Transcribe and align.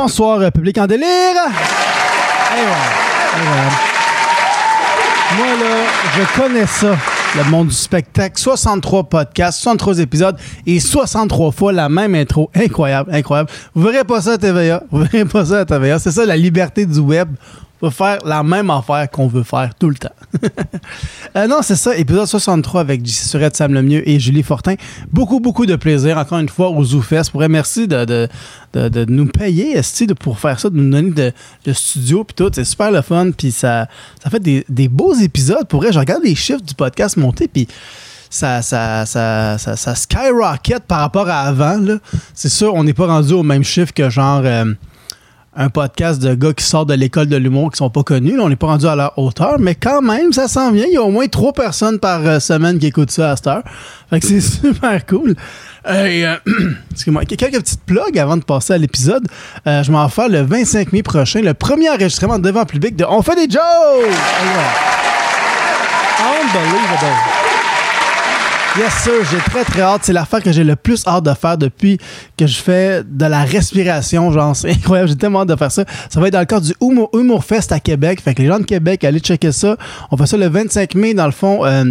Bonsoir, 0.00 0.52
public 0.52 0.78
en 0.78 0.86
délire. 0.86 1.08
Voilà. 2.54 3.68
Moi, 5.36 5.46
là, 5.58 5.76
je 6.14 6.40
connais 6.40 6.66
ça, 6.66 6.96
le 7.36 7.42
monde 7.50 7.66
du 7.66 7.74
spectacle. 7.74 8.38
63 8.38 9.08
podcasts, 9.08 9.58
63 9.58 9.98
épisodes 9.98 10.36
et 10.64 10.78
63 10.78 11.50
fois 11.50 11.72
la 11.72 11.88
même 11.88 12.14
intro. 12.14 12.48
Incroyable, 12.54 13.12
incroyable. 13.12 13.50
Vous 13.74 13.82
verrez 13.82 14.04
pas 14.04 14.20
ça 14.20 14.34
à 14.34 14.38
TVA. 14.38 14.84
Vous 14.92 15.02
verrez 15.02 15.24
pas 15.24 15.44
ça 15.46 15.58
à 15.58 15.64
TVA. 15.64 15.98
C'est 15.98 16.12
ça, 16.12 16.24
la 16.24 16.36
liberté 16.36 16.86
du 16.86 17.00
web. 17.00 17.30
Va 17.80 17.90
faire 17.90 18.18
la 18.24 18.42
même 18.42 18.70
affaire 18.70 19.08
qu'on 19.10 19.28
veut 19.28 19.44
faire 19.44 19.74
tout 19.78 19.88
le 19.88 19.96
temps. 19.96 20.08
Euh, 21.36 21.46
non, 21.46 21.58
c'est 21.60 21.76
ça, 21.76 21.94
épisode 21.94 22.26
63 22.26 22.80
avec 22.80 23.04
JC 23.04 23.28
Surette, 23.28 23.54
Sam 23.54 23.74
Lemieux 23.74 24.08
et 24.08 24.18
Julie 24.18 24.42
Fortin. 24.42 24.76
Beaucoup, 25.12 25.40
beaucoup 25.40 25.66
de 25.66 25.76
plaisir, 25.76 26.16
encore 26.16 26.38
une 26.38 26.48
fois, 26.48 26.70
aux 26.70 26.82
ZooFest. 26.82 27.30
Pour 27.30 27.46
merci 27.48 27.86
de, 27.86 28.04
de, 28.72 28.88
de, 28.88 29.04
nous 29.04 29.26
payer 29.26 29.76
esti, 29.76 30.06
de, 30.06 30.14
pour 30.14 30.38
faire 30.38 30.58
ça, 30.58 30.70
de 30.70 30.76
nous 30.76 30.90
donner 30.90 31.10
de, 31.10 31.72
studio 31.72 32.24
puis 32.24 32.34
tout. 32.34 32.50
C'est 32.52 32.64
super 32.64 32.90
le 32.90 33.02
fun, 33.02 33.30
puis 33.36 33.52
ça, 33.52 33.88
ça 34.22 34.30
fait 34.30 34.40
des, 34.40 34.64
des 34.70 34.88
beaux 34.88 35.14
épisodes. 35.14 35.68
Pour 35.68 35.82
vrai, 35.82 35.92
je 35.92 35.98
regarde 35.98 36.22
les 36.24 36.34
chiffres 36.34 36.62
du 36.62 36.74
podcast 36.74 37.18
monter, 37.18 37.46
puis 37.46 37.68
ça, 38.30 38.62
ça, 38.62 39.04
ça, 39.04 39.58
ça, 39.58 39.94
skyrocket 39.94 40.82
par 40.84 41.00
rapport 41.00 41.28
à 41.28 41.40
avant. 41.40 41.78
C'est 42.32 42.48
sûr, 42.48 42.74
on 42.74 42.84
n'est 42.84 42.94
pas 42.94 43.06
rendu 43.06 43.34
au 43.34 43.42
même 43.42 43.64
chiffre 43.64 43.92
que 43.92 44.08
genre... 44.08 44.42
euh, 44.44 44.72
un 45.58 45.70
podcast 45.70 46.22
de 46.22 46.34
gars 46.34 46.52
qui 46.52 46.64
sortent 46.64 46.88
de 46.88 46.94
l'école 46.94 47.26
de 47.26 47.36
l'humour 47.36 47.72
qui 47.72 47.78
sont 47.78 47.90
pas 47.90 48.04
connus. 48.04 48.38
On 48.40 48.48
n'est 48.48 48.56
pas 48.56 48.68
rendu 48.68 48.86
à 48.86 48.94
leur 48.94 49.18
hauteur, 49.18 49.58
mais 49.58 49.74
quand 49.74 50.00
même, 50.00 50.32
ça 50.32 50.46
s'en 50.46 50.70
vient. 50.70 50.86
Il 50.86 50.94
y 50.94 50.96
a 50.96 51.02
au 51.02 51.10
moins 51.10 51.26
trois 51.26 51.52
personnes 51.52 51.98
par 51.98 52.24
euh, 52.24 52.38
semaine 52.38 52.78
qui 52.78 52.86
écoutent 52.86 53.10
ça 53.10 53.32
à 53.32 53.36
cette 53.36 53.48
heure. 53.48 53.62
Fait 54.08 54.20
que 54.20 54.26
c'est 54.26 54.40
super 54.68 55.04
cool. 55.04 55.34
Euh, 55.88 56.06
et, 56.06 56.24
euh, 56.24 56.36
excuse-moi, 56.92 57.24
quelques 57.24 57.58
petites 57.58 57.82
plugs 57.84 58.18
avant 58.18 58.36
de 58.36 58.44
passer 58.44 58.74
à 58.74 58.78
l'épisode. 58.78 59.26
Euh, 59.66 59.82
je 59.82 59.90
m'en 59.90 60.08
faire 60.08 60.28
le 60.28 60.42
25 60.42 60.92
mai 60.92 61.02
prochain, 61.02 61.40
le 61.40 61.54
premier 61.54 61.90
enregistrement 61.90 62.38
devant 62.38 62.64
public 62.64 62.94
de 62.94 63.04
On 63.08 63.22
fait 63.22 63.34
des 63.34 63.50
jokes! 63.52 63.60
Unbelievable. 66.20 67.37
Yes, 68.78 68.92
sir. 69.02 69.12
J'ai 69.30 69.38
très, 69.38 69.64
très 69.64 69.80
hâte. 69.80 70.02
C'est 70.04 70.12
l'affaire 70.12 70.40
que 70.42 70.52
j'ai 70.52 70.62
le 70.62 70.76
plus 70.76 71.04
hâte 71.06 71.24
de 71.24 71.34
faire 71.34 71.58
depuis 71.58 71.98
que 72.36 72.46
je 72.46 72.58
fais 72.58 73.02
de 73.02 73.24
la 73.26 73.42
respiration. 73.42 74.30
Genre, 74.30 74.54
c'est 74.54 74.70
incroyable. 74.76 75.08
J'ai 75.08 75.16
tellement 75.16 75.40
hâte 75.40 75.48
de 75.48 75.56
faire 75.56 75.72
ça. 75.72 75.84
Ça 76.08 76.20
va 76.20 76.28
être 76.28 76.32
dans 76.34 76.38
le 76.40 76.44
cadre 76.46 76.64
du 76.66 76.74
Humour, 76.80 77.44
Fest 77.44 77.72
à 77.72 77.80
Québec. 77.80 78.20
Fait 78.20 78.34
que 78.34 78.42
les 78.42 78.48
gens 78.48 78.58
de 78.60 78.64
Québec, 78.64 79.02
allez 79.04 79.18
checker 79.18 79.50
ça. 79.52 79.76
On 80.12 80.16
fait 80.16 80.26
ça 80.26 80.36
le 80.36 80.48
25 80.48 80.94
mai, 80.94 81.14
dans 81.14 81.26
le 81.26 81.32
fond. 81.32 81.64
euh, 81.64 81.84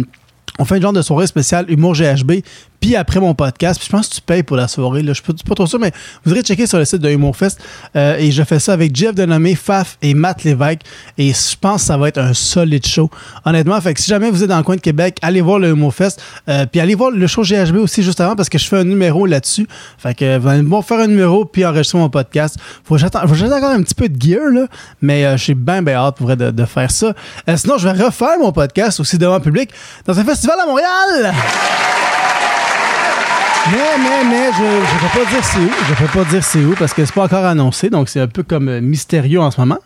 on 0.58 0.64
fait 0.64 0.76
une 0.76 0.82
genre 0.82 0.92
de 0.92 1.02
soirée 1.02 1.26
spéciale 1.26 1.66
Humour 1.68 1.94
GHB. 1.94 2.32
Puis 2.80 2.96
après 2.96 3.20
mon 3.20 3.34
podcast, 3.34 3.80
je 3.84 3.88
pense 3.88 4.08
que 4.08 4.14
tu 4.16 4.20
payes 4.20 4.42
pour 4.42 4.56
la 4.56 4.68
soirée. 4.68 5.02
Là. 5.02 5.12
Je 5.12 5.22
suis 5.22 5.44
pas, 5.44 5.54
trop 5.54 5.66
sûr, 5.66 5.78
mais 5.78 5.92
vous 6.24 6.32
irez 6.32 6.42
checker 6.42 6.66
sur 6.66 6.78
le 6.78 6.84
site 6.84 7.00
de 7.00 7.10
Humour 7.10 7.36
Fest. 7.36 7.60
Euh, 7.96 8.16
et 8.18 8.30
je 8.30 8.42
fais 8.42 8.58
ça 8.58 8.72
avec 8.72 8.94
Jeff 8.94 9.14
Denomé, 9.14 9.54
Faf 9.54 9.98
et 10.02 10.14
Matt 10.14 10.44
Lévesque. 10.44 10.80
Et 11.16 11.32
je 11.32 11.56
pense 11.60 11.82
que 11.82 11.86
ça 11.86 11.96
va 11.96 12.08
être 12.08 12.18
un 12.18 12.34
solide 12.34 12.86
show. 12.86 13.10
Honnêtement, 13.44 13.80
fait 13.80 13.94
que 13.94 14.00
si 14.00 14.08
jamais 14.08 14.30
vous 14.30 14.42
êtes 14.42 14.48
dans 14.48 14.58
le 14.58 14.62
coin 14.62 14.76
de 14.76 14.80
Québec, 14.80 15.18
allez 15.22 15.40
voir 15.40 15.58
le 15.58 15.68
Humour 15.68 15.94
Fest. 15.94 16.22
Euh, 16.48 16.66
puis 16.66 16.80
allez 16.80 16.94
voir 16.94 17.10
le 17.10 17.26
show 17.26 17.42
GHB 17.42 17.76
aussi 17.76 18.02
juste 18.02 18.20
avant 18.20 18.36
parce 18.36 18.48
que 18.48 18.58
je 18.58 18.66
fais 18.66 18.78
un 18.78 18.84
numéro 18.84 19.26
là-dessus. 19.26 19.66
Fait 19.98 20.14
que 20.14 20.38
vous 20.38 20.48
allez 20.48 20.64
faire 20.82 21.00
un 21.00 21.06
numéro 21.06 21.44
puis 21.44 21.64
enregistrer 21.64 21.98
mon 21.98 22.10
podcast. 22.10 22.56
Faut 22.84 22.94
que 22.94 23.00
j'attende 23.00 23.30
encore 23.30 23.70
un 23.70 23.82
petit 23.82 23.94
peu 23.94 24.08
de 24.08 24.20
gear, 24.20 24.50
là. 24.50 24.66
Mais 25.00 25.24
euh, 25.24 25.36
je 25.36 25.44
suis 25.44 25.54
bien, 25.54 25.82
bien 25.82 25.94
hâte 25.94 26.16
pour 26.16 26.26
vrai 26.26 26.36
de, 26.36 26.50
de 26.50 26.64
faire 26.64 26.90
ça. 26.90 27.12
Euh, 27.48 27.56
sinon, 27.56 27.78
je 27.78 27.88
vais 27.88 28.04
refaire 28.04 28.38
mon 28.38 28.52
podcast 28.52 29.00
aussi 29.00 29.18
devant 29.18 29.36
le 29.36 29.42
public 29.42 29.70
dans 30.06 30.18
un 30.18 30.24
festival 30.24 30.56
à 30.60 30.66
Montréal. 30.66 31.34
Mais, 33.70 33.78
mais, 33.98 34.30
mais, 34.30 34.52
je 34.56 34.62
ne 34.62 35.00
peux 35.00 35.18
pas 35.18 35.30
dire 35.30 35.44
c'est 35.44 35.58
où. 35.58 35.70
Je 35.88 35.94
peux 35.94 36.18
pas 36.18 36.24
dire 36.30 36.44
c'est 36.44 36.64
où 36.64 36.74
parce 36.78 36.94
que 36.94 37.04
c'est 37.04 37.14
pas 37.14 37.24
encore 37.24 37.44
annoncé, 37.44 37.90
donc 37.90 38.08
c'est 38.08 38.20
un 38.20 38.26
peu 38.26 38.42
comme 38.42 38.68
euh, 38.68 38.80
mystérieux 38.80 39.40
en 39.40 39.50
ce 39.50 39.60
moment. 39.60 39.78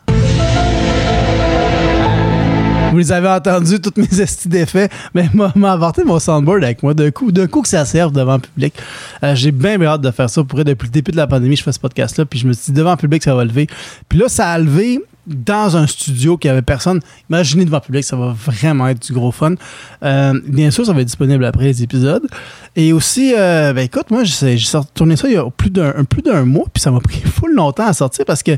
Vous 2.91 2.99
les 2.99 3.11
avez 3.11 3.27
entendus, 3.27 3.81
toutes 3.81 3.97
mes 3.97 4.21
estis 4.21 4.47
d'effets, 4.47 4.87
mais 5.15 5.27
m'a 5.33 5.51
m'a 5.55 5.71
apporté 5.73 6.03
mon 6.03 6.19
soundboard 6.19 6.63
avec 6.63 6.83
moi 6.83 6.93
d'un 6.93 7.09
coup, 7.09 7.31
d'un 7.31 7.47
coup 7.47 7.63
que 7.63 7.67
ça 7.67 7.85
serve 7.85 8.11
devant 8.13 8.35
le 8.35 8.41
public. 8.41 8.75
Euh, 9.23 9.33
J'ai 9.35 9.51
bien, 9.51 9.81
hâte 9.81 10.01
de 10.01 10.11
faire 10.11 10.29
ça. 10.29 10.43
Pour 10.43 10.63
depuis 10.63 10.85
le 10.85 10.91
début 10.91 11.11
de 11.11 11.17
la 11.17 11.25
pandémie, 11.25 11.55
je 11.55 11.63
fais 11.63 11.71
ce 11.71 11.79
podcast-là, 11.79 12.25
puis 12.25 12.39
je 12.39 12.47
me 12.47 12.53
suis 12.53 12.71
dit, 12.71 12.79
devant 12.79 12.91
le 12.91 12.97
public, 12.97 13.23
ça 13.23 13.33
va 13.33 13.43
lever. 13.43 13.67
Puis 14.07 14.19
là, 14.19 14.29
ça 14.29 14.49
a 14.49 14.59
levé 14.59 15.01
dans 15.27 15.77
un 15.77 15.87
studio 15.87 16.37
qui 16.37 16.49
avait 16.49 16.61
personne. 16.61 16.99
Imaginez 17.29 17.65
devant 17.65 17.77
le 17.77 17.85
public, 17.85 18.03
ça 18.03 18.15
va 18.15 18.35
vraiment 18.45 18.87
être 18.87 19.05
du 19.05 19.13
gros 19.13 19.31
fun. 19.31 19.55
Euh, 20.03 20.39
bien 20.47 20.71
sûr, 20.71 20.85
ça 20.85 20.93
va 20.93 21.01
être 21.01 21.07
disponible 21.07 21.45
après 21.45 21.65
les 21.65 21.83
épisodes. 21.83 22.27
Et 22.75 22.91
aussi, 22.91 23.33
euh, 23.37 23.71
ben 23.73 23.83
écoute, 23.85 24.09
moi, 24.09 24.23
j'ai 24.23 24.57
tourné 24.93 25.15
ça 25.15 25.27
il 25.27 25.35
y 25.35 25.37
a 25.37 25.49
plus 25.49 25.69
d'un 25.69 25.93
un- 25.95 26.03
plus 26.03 26.21
d'un 26.21 26.43
mois, 26.43 26.65
puis 26.73 26.81
ça 26.81 26.91
m'a 26.91 26.99
pris 26.99 27.21
full 27.21 27.53
longtemps 27.53 27.85
à 27.85 27.93
sortir 27.93 28.25
parce 28.25 28.41
que 28.41 28.57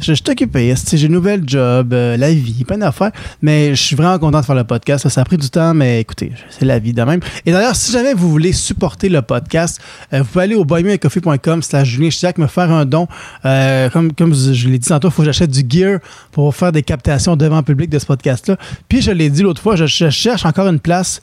je, 0.00 0.12
suis 0.12 0.24
occupé. 0.28 0.74
J'ai 0.92 1.06
un 1.06 1.10
nouvel 1.10 1.42
job, 1.46 1.92
euh, 1.92 2.16
la 2.16 2.32
vie, 2.32 2.64
plein 2.64 2.78
d'affaires. 2.78 3.10
Mais 3.42 3.74
je 3.74 3.82
suis 3.82 3.96
vraiment 3.96 4.18
content 4.18 4.40
de 4.40 4.46
faire 4.46 4.54
le 4.54 4.64
podcast. 4.64 5.08
Ça, 5.08 5.20
a 5.20 5.24
pris 5.24 5.36
du 5.36 5.50
temps, 5.50 5.74
mais 5.74 6.00
écoutez, 6.00 6.32
c'est 6.50 6.64
la 6.64 6.78
vie 6.78 6.92
de 6.92 7.02
même. 7.02 7.20
Et 7.46 7.52
d'ailleurs, 7.52 7.76
si 7.76 7.92
jamais 7.92 8.14
vous 8.14 8.30
voulez 8.30 8.52
supporter 8.52 9.08
le 9.08 9.22
podcast, 9.22 9.80
vous 10.12 10.24
pouvez 10.24 10.44
aller 10.44 10.54
au 10.54 10.64
buymeacoffee.com 10.64 11.62
slash 11.62 11.88
Julien 11.88 12.10
me 12.38 12.46
faire 12.46 12.70
un 12.70 12.84
don. 12.84 13.08
Comme, 13.42 14.12
comme 14.12 14.34
je 14.34 14.68
l'ai 14.68 14.78
dit 14.78 14.88
tantôt, 14.88 15.08
il 15.08 15.10
faut 15.10 15.22
que 15.22 15.26
j'achète 15.26 15.50
du 15.50 15.64
gear 15.68 15.97
pour 16.32 16.54
faire 16.54 16.72
des 16.72 16.82
captations 16.82 17.36
devant 17.36 17.58
le 17.58 17.62
public 17.62 17.90
de 17.90 17.98
ce 17.98 18.06
podcast-là. 18.06 18.56
Puis 18.88 19.02
je 19.02 19.10
l'ai 19.10 19.30
dit 19.30 19.42
l'autre 19.42 19.62
fois, 19.62 19.76
je, 19.76 19.86
cherche 19.86 20.44
encore 20.44 20.68
une 20.68 20.80
place 20.80 21.20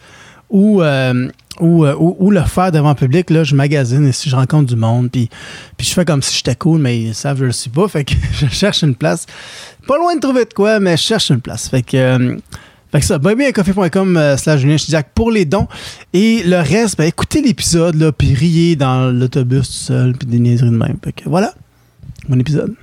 où, 0.49 0.81
euh, 0.81 1.27
euh, 1.61 2.31
le 2.31 2.41
faire 2.41 2.71
devant 2.71 2.89
le 2.89 2.95
public. 2.95 3.29
Là, 3.29 3.43
je 3.43 3.55
magasine 3.55 4.07
et 4.07 4.11
si 4.11 4.29
je 4.29 4.35
rencontre 4.35 4.67
du 4.67 4.75
monde, 4.75 5.09
puis, 5.09 5.29
je 5.79 5.93
fais 5.93 6.05
comme 6.05 6.21
si 6.21 6.35
j'étais 6.37 6.55
cool, 6.55 6.79
mais 6.79 6.99
ils 6.99 7.15
savent 7.15 7.35
que 7.35 7.41
je 7.41 7.45
le 7.45 7.51
suis 7.51 7.69
pas. 7.69 7.87
Fait 7.87 8.03
que 8.03 8.13
je 8.33 8.47
cherche 8.47 8.83
une 8.83 8.95
place. 8.95 9.25
Pas 9.87 9.97
loin 9.97 10.15
de 10.15 10.19
trouver 10.19 10.45
de 10.45 10.53
quoi, 10.53 10.79
mais 10.79 10.97
je 10.97 11.01
cherche 11.01 11.29
une 11.29 11.41
place. 11.41 11.69
Fait 11.69 11.81
que. 11.81 11.97
euh, 11.97 12.37
fait 12.95 13.01
que 13.01 13.07
ça, 13.07 13.17
buymeacoffee.com 13.17 14.15
euh, 14.15 14.37
slash 14.37 14.61
Julien 14.61 14.77
Chidiac 14.77 15.09
pour 15.13 15.29
les 15.29 15.43
dons. 15.43 15.67
Et 16.13 16.43
le 16.43 16.57
reste, 16.57 16.97
ben, 16.97 17.03
écoutez 17.03 17.41
l'épisode, 17.41 17.95
là, 17.95 18.13
puis 18.13 18.33
riez 18.33 18.77
dans 18.77 19.11
l'autobus 19.11 19.67
tout 19.67 19.73
seul, 19.73 20.13
puis 20.13 20.27
des 20.27 20.39
niaiseries 20.39 20.69
de 20.69 20.77
même. 20.77 20.97
Fait 21.03 21.11
que 21.11 21.27
voilà, 21.27 21.53
bon 22.29 22.39
épisode. 22.39 22.73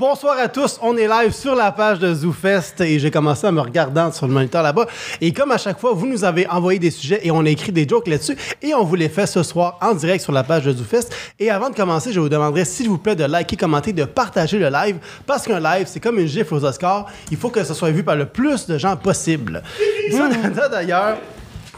Bonsoir 0.00 0.38
à 0.38 0.48
tous, 0.48 0.78
on 0.80 0.96
est 0.96 1.06
live 1.06 1.30
sur 1.30 1.54
la 1.54 1.70
page 1.72 1.98
de 1.98 2.14
ZooFest 2.14 2.80
et 2.80 2.98
j'ai 2.98 3.10
commencé 3.10 3.46
à 3.46 3.52
me 3.52 3.60
regarder 3.60 4.08
sur 4.14 4.26
le 4.26 4.32
moniteur 4.32 4.62
là-bas. 4.62 4.86
Et 5.20 5.30
comme 5.30 5.50
à 5.50 5.58
chaque 5.58 5.78
fois, 5.78 5.92
vous 5.92 6.06
nous 6.06 6.24
avez 6.24 6.46
envoyé 6.46 6.78
des 6.78 6.90
sujets 6.90 7.20
et 7.22 7.30
on 7.30 7.44
a 7.44 7.50
écrit 7.50 7.70
des 7.70 7.86
jokes 7.86 8.06
là-dessus 8.06 8.34
et 8.62 8.72
on 8.72 8.82
vous 8.82 8.94
les 8.94 9.10
fait 9.10 9.26
ce 9.26 9.42
soir 9.42 9.76
en 9.82 9.92
direct 9.92 10.24
sur 10.24 10.32
la 10.32 10.42
page 10.42 10.64
de 10.64 10.72
ZooFest. 10.72 11.12
Et 11.38 11.50
avant 11.50 11.68
de 11.68 11.74
commencer, 11.74 12.14
je 12.14 12.20
vous 12.20 12.30
demanderai 12.30 12.64
s'il 12.64 12.88
vous 12.88 12.96
plaît 12.96 13.14
de 13.14 13.24
liker, 13.24 13.58
commenter, 13.58 13.92
de 13.92 14.04
partager 14.04 14.58
le 14.58 14.70
live 14.70 14.96
parce 15.26 15.46
qu'un 15.46 15.60
live, 15.60 15.86
c'est 15.86 16.00
comme 16.00 16.18
une 16.18 16.26
gifle 16.26 16.54
aux 16.54 16.64
Oscars. 16.64 17.04
Il 17.30 17.36
faut 17.36 17.50
que 17.50 17.62
ce 17.62 17.74
soit 17.74 17.90
vu 17.90 18.02
par 18.02 18.16
le 18.16 18.24
plus 18.24 18.66
de 18.66 18.78
gens 18.78 18.96
possible. 18.96 19.62
Ça, 20.10 20.68
d'ailleurs, 20.70 21.18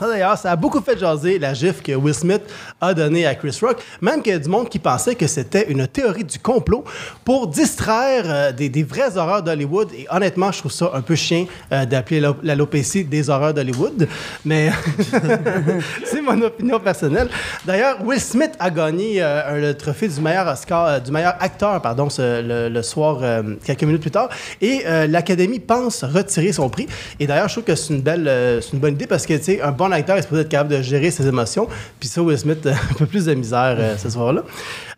D'ailleurs, 0.09 0.39
ça 0.39 0.51
a 0.53 0.57
beaucoup 0.57 0.81
fait 0.81 0.99
jaser 0.99 1.39
la 1.39 1.55
gifle 1.55 1.83
que 1.83 1.93
Will 1.93 2.15
Smith 2.15 2.43
a 2.81 2.93
donnée 2.95 3.27
à 3.27 3.35
Chris 3.35 3.57
Rock, 3.63 3.83
même 4.01 4.23
qu'il 4.23 4.33
y 4.33 4.37
a 4.37 4.39
du 4.39 4.49
monde 4.49 4.69
qui 4.69 4.79
pensait 4.79 5.15
que 5.15 5.27
c'était 5.27 5.71
une 5.71 5.87
théorie 5.87 6.25
du 6.25 6.39
complot 6.39 6.85
pour 7.25 7.47
distraire 7.47 8.25
euh, 8.27 8.53
des, 8.53 8.83
vraies 8.83 9.17
horreurs 9.17 9.43
d'Hollywood. 9.43 9.91
Et 9.97 10.07
honnêtement, 10.11 10.51
je 10.53 10.59
trouve 10.59 10.73
ça 10.73 10.91
un 10.95 11.01
peu 11.03 11.15
chien 11.15 11.47
euh, 11.73 11.85
d'appeler 11.85 12.21
l'al- 12.21 12.35
l'alopécie 12.43 13.05
des 13.05 13.31
horreurs 13.31 13.55
d'Hollywood. 13.55 14.09
Mais 14.45 14.71
c'est 16.05 16.21
mon 16.21 16.41
opinion 16.43 16.81
personnelle. 16.81 17.29
D'ailleurs, 17.65 17.99
Will 18.05 18.21
Smith 18.21 18.53
a 18.59 18.71
gagné 18.71 19.23
euh, 19.23 19.61
le 19.61 19.75
trophée 19.77 20.09
du 20.09 20.21
meilleur 20.21 20.47
Oscar, 20.49 20.87
euh, 20.87 20.99
du 21.01 21.11
meilleur 21.11 21.35
acteur, 21.41 21.81
pardon, 21.81 22.09
ce- 22.11 22.43
le, 22.43 22.69
le 22.69 22.83
soir, 22.83 23.19
euh, 23.23 23.43
quelques 23.65 23.85
minutes 23.85 24.03
plus 24.03 24.11
tard. 24.11 24.29
Et 24.61 24.83
l'Académie 25.09 25.61
pense 25.61 26.05
retirer 26.05 26.53
son 26.53 26.69
prix. 26.69 26.87
Et 27.21 27.27
d'ailleurs, 27.27 27.49
je 27.49 27.55
trouve 27.55 27.65
que 27.65 27.75
c'est 27.75 27.93
une 27.95 28.01
belle, 28.03 28.61
c'est 28.63 28.73
une 28.73 28.79
bonne 28.79 28.95
idée 28.95 29.07
parce 29.07 29.27
que, 29.27 29.35
tu 29.35 29.43
sais, 29.45 29.61
un 29.63 29.71
bon 29.73 29.92
acteur 29.93 30.17
est 30.17 30.23
supposé 30.23 30.43
être 30.43 30.49
capable 30.49 30.71
de 30.71 30.83
gérer 30.83 31.11
ses 31.11 31.27
émotions. 31.27 31.69
Puis 32.01 32.09
ça, 32.09 32.23
Will 32.23 32.39
Smith, 32.39 32.67
un 32.67 32.95
peu 32.95 33.07
plus 33.07 33.27
de 33.27 33.35
misère 33.35 33.77
euh, 33.79 33.97
ce 33.97 34.11
soir-là. 34.11 34.43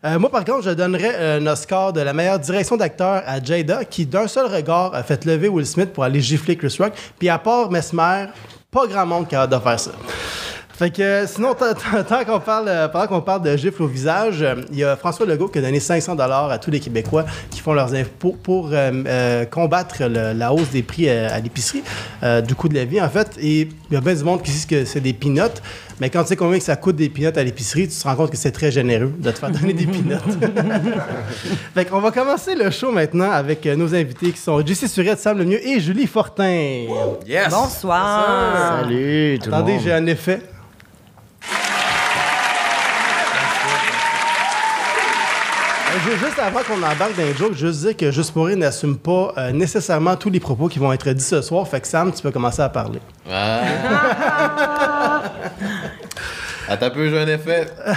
Euh, 0.04 0.18
moi, 0.18 0.30
par 0.30 0.44
contre, 0.44 0.62
je 0.62 0.70
donnerais 0.70 1.36
un 1.36 1.46
Oscar 1.46 1.92
de 1.92 2.00
la 2.00 2.12
meilleure 2.12 2.38
direction 2.38 2.76
d'acteur 2.76 3.22
à 3.26 3.42
Jada, 3.42 3.84
qui, 3.84 4.06
d'un 4.06 4.26
seul 4.26 4.46
regard, 4.46 4.94
a 4.94 5.02
fait 5.02 5.24
lever 5.24 5.48
Will 5.48 5.66
Smith 5.66 5.92
pour 5.92 6.04
aller 6.04 6.20
gifler 6.20 6.56
Chris 6.56 6.76
Rock. 6.78 6.92
Puis 7.18 7.28
à 7.28 7.38
part 7.38 7.70
Mesmer, 7.70 8.26
pas 8.70 8.86
grand 8.86 9.06
monde 9.06 9.26
hâte 9.32 9.50
de 9.50 9.58
faire 9.58 9.80
ça. 9.80 9.92
Fait 10.76 10.90
que 10.90 11.24
sinon, 11.28 11.54
tant- 11.54 12.24
qu'on 12.24 12.40
parle, 12.40 12.66
euh, 12.66 12.88
pendant 12.88 13.06
qu'on 13.06 13.20
parle 13.20 13.42
de 13.42 13.56
gifles 13.56 13.82
au 13.84 13.86
visage, 13.86 14.42
euh, 14.42 14.56
il 14.72 14.78
y 14.78 14.84
a 14.84 14.96
François 14.96 15.24
Legault 15.24 15.46
qui 15.46 15.58
a 15.58 15.62
donné 15.62 15.78
500 15.78 16.16
dollars 16.16 16.50
à 16.50 16.58
tous 16.58 16.72
les 16.72 16.80
Québécois 16.80 17.24
qui 17.50 17.60
font 17.60 17.74
leurs 17.74 17.94
impôts 17.94 18.36
pour 18.42 18.70
euh, 18.72 18.90
euh, 19.06 19.44
combattre 19.44 20.02
le- 20.02 20.32
la 20.36 20.52
hausse 20.52 20.70
des 20.70 20.82
prix 20.82 21.08
à 21.08 21.38
l'épicerie, 21.38 21.84
euh, 22.24 22.40
du 22.40 22.56
coût 22.56 22.68
de 22.68 22.74
la 22.74 22.84
vie 22.84 23.00
en 23.00 23.08
fait. 23.08 23.36
Et 23.40 23.60
il 23.90 23.94
y 23.94 23.96
a 23.96 24.00
bien 24.00 24.14
du 24.14 24.24
monde 24.24 24.42
qui 24.42 24.50
dit 24.50 24.66
que 24.66 24.84
c'est 24.84 24.98
des 25.00 25.12
peanuts, 25.12 25.60
mais 26.00 26.10
quand 26.10 26.22
tu 26.22 26.30
sais 26.30 26.36
combien 26.36 26.58
que 26.58 26.64
ça 26.64 26.74
coûte 26.74 26.96
des 26.96 27.08
peanuts 27.08 27.38
à 27.38 27.44
l'épicerie, 27.44 27.86
tu 27.86 27.96
te 27.96 28.02
rends 28.02 28.16
compte 28.16 28.32
que 28.32 28.36
c'est 28.36 28.50
très 28.50 28.72
généreux 28.72 29.12
de 29.16 29.30
te 29.30 29.38
faire 29.38 29.50
donner 29.52 29.74
des 29.74 29.86
peanuts. 29.86 30.16
fait 31.74 31.84
qu'on 31.84 32.00
va 32.00 32.10
commencer 32.10 32.56
le 32.56 32.72
show 32.72 32.90
maintenant 32.90 33.30
avec 33.30 33.64
nos 33.64 33.94
invités 33.94 34.32
qui 34.32 34.38
sont 34.40 34.64
Jessie 34.66 34.88
Surette, 34.88 35.20
Sam 35.20 35.38
Lemieux 35.38 35.64
et 35.64 35.78
Julie 35.78 36.08
Fortin. 36.08 36.86
Yes! 37.28 37.48
Bonsoir. 37.50 38.80
Salut 38.80 39.38
tout 39.40 39.50
Attendez, 39.50 39.72
le 39.72 39.76
monde. 39.78 39.84
j'ai 39.84 39.92
un 39.92 40.06
effet. 40.06 40.40
Veux 46.10 46.16
Juste 46.16 46.38
avant 46.38 46.60
qu'on 46.62 46.82
embarque 46.82 47.16
dans 47.16 47.22
les 47.22 47.34
jokes, 47.34 47.54
juste 47.54 47.80
dire 47.80 47.96
que 47.96 48.10
Juste 48.10 48.32
pour 48.32 48.46
rire 48.46 48.56
n'assume 48.56 48.96
pas 48.96 49.32
euh, 49.36 49.52
nécessairement 49.52 50.16
tous 50.16 50.30
les 50.30 50.40
propos 50.40 50.68
qui 50.68 50.78
vont 50.78 50.92
être 50.92 51.08
dits 51.10 51.24
ce 51.24 51.42
soir. 51.42 51.66
Fait 51.66 51.80
que 51.80 51.86
Sam, 51.86 52.12
tu 52.12 52.22
peux 52.22 52.30
commencer 52.30 52.62
à 52.62 52.68
parler. 52.68 53.00
Ah. 53.30 53.60
Attends 56.68 56.86
un 56.86 56.90
peu, 56.90 57.10
j'ai 57.10 57.20
un 57.20 57.28
effet. 57.28 57.68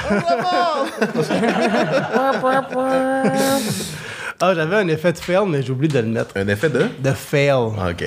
Ah, 4.39 4.53
j'avais 4.53 4.75
un 4.75 4.87
effet 4.87 5.13
de 5.13 5.17
fail, 5.17 5.47
mais 5.47 5.63
j'ai 5.63 5.71
oublié 5.71 5.91
de 5.91 5.99
le 5.99 6.05
mettre. 6.05 6.37
Un 6.37 6.47
effet 6.47 6.69
de? 6.69 6.87
De 6.99 7.11
fail. 7.11 7.53
OK. 7.53 8.03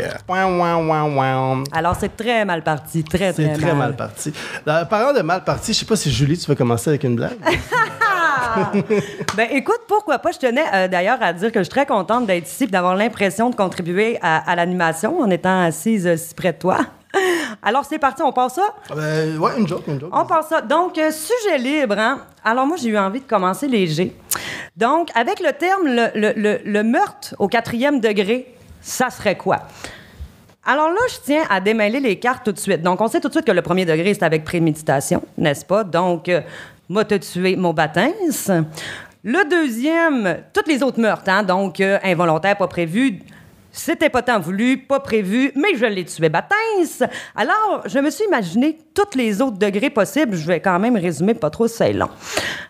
Alors, 1.72 1.96
c'est 1.98 2.16
très 2.16 2.44
mal 2.44 2.62
parti. 2.62 3.02
Très, 3.02 3.32
très, 3.32 3.54
C'est 3.54 3.60
très 3.60 3.74
mal 3.74 3.96
parti. 3.96 4.32
Euh, 4.68 4.84
parlant 4.84 5.12
de 5.12 5.22
mal 5.22 5.42
parti, 5.42 5.72
je 5.72 5.80
sais 5.80 5.86
pas 5.86 5.96
si 5.96 6.12
Julie, 6.12 6.38
tu 6.38 6.48
veux 6.48 6.54
commencer 6.54 6.90
avec 6.90 7.02
une 7.02 7.16
blague? 7.16 7.32
Ben, 9.36 9.48
écoute, 9.52 9.80
pourquoi 9.88 10.18
pas? 10.18 10.32
Je 10.32 10.38
tenais 10.38 10.64
euh, 10.74 10.88
d'ailleurs 10.88 11.18
à 11.22 11.32
dire 11.32 11.52
que 11.52 11.60
je 11.60 11.64
suis 11.64 11.70
très 11.70 11.86
contente 11.86 12.26
d'être 12.26 12.46
ici 12.48 12.64
et 12.64 12.66
d'avoir 12.66 12.96
l'impression 12.96 13.50
de 13.50 13.54
contribuer 13.54 14.18
à, 14.22 14.50
à 14.50 14.56
l'animation 14.56 15.20
en 15.20 15.30
étant 15.30 15.62
assise 15.62 16.06
euh, 16.06 16.16
si 16.16 16.34
près 16.34 16.52
de 16.52 16.58
toi. 16.58 16.78
Alors, 17.62 17.84
c'est 17.84 17.98
parti, 17.98 18.22
on 18.22 18.32
passe 18.32 18.54
ça? 18.54 18.74
Euh, 18.96 19.36
ouais, 19.38 19.52
une 19.58 19.66
joke, 19.66 19.86
une 19.88 20.00
joke. 20.00 20.10
On 20.12 20.24
passe 20.24 20.48
ça. 20.48 20.60
Donc, 20.60 20.96
euh, 20.98 21.10
sujet 21.10 21.58
libre. 21.58 21.98
Hein? 21.98 22.20
Alors, 22.44 22.66
moi, 22.66 22.76
j'ai 22.76 22.88
eu 22.90 22.98
envie 22.98 23.20
de 23.20 23.26
commencer 23.26 23.66
léger. 23.68 24.16
Donc, 24.76 25.08
avec 25.14 25.40
le 25.40 25.52
terme 25.52 25.86
le, 25.86 26.08
le- 26.14 26.32
le- 26.36 26.60
le 26.64 26.82
meurtre 26.84 27.34
au 27.38 27.48
quatrième 27.48 28.00
degré, 28.00 28.54
ça 28.80 29.10
serait 29.10 29.36
quoi? 29.36 29.58
Alors 30.64 30.88
là, 30.88 31.00
je 31.08 31.16
tiens 31.24 31.42
à 31.50 31.58
démêler 31.60 32.00
les 32.00 32.18
cartes 32.18 32.44
tout 32.44 32.52
de 32.52 32.58
suite. 32.58 32.82
Donc, 32.82 33.00
on 33.00 33.08
sait 33.08 33.18
tout 33.20 33.28
de 33.28 33.32
suite 33.32 33.46
que 33.46 33.52
le 33.52 33.62
premier 33.62 33.84
degré, 33.86 34.12
c'est 34.14 34.22
avec 34.24 34.44
préméditation, 34.44 35.22
n'est-ce 35.38 35.64
pas? 35.64 35.84
Donc, 35.84 36.28
euh, 36.28 36.40
m'a 36.90 37.04
tué 37.04 37.56
mon 37.56 37.72
baptême. 37.72 38.12
Le 39.22 39.48
deuxième, 39.48 40.42
toutes 40.52 40.66
les 40.66 40.82
autres 40.82 41.00
meurtres, 41.00 41.28
hein? 41.28 41.42
donc 41.44 41.80
euh, 41.80 41.98
involontaire, 42.02 42.56
pas 42.56 42.66
prévu. 42.66 43.20
C'était 43.70 44.10
pas 44.10 44.22
tant 44.22 44.40
voulu, 44.40 44.78
pas 44.78 44.98
prévu, 44.98 45.52
mais 45.54 45.76
je 45.76 45.86
l'ai 45.86 46.04
tué 46.04 46.28
baptême. 46.28 46.58
Alors, 47.36 47.82
je 47.86 48.00
me 48.00 48.10
suis 48.10 48.24
imaginé 48.24 48.78
tous 48.92 49.16
les 49.16 49.40
autres 49.40 49.58
degrés 49.58 49.90
possibles. 49.90 50.36
Je 50.36 50.46
vais 50.46 50.58
quand 50.58 50.80
même 50.80 50.96
résumer, 50.96 51.34
pas 51.34 51.50
trop, 51.50 51.68
c'est 51.68 51.92
long. 51.92 52.08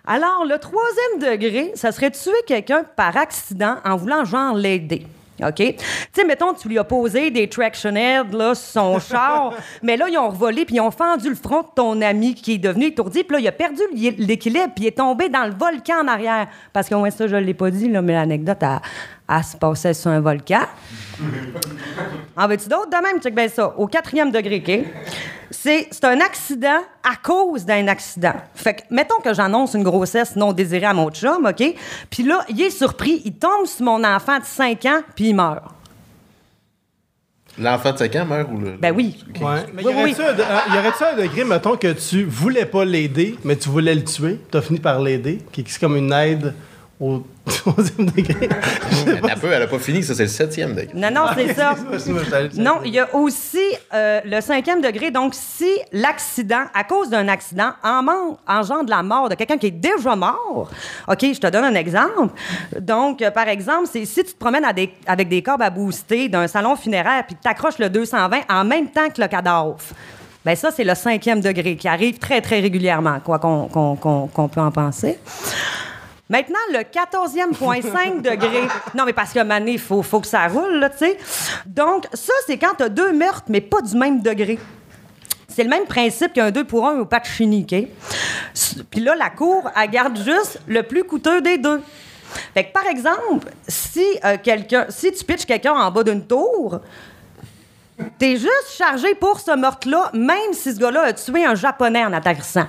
Alors, 0.07 0.45
le 0.45 0.59
troisième 0.59 1.33
degré, 1.33 1.73
ça 1.75 1.91
serait 1.91 2.11
tuer 2.11 2.33
quelqu'un 2.47 2.85
par 2.85 3.17
accident 3.17 3.77
en 3.85 3.97
voulant 3.97 4.27
genre 4.27 4.55
l'aider. 4.55 5.07
OK? 5.45 5.55
Tu 5.57 5.75
sais, 6.13 6.25
mettons, 6.25 6.53
tu 6.55 6.69
lui 6.69 6.79
as 6.79 6.85
posé 6.85 7.31
des 7.31 7.49
traction 7.49 7.95
heads, 7.95 8.33
là, 8.33 8.55
sur 8.55 8.73
son 8.73 8.99
char, 9.11 9.55
mais 9.83 9.97
là, 9.97 10.07
ils 10.09 10.19
ont 10.19 10.29
revolé 10.29 10.65
puis 10.65 10.77
ils 10.77 10.81
ont 10.81 10.91
fendu 10.91 11.29
le 11.29 11.35
front 11.35 11.63
de 11.63 11.69
ton 11.75 12.01
ami 12.03 12.35
qui 12.35 12.55
est 12.55 12.59
devenu 12.59 12.87
étourdi, 12.87 13.25
puis 13.25 13.35
là, 13.37 13.41
il 13.41 13.49
a 13.49 13.53
perdu 13.53 13.81
l'é- 13.95 14.15
l'équilibre 14.19 14.71
puis 14.75 14.85
il 14.85 14.89
est 14.89 14.97
tombé 14.99 15.29
dans 15.29 15.45
le 15.45 15.53
volcan 15.53 16.03
en 16.05 16.09
arrière. 16.09 16.49
Parce 16.73 16.89
que, 16.89 16.95
ouais, 16.95 17.11
ça, 17.11 17.27
je 17.27 17.37
l'ai 17.37 17.55
pas 17.55 17.71
dit, 17.71 17.89
là, 17.89 18.03
mais 18.03 18.13
l'anecdote, 18.15 18.59
elle, 18.63 18.79
elle 19.31 19.45
se 19.45 19.57
passait 19.57 19.95
sur 19.95 20.11
un 20.11 20.21
volcan. 20.21 20.63
En 22.37 22.49
veux-tu 22.49 22.69
d'autres? 22.69 22.91
De 22.91 22.97
même, 23.03 23.21
check 23.23 23.35
bien 23.35 23.49
ça. 23.49 23.69
Au 23.77 23.87
quatrième 23.87 24.31
degré, 24.31 24.63
OK? 24.67 24.87
C'est 25.51 25.89
c'est 25.91 26.05
un 26.05 26.21
accident 26.21 26.81
à 27.03 27.17
cause 27.23 27.65
d'un 27.65 27.89
accident. 27.89 28.35
Fait 28.55 28.75
que, 28.75 28.81
mettons 28.91 29.19
que 29.23 29.35
j'annonce 29.35 29.75
une 29.75 29.83
grossesse 29.83 30.37
non 30.37 30.53
désirée 30.53 30.87
à 30.87 30.95
mon 30.95 31.11
chum, 31.11 31.45
OK? 31.47 31.75
Puis 32.09 32.23
là, 32.23 32.45
il 32.49 32.61
est 32.63 32.71
surpris, 32.71 33.21
il 33.25 33.35
tombe 33.35 33.67
sur 33.67 33.85
mon 33.85 34.03
enfant 34.05 34.39
de 34.39 34.45
5 34.45 34.85
ans, 34.87 35.01
puis 35.15 35.29
il 35.31 35.35
meurt. 35.35 35.65
L'enfant 37.59 37.93
de 37.93 37.99
5 37.99 38.17
ans 38.17 38.25
meurt 38.27 38.49
ou 38.53 38.59
le. 38.59 38.71
Ben 38.79 38.95
oui. 38.95 39.23
Ouais. 39.41 39.67
Mais 39.75 39.83
Oui, 39.85 39.93
y 39.93 39.95
aurait-tu 39.95 40.21
oui. 40.21 40.27
un, 40.29 40.33
de- 40.35 40.43
un- 40.43 40.75
y 40.75 40.79
aurait-tu 40.79 41.05
un 41.05 41.17
degré, 41.17 41.45
mettons, 41.45 41.77
que 41.77 41.93
tu 41.93 42.25
voulais 42.25 42.65
pas 42.65 42.85
l'aider, 42.85 43.37
mais 43.45 43.57
tu 43.57 43.69
voulais 43.69 43.95
le 43.95 44.05
tuer, 44.05 44.41
tu 44.51 44.57
as 44.57 44.63
fini 44.63 44.79
par 44.79 45.01
l'aider, 45.01 45.41
qui 45.53 45.61
est 45.63 45.79
comme 45.81 45.97
une 45.97 46.13
aide 46.13 46.55
au 47.01 47.23
troisième 47.47 48.11
degré? 48.11 48.49
Un 49.31 49.37
peu, 49.39 49.51
elle 49.51 49.63
a 49.63 49.67
pas 49.67 49.79
fini, 49.79 50.03
ça, 50.03 50.15
c'est 50.15 50.25
le 50.25 50.29
septième 50.29 50.75
degré. 50.75 50.91
Non, 50.95 51.11
non, 51.11 51.23
c'est 51.35 51.55
ça. 51.55 51.75
Non, 52.57 52.81
il 52.85 52.93
y 52.95 52.99
a 52.99 53.15
aussi 53.15 53.59
euh, 53.95 54.21
le 54.25 54.41
cinquième 54.41 54.81
degré. 54.83 55.11
Donc, 55.11 55.35
si 55.35 55.71
l'accident, 55.93 56.65
à 56.75 56.85
cause 56.85 57.09
d'un 57.11 57.27
accident, 57.29 57.71
en 57.83 58.05
engendre 58.47 58.91
la 58.91 59.03
mort 59.03 59.29
de 59.29 59.35
quelqu'un 59.35 59.57
qui 59.59 59.67
est 59.69 59.71
déjà 59.71 60.15
mort, 60.15 60.71
OK, 61.09 61.19
je 61.23 61.41
te 61.41 61.47
donne 61.47 61.65
un 61.65 61.75
exemple. 61.75 62.35
Donc, 62.79 63.23
euh, 63.23 63.31
par 63.31 63.49
exemple, 63.49 63.89
c'est 63.91 64.05
si 64.05 64.23
tu 64.25 64.33
te 64.33 64.39
promènes 64.39 64.65
à 64.65 64.73
des- 64.73 64.93
avec 65.07 65.29
des 65.29 65.43
cordes 65.43 65.63
à 65.63 65.71
booster 65.71 66.29
d'un 66.29 66.47
salon 66.47 66.77
funéraire 66.77 67.25
puis 67.27 67.35
que 67.37 67.43
tu 67.43 67.49
accroches 67.49 67.79
le 67.79 67.89
220 67.89 68.41
en 68.51 68.65
même 68.65 68.89
temps 68.91 69.09
que 69.09 69.21
le 69.21 69.29
cadavre. 69.29 69.77
Bien, 70.45 70.55
ça, 70.55 70.71
c'est 70.71 70.85
le 70.85 70.95
cinquième 70.95 71.41
degré 71.41 71.77
qui 71.77 71.87
arrive 71.89 72.19
très, 72.19 72.41
très 72.41 72.61
régulièrement, 72.61 73.21
quoi 73.25 73.39
qu'on 73.39 73.69
qu'on- 73.69 73.97
qu'on- 73.97 74.27
qu'on 74.27 74.49
peut 74.49 74.61
en 74.61 74.71
penser. 74.71 75.19
Maintenant, 76.31 76.59
le 76.73 76.79
14e.5 76.79 78.23
degré. 78.23 78.69
Non, 78.95 79.05
mais 79.05 79.13
parce 79.13 79.33
que 79.33 79.43
Mané, 79.43 79.73
il 79.73 79.79
faut, 79.81 80.03
faut 80.03 80.21
que 80.21 80.29
ça 80.29 80.47
roule, 80.47 80.79
là, 80.79 80.89
tu 80.89 80.99
sais. 80.99 81.19
Donc, 81.67 82.07
ça, 82.15 82.33
c'est 82.47 82.57
quand 82.57 82.75
tu 82.79 82.85
as 82.85 82.89
deux 82.89 83.13
meurtres, 83.13 83.47
mais 83.49 83.61
pas 83.61 83.83
du 83.83 83.97
même 83.97 84.23
degré. 84.23 84.59
C'est 85.49 85.65
le 85.65 85.69
même 85.69 85.87
principe 85.87 86.33
qu'un 86.33 86.53
2 86.53 86.65
pour 86.65 86.87
1 86.87 87.01
au 87.01 87.05
Pacini, 87.05 87.67
OK? 87.69 87.89
Puis 88.89 89.01
là, 89.01 89.17
la 89.17 89.31
cour, 89.31 89.69
elle 89.77 89.91
garde 89.91 90.17
juste 90.17 90.61
le 90.69 90.85
plus 90.85 91.03
coûteux 91.03 91.41
des 91.43 91.59
deux. 91.59 91.83
Fait 92.55 92.65
que, 92.65 92.73
par 92.73 92.87
exemple, 92.87 93.51
si, 93.67 94.05
euh, 94.25 94.37
quelqu'un, 94.41 94.87
si 94.89 95.11
tu 95.11 95.25
pitches 95.25 95.45
quelqu'un 95.47 95.73
en 95.73 95.91
bas 95.91 96.05
d'une 96.05 96.25
tour, 96.25 96.81
t'es 98.21 98.37
juste 98.37 98.71
chargé 98.79 99.17
pour 99.17 99.41
ce 99.41 99.57
meurtre-là, 99.57 100.11
même 100.15 100.53
si 100.53 100.73
ce 100.73 100.79
gars-là 100.79 101.03
a 101.07 101.13
tué 101.13 101.45
un 101.45 101.57
Japonais 101.57 102.05
en 102.05 102.13
atterrissant. 102.13 102.67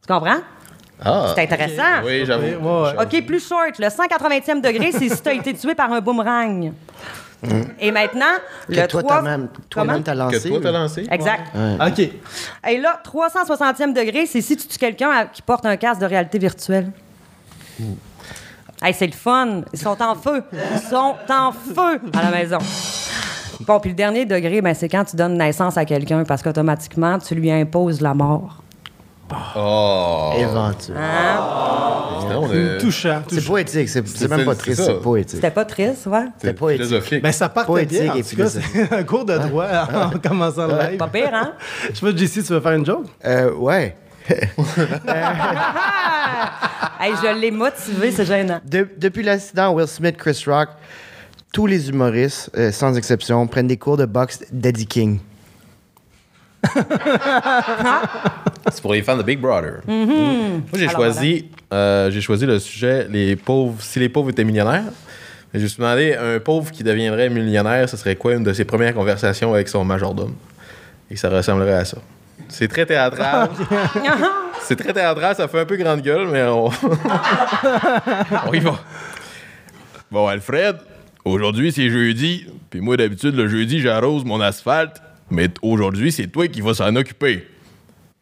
Tu 0.00 0.06
comprends? 0.06 0.38
Ah! 1.04 1.32
C'est 1.34 1.42
intéressant. 1.42 2.02
Oui, 2.04 2.24
j'avoue. 2.24 2.44
Ouais, 2.44 2.92
ouais. 2.96 3.02
OK, 3.04 3.26
plus 3.26 3.46
short. 3.46 3.78
Le 3.78 3.86
180e 3.86 4.60
degré, 4.60 4.92
c'est 4.92 5.08
si 5.08 5.22
tu 5.22 5.28
as 5.28 5.32
été 5.34 5.54
tué 5.54 5.74
par 5.74 5.92
un 5.92 6.00
boomerang. 6.00 6.72
Et 7.80 7.90
maintenant, 7.90 8.36
Que 8.68 8.72
le 8.74 8.86
toi, 8.86 9.02
3... 9.02 9.16
t'as 9.16 9.22
même, 9.22 9.48
toi-même, 9.68 9.92
Comment? 9.94 10.02
t'as 10.04 10.14
lancé. 10.14 10.38
Que 10.40 10.48
toi, 10.48 10.60
t'as 10.62 10.70
lancé? 10.70 11.06
Exact. 11.10 11.42
OK. 11.86 11.98
Et 12.70 12.78
là, 12.78 13.02
360e 13.04 13.92
degré, 13.92 14.26
c'est 14.26 14.40
si 14.40 14.56
tu 14.56 14.68
tues 14.68 14.78
quelqu'un 14.78 15.10
à- 15.10 15.24
qui 15.26 15.42
porte 15.42 15.66
un 15.66 15.76
casque 15.76 16.00
de 16.00 16.06
réalité 16.06 16.38
virtuelle. 16.38 16.92
Hey, 18.80 18.94
c'est 18.94 19.06
le 19.06 19.12
fun. 19.12 19.62
Ils 19.72 19.78
sont 19.78 20.00
en 20.00 20.14
feu. 20.14 20.42
Ils 20.52 20.80
sont 20.88 21.14
en 21.28 21.52
feu 21.52 22.00
à 22.12 22.22
la 22.22 22.30
maison. 22.30 22.58
Bon, 23.60 23.78
puis 23.80 23.90
le 23.90 23.96
dernier 23.96 24.24
degré, 24.24 24.60
ben, 24.60 24.74
c'est 24.74 24.88
quand 24.88 25.04
tu 25.04 25.16
donnes 25.16 25.36
naissance 25.36 25.76
à 25.76 25.84
quelqu'un 25.84 26.24
parce 26.24 26.42
qu'automatiquement, 26.42 27.18
tu 27.18 27.34
lui 27.34 27.50
imposes 27.50 28.00
la 28.00 28.14
mort. 28.14 28.62
Oh! 29.56 30.32
Éventuellement. 30.38 31.00
Sinon, 32.20 32.42
on 32.44 32.52
est- 32.52 32.78
Touchant. 32.78 33.22
C'est 33.28 33.36
touchant. 33.36 33.48
poétique, 33.52 33.88
c'est 33.88 34.06
c'est 34.06 34.16
C'est- 34.18 34.28
même 34.28 34.44
pas 34.44 34.52
c'est 34.54 34.58
triste, 34.60 34.80
ça. 34.80 34.86
c'est 34.86 34.94
poétique. 35.00 35.36
C'était 35.36 35.50
pas 35.50 35.64
triste, 35.64 36.06
ouais? 36.06 36.24
C'était 36.38 36.54
poétique. 36.54 36.86
philosophique. 36.86 37.22
Ben, 37.22 37.32
ça 37.32 37.48
partait 37.48 37.66
Poétique 37.66 38.00
bien. 38.02 38.12
En 38.12 38.16
et 38.16 38.22
tout 38.22 38.36
cas, 38.36 38.46
c'est 38.48 38.92
un 38.92 39.02
cours 39.04 39.24
de 39.24 39.36
droit 39.38 39.66
en 39.94 40.10
commençant 40.18 40.66
le 40.66 40.74
live. 40.90 40.96
Pas 40.98 41.08
pire, 41.08 41.30
hein? 41.32 41.52
Je 41.92 41.98
sais 41.98 42.12
pas, 42.12 42.16
JC, 42.16 42.42
tu 42.44 42.52
veux 42.52 42.60
faire 42.60 42.72
une 42.72 42.86
joke? 42.86 43.06
Euh, 43.24 43.52
ouais. 43.54 43.96
hey, 47.00 47.12
je 47.22 47.40
l'ai 47.40 47.50
motivé, 47.50 48.10
c'est 48.12 48.24
gênant. 48.24 48.60
De- 48.64 48.88
depuis 48.96 49.22
l'accident 49.22 49.72
Will 49.74 49.86
Smith, 49.88 50.16
Chris 50.16 50.42
Rock, 50.46 50.68
tous 51.52 51.66
les 51.66 51.88
humoristes, 51.88 52.50
euh, 52.56 52.70
sans 52.72 52.96
exception, 52.96 53.46
prennent 53.46 53.66
des 53.66 53.76
cours 53.76 53.96
de 53.96 54.06
boxe 54.06 54.40
d'Eddie 54.52 54.86
King. 54.86 55.18
C'est 58.70 58.80
pour 58.80 58.92
les 58.92 59.02
fans 59.02 59.16
de 59.16 59.22
Big 59.22 59.40
Brother. 59.40 59.80
Moi, 59.86 60.60
j'ai 60.74 60.88
choisi, 60.88 61.46
euh, 61.72 62.10
j'ai 62.10 62.20
choisi 62.20 62.46
le 62.46 62.58
sujet 62.58 63.06
les 63.10 63.36
pauvres, 63.36 63.80
si 63.80 63.98
les 63.98 64.08
pauvres 64.08 64.30
étaient 64.30 64.44
millionnaires. 64.44 64.84
Je 65.54 65.60
me 65.60 65.66
suis 65.66 65.78
demandé, 65.78 66.14
un 66.14 66.38
pauvre 66.40 66.70
qui 66.70 66.82
deviendrait 66.82 67.28
millionnaire, 67.28 67.88
ce 67.88 67.96
serait 67.96 68.16
quoi 68.16 68.34
une 68.34 68.44
de 68.44 68.52
ses 68.54 68.64
premières 68.64 68.94
conversations 68.94 69.52
avec 69.52 69.68
son 69.68 69.84
majordome? 69.84 70.34
Et 71.10 71.16
ça 71.16 71.28
ressemblerait 71.28 71.74
à 71.74 71.84
ça. 71.84 71.98
C'est 72.48 72.68
très 72.68 72.86
théâtral. 72.86 73.50
C'est 74.62 74.76
très 74.76 74.92
théâtral, 74.92 75.34
ça 75.34 75.48
fait 75.48 75.60
un 75.60 75.64
peu 75.64 75.76
grande 75.76 76.02
gueule, 76.02 76.28
mais 76.28 76.44
on, 76.44 76.68
on 78.46 78.52
y 78.52 78.60
va. 78.60 78.78
Bon, 80.10 80.28
Alfred, 80.28 80.76
aujourd'hui 81.24 81.72
c'est 81.72 81.90
jeudi, 81.90 82.46
puis 82.70 82.80
moi 82.80 82.96
d'habitude 82.96 83.34
le 83.34 83.48
jeudi 83.48 83.80
j'arrose 83.80 84.24
mon 84.24 84.40
asphalte, 84.40 85.02
mais 85.32 85.48
aujourd'hui 85.62 86.12
c'est 86.12 86.28
toi 86.28 86.46
qui 86.48 86.60
vas 86.60 86.74
s'en 86.74 86.94
occuper. 86.94 87.46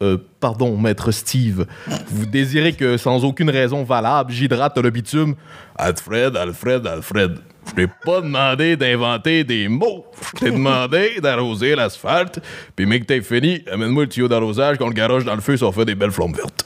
Euh, 0.01 0.17
pardon, 0.39 0.75
maître 0.77 1.11
Steve. 1.11 1.67
Vous 2.07 2.25
désirez 2.25 2.73
que, 2.73 2.97
sans 2.97 3.23
aucune 3.23 3.51
raison 3.51 3.83
valable, 3.83 4.31
j'hydrate 4.31 4.75
le 4.79 4.89
bitume? 4.89 5.35
Alfred, 5.75 6.35
Alfred, 6.35 6.87
Alfred. 6.87 7.37
Je 7.67 7.73
t'ai 7.73 7.87
pas 8.03 8.21
demandé 8.21 8.75
d'inventer 8.75 9.43
des 9.43 9.67
mots. 9.67 10.07
Je 10.33 10.39
t'ai 10.39 10.51
demandé 10.51 11.19
d'arroser 11.21 11.75
l'asphalte. 11.75 12.39
Puis, 12.75 12.87
mec, 12.87 13.05
t'es 13.05 13.21
fini, 13.21 13.63
amène-moi 13.71 14.03
le 14.03 14.09
tuyau 14.09 14.27
d'arrosage 14.27 14.79
qu'on 14.79 14.87
le 14.87 14.93
garoche 14.93 15.23
dans 15.23 15.35
le 15.35 15.41
feu 15.41 15.55
on 15.61 15.71
fait 15.71 15.85
des 15.85 15.93
belles 15.93 16.09
flammes 16.09 16.33
vertes. 16.33 16.65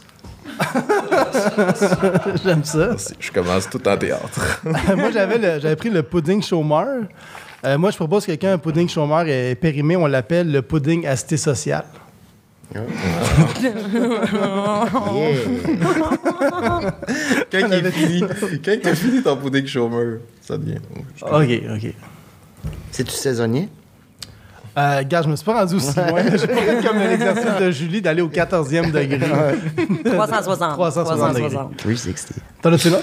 J'aime 2.45 2.63
ça. 2.63 2.95
Je 3.19 3.31
commence 3.31 3.69
tout 3.69 3.85
en 3.85 3.97
théâtre. 3.97 4.61
moi, 4.95 5.11
j'avais 5.11 5.75
pris 5.75 5.89
le 5.89 6.03
pudding 6.03 6.41
chômeur. 6.41 7.03
Euh, 7.65 7.77
moi, 7.77 7.89
je 7.91 7.95
propose 7.95 8.25
que 8.25 8.31
quelqu'un 8.31 8.53
un 8.53 8.57
pudding 8.57 8.87
chômeur 8.87 9.27
est 9.27 9.55
périmé, 9.55 9.95
on 9.95 10.05
l'appelle 10.05 10.51
le 10.51 10.61
pudding 10.61 11.05
à 11.07 11.15
cité 11.15 11.37
sociale. 11.37 11.85
Yeah. 12.73 12.83
Quand 17.51 17.67
il 17.67 17.73
est 17.73 17.91
fini, 17.91 18.23
quand 18.63 18.75
t'as 18.81 18.95
fini 18.95 19.21
ton 19.21 19.37
pudding 19.37 19.67
chômeur, 19.67 20.19
ça 20.41 20.57
devient. 20.57 20.79
OK, 21.21 21.61
OK. 21.75 21.93
C'est-tu 22.91 23.11
saisonnier? 23.11 23.69
Euh, 24.77 25.03
gars, 25.03 25.21
je 25.21 25.29
me 25.29 25.35
suis 25.35 25.45
pas 25.45 25.59
rendu 25.59 25.75
aussi 25.75 25.95
loin. 25.95 26.21
J'ai 26.31 26.47
pas 26.47 26.55
fait 26.55 26.85
comme 26.85 26.99
l'exercice 26.99 27.61
de 27.61 27.71
Julie 27.71 28.01
d'aller 28.01 28.21
au 28.21 28.29
14e 28.29 28.91
degré. 28.91 29.19
360. 30.05 30.73
360 30.73 31.33
degrés. 31.35 31.49
360. 31.77 32.39
T'en 32.61 32.73
as-tu 32.73 32.89
là? 32.89 32.99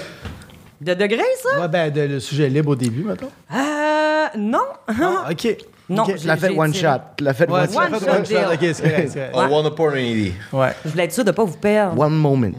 De 0.83 0.93
degrés, 0.93 1.21
ça? 1.41 1.61
Ouais, 1.61 1.67
ben, 1.67 1.91
de- 1.91 2.01
le 2.01 2.19
sujet 2.19 2.49
libre 2.49 2.71
au 2.71 2.75
début, 2.75 3.03
maintenant. 3.03 3.29
Euh, 3.53 4.25
non. 4.37 4.59
Ah, 4.87 5.29
OK. 5.31 5.57
Non, 5.89 6.03
OK. 6.03 6.13
je 6.15 6.21
Tu 6.21 6.27
l'as 6.27 6.37
fait 6.37 6.49
one 6.57 6.73
shot. 6.73 6.87
Tu 7.17 7.23
l'as 7.25 7.33
fait 7.33 7.49
Ouais, 7.49 7.59
one 7.61 7.69
shot. 7.71 7.77
one 8.09 8.25
shot. 8.25 8.53
OK, 8.53 8.59
c'est 8.73 8.81
correct, 8.81 9.13
correct. 9.13 9.33
I 9.35 9.51
want 9.51 9.63
a 9.65 9.67
opportunity. 9.67 10.33
Ouais. 10.53 10.69
Je 10.85 10.89
voulais 10.89 11.03
être 11.05 11.13
sûr 11.13 11.25
de 11.25 11.31
pas 11.31 11.43
vous 11.43 11.57
perdre. 11.57 11.99
One 11.99 12.13
moment. 12.13 12.51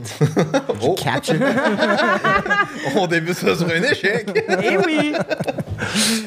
Oh, 0.83 0.95
Catch 0.95 1.31
it. 1.31 1.43
on 2.97 3.07
débute 3.07 3.35
ça 3.35 3.57
sur 3.57 3.67
un 3.67 3.83
échec. 3.83 4.29
Eh 4.63 4.77
oui! 4.79 5.15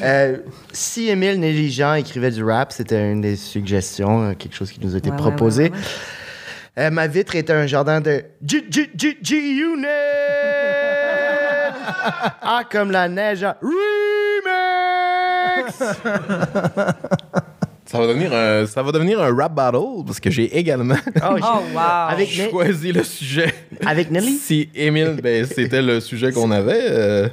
Euh, 0.02 0.38
si 0.72 1.08
Émile 1.08 1.38
Négligent 1.40 1.94
écrivait 1.94 2.30
du 2.30 2.42
rap, 2.44 2.72
c'était 2.72 3.10
une 3.12 3.20
des 3.20 3.36
suggestions, 3.36 4.30
euh, 4.30 4.34
quelque 4.34 4.54
chose 4.56 4.70
qui 4.70 4.80
nous 4.80 4.94
a 4.94 4.98
été 4.98 5.10
Ouais, 5.10 5.16
ouais, 5.16 5.20
proposé. 5.22 5.62
ouais, 5.64 5.70
ouais. 5.70 5.76
Euh, 6.78 6.90
ma 6.90 7.06
vitre 7.08 7.34
était 7.34 7.52
un 7.52 7.66
jardin 7.66 8.00
de 8.00 8.22
G 8.44 8.64
G 8.70 8.88
G 8.96 9.18
G 9.22 9.36
Unit. 9.36 9.84
Ah 12.42 12.62
comme 12.70 12.90
la 12.90 13.08
neige. 13.08 13.44
en 13.44 13.54
Remix. 13.62 13.72
Ça 17.86 17.98
va 17.98 18.06
devenir 18.06 18.32
un, 18.34 18.66
ça 18.66 18.82
va 18.82 18.92
devenir 18.92 19.20
un 19.22 19.34
rap 19.34 19.54
battle 19.54 20.04
parce 20.06 20.20
que 20.20 20.30
j'ai 20.30 20.56
également 20.58 20.96
Oh, 21.22 21.36
Oh, 21.40 21.60
wow! 21.74 21.80
Avec 22.10 22.28
choisi 22.50 22.92
le 22.92 23.02
sujet. 23.02 23.52
avec 23.84 24.10
Nelly? 24.10 24.36
Si 24.36 24.68
Émile, 24.74 25.18
ben, 25.22 25.46
c'était 25.46 25.80
le 25.80 26.00
sujet 26.00 26.30
qu'on 26.32 26.50
avait. 26.50 26.84
euh, 26.90 27.28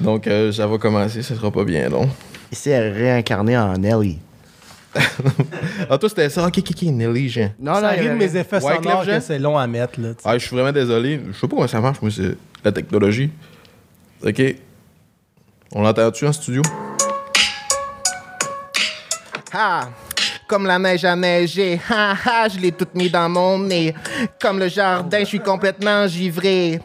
donc, 0.00 0.28
euh, 0.28 0.52
ça 0.52 0.66
va 0.68 0.78
commencer, 0.78 1.22
ce 1.22 1.34
sera 1.34 1.50
pas 1.50 1.64
bien 1.64 1.88
long. 1.88 2.08
Il 2.52 2.56
s'est 2.56 2.78
réincarné 2.90 3.58
en 3.58 3.76
Nelly. 3.76 4.18
Ah, 5.90 5.96
toi, 5.98 6.08
c'était 6.08 6.28
ça. 6.28 6.46
Ok, 6.46 6.58
ok, 6.58 6.66
ok, 6.70 6.82
Nelly, 6.82 7.28
Jean. 7.28 7.50
Non, 7.58 7.74
Ça 7.74 7.80
non, 7.80 7.88
y 7.88 7.90
arrive 7.98 8.12
mes 8.14 8.36
effets 8.36 8.56
Wyclef 8.62 8.84
sonores 8.84 9.04
Jean? 9.04 9.14
que 9.18 9.20
c'est 9.20 9.38
long 9.38 9.56
à 9.58 9.66
mettre, 9.66 10.00
là. 10.00 10.08
tu 10.10 10.22
sais. 10.22 10.28
Ah, 10.28 10.38
je 10.38 10.46
suis 10.46 10.54
vraiment 10.56 10.72
désolé. 10.72 11.20
Je 11.28 11.32
sais 11.38 11.46
pas 11.46 11.56
comment 11.56 11.68
ça 11.68 11.80
marche, 11.80 12.00
moi, 12.02 12.10
c'est 12.14 12.36
la 12.64 12.72
technologie. 12.72 13.30
Ok. 14.24 14.42
On 15.72 15.82
l'entend-tu 15.82 16.26
en 16.26 16.32
studio? 16.32 16.62
Ah, 19.52 19.88
comme 20.48 20.66
la 20.66 20.78
neige 20.78 21.04
a 21.04 21.14
neigé, 21.14 21.78
ha 21.90 22.16
ha, 22.24 22.48
je 22.48 22.58
l'ai 22.58 22.72
toute 22.72 22.94
mis 22.94 23.10
dans 23.10 23.28
mon 23.28 23.58
nez. 23.58 23.94
Comme 24.40 24.58
le 24.58 24.68
jardin, 24.68 25.20
je 25.20 25.26
suis 25.26 25.40
complètement 25.40 26.06
givré. 26.08 26.80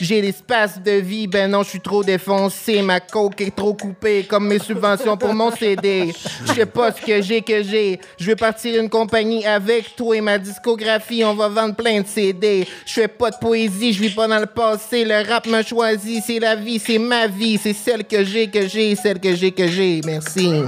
J'ai 0.00 0.20
l'espace 0.20 0.80
de 0.80 0.92
vie, 0.92 1.26
ben 1.26 1.50
non, 1.50 1.62
je 1.62 1.70
suis 1.70 1.80
trop 1.80 2.04
défoncé. 2.04 2.82
Ma 2.82 3.00
coke 3.00 3.40
est 3.40 3.56
trop 3.56 3.72
coupée, 3.74 4.24
comme 4.28 4.46
mes 4.46 4.58
subventions 4.58 5.16
pour 5.16 5.32
mon 5.34 5.50
CD. 5.50 6.12
Je 6.46 6.52
sais 6.52 6.66
pas 6.66 6.92
ce 6.92 7.00
que 7.00 7.22
j'ai 7.22 7.40
que 7.40 7.62
j'ai. 7.62 7.98
Je 8.20 8.26
veux 8.26 8.36
partir 8.36 8.80
une 8.80 8.90
compagnie 8.90 9.46
avec 9.46 9.96
toi 9.96 10.16
et 10.16 10.20
ma 10.20 10.38
discographie. 10.38 11.24
On 11.24 11.34
va 11.34 11.48
vendre 11.48 11.74
plein 11.74 12.02
de 12.02 12.06
CD. 12.06 12.68
Je 12.84 12.92
fais 12.92 13.08
pas 13.08 13.30
de 13.30 13.36
poésie, 13.36 13.94
je 13.94 14.02
vis 14.02 14.10
pas 14.14 14.28
dans 14.28 14.40
le 14.40 14.46
passé. 14.46 15.04
Le 15.04 15.26
rap 15.26 15.46
m'a 15.46 15.62
choisi, 15.62 16.20
c'est 16.24 16.38
la 16.38 16.54
vie, 16.54 16.78
c'est 16.78 16.98
ma 16.98 17.26
vie. 17.26 17.58
C'est 17.62 17.72
celle 17.72 18.04
que 18.04 18.22
j'ai 18.22 18.48
que 18.48 18.68
j'ai, 18.68 18.94
celle 18.94 19.18
que 19.18 19.34
j'ai 19.34 19.52
que 19.52 19.66
j'ai. 19.66 20.02
Merci. 20.04 20.64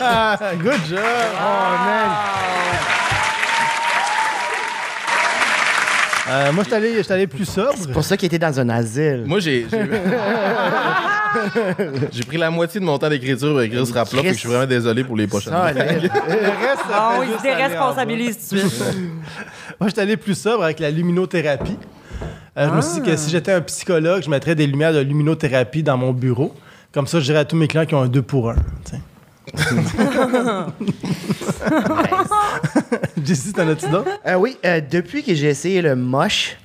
Ah, 0.00 0.38
good 0.62 0.80
job! 0.88 0.98
Oh, 1.00 1.74
man! 1.84 2.10
Euh, 6.30 6.52
moi, 6.52 6.62
je 6.62 6.68
suis 6.68 6.76
allé- 6.76 6.94
je 6.98 7.02
suis 7.02 7.12
allé 7.12 7.26
plus 7.26 7.46
sobre. 7.46 7.72
C'est 7.78 7.90
pour 7.90 8.04
ça 8.04 8.14
qu'il 8.16 8.26
était 8.26 8.38
dans 8.38 8.60
un 8.60 8.68
asile. 8.68 9.24
Moi, 9.26 9.40
j'ai. 9.40 9.66
J'ai 9.70 9.78
J'ai 12.12 12.24
pris 12.24 12.36
la 12.36 12.50
moitié 12.50 12.80
de 12.80 12.84
mon 12.84 12.98
temps 12.98 13.08
d'écriture 13.08 13.50
pour 13.50 13.60
écrire 13.62 13.86
ce 13.86 13.92
rap-là, 13.94 14.20
puis 14.22 14.30
je 14.32 14.38
suis 14.38 14.48
vraiment 14.48 14.66
désolé 14.66 15.04
pour 15.04 15.16
les 15.16 15.26
prochaines. 15.26 15.52
Ah, 15.56 15.72
fois. 15.72 15.84
là, 15.84 15.92
Le 15.92 15.98
reste, 16.00 16.10
ça 16.90 17.10
Bon, 17.16 17.20
fait 17.20 17.26
il 17.26 17.28
juste 17.32 17.40
se 17.42 17.46
aller 17.48 17.52
en 17.54 17.56
déresponsabilise 17.68 18.48
tout 18.48 18.54
de 18.56 18.60
suite. 18.60 18.78
bas. 18.78 18.84
Moi, 19.80 19.88
je 19.88 19.92
suis 19.92 20.00
allé 20.00 20.16
plus 20.18 20.34
sobre 20.38 20.64
avec 20.64 20.80
la 20.80 20.90
luminothérapie. 20.90 21.78
Euh, 22.58 22.68
Je 22.68 22.74
me 22.74 22.80
suis 22.82 23.00
dit 23.00 23.10
que 23.10 23.16
si 23.16 23.30
j'étais 23.30 23.52
un 23.52 23.60
psychologue, 23.62 24.22
je 24.22 24.28
mettrais 24.30 24.54
des 24.54 24.66
lumières 24.66 24.92
de 24.92 25.00
luminothérapie 25.00 25.82
dans 25.82 25.96
mon 25.96 26.12
bureau. 26.12 26.54
Comme 26.92 27.06
ça, 27.06 27.20
je 27.20 27.24
dirais 27.24 27.38
à 27.40 27.44
tous 27.46 27.56
mes 27.56 27.68
clients 27.68 27.86
qui 27.86 27.94
ont 27.94 28.02
un 28.02 28.08
2 28.08 28.20
pour 28.22 28.50
1. 28.50 28.56
Jessie, 33.24 33.52
t'en 33.52 33.68
as-tu 33.68 33.88
d'autres? 33.88 34.10
Euh, 34.26 34.34
oui, 34.34 34.56
euh, 34.64 34.80
depuis 34.80 35.22
que 35.22 35.34
j'ai 35.34 35.48
essayé 35.48 35.82
le 35.82 35.96
moche, 35.96 36.56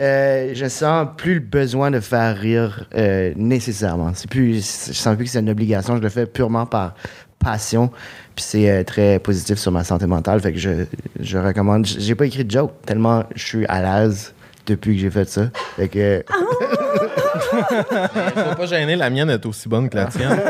euh, 0.00 0.52
je 0.54 0.66
sens 0.68 1.08
plus 1.16 1.34
le 1.34 1.40
besoin 1.40 1.90
de 1.90 2.00
faire 2.00 2.36
rire 2.36 2.86
euh, 2.94 3.32
nécessairement. 3.36 4.12
C'est 4.14 4.30
plus, 4.30 4.86
je 4.88 4.92
sens 4.92 5.16
plus 5.16 5.24
que 5.26 5.30
c'est 5.30 5.40
une 5.40 5.50
obligation. 5.50 5.96
Je 5.96 6.02
le 6.02 6.08
fais 6.08 6.26
purement 6.26 6.66
par 6.66 6.94
passion. 7.38 7.90
Puis 8.36 8.44
c'est 8.48 8.70
euh, 8.70 8.84
très 8.84 9.18
positif 9.18 9.58
sur 9.58 9.72
ma 9.72 9.84
santé 9.84 10.06
mentale. 10.06 10.40
Fait 10.40 10.52
que 10.52 10.58
je, 10.58 10.84
je 11.20 11.38
recommande. 11.38 11.86
J'ai 11.86 12.14
pas 12.14 12.26
écrit 12.26 12.44
de 12.44 12.50
joke 12.50 12.72
tellement 12.86 13.24
je 13.34 13.44
suis 13.44 13.66
à 13.66 13.82
l'aise 13.82 14.32
depuis 14.66 14.94
que 14.94 15.00
j'ai 15.02 15.10
fait 15.10 15.28
ça. 15.28 15.50
Fait 15.76 15.88
que 15.88 16.24
Faut 17.52 18.56
pas 18.56 18.66
gêner, 18.66 18.96
la 18.96 19.10
mienne 19.10 19.30
est 19.30 19.44
aussi 19.46 19.68
bonne 19.68 19.88
que 19.88 19.96
la 19.96 20.06
tienne. 20.06 20.40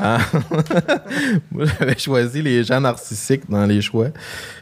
Ah. 0.00 0.18
Moi, 1.52 1.64
j'avais 1.78 1.98
choisi 1.98 2.42
les 2.42 2.64
gens 2.64 2.80
narcissiques 2.80 3.48
dans 3.48 3.66
les 3.66 3.80
choix. 3.80 4.08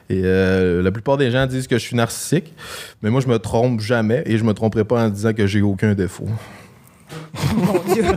Et 0.08 0.22
euh, 0.24 0.82
la 0.82 0.90
plupart 0.90 1.16
des 1.16 1.30
gens 1.30 1.46
disent 1.46 1.66
que 1.66 1.78
je 1.78 1.82
suis 1.82 1.96
narcissique, 1.96 2.54
mais 3.02 3.10
moi, 3.10 3.20
je 3.20 3.26
me 3.26 3.38
trompe 3.38 3.80
jamais 3.80 4.22
et 4.26 4.38
je 4.38 4.44
me 4.44 4.54
tromperai 4.54 4.84
pas 4.84 5.02
en 5.02 5.08
disant 5.08 5.32
que 5.32 5.46
j'ai 5.46 5.62
aucun 5.62 5.94
défaut. 5.94 6.28
Mon 7.54 7.80
Dieu. 7.92 8.04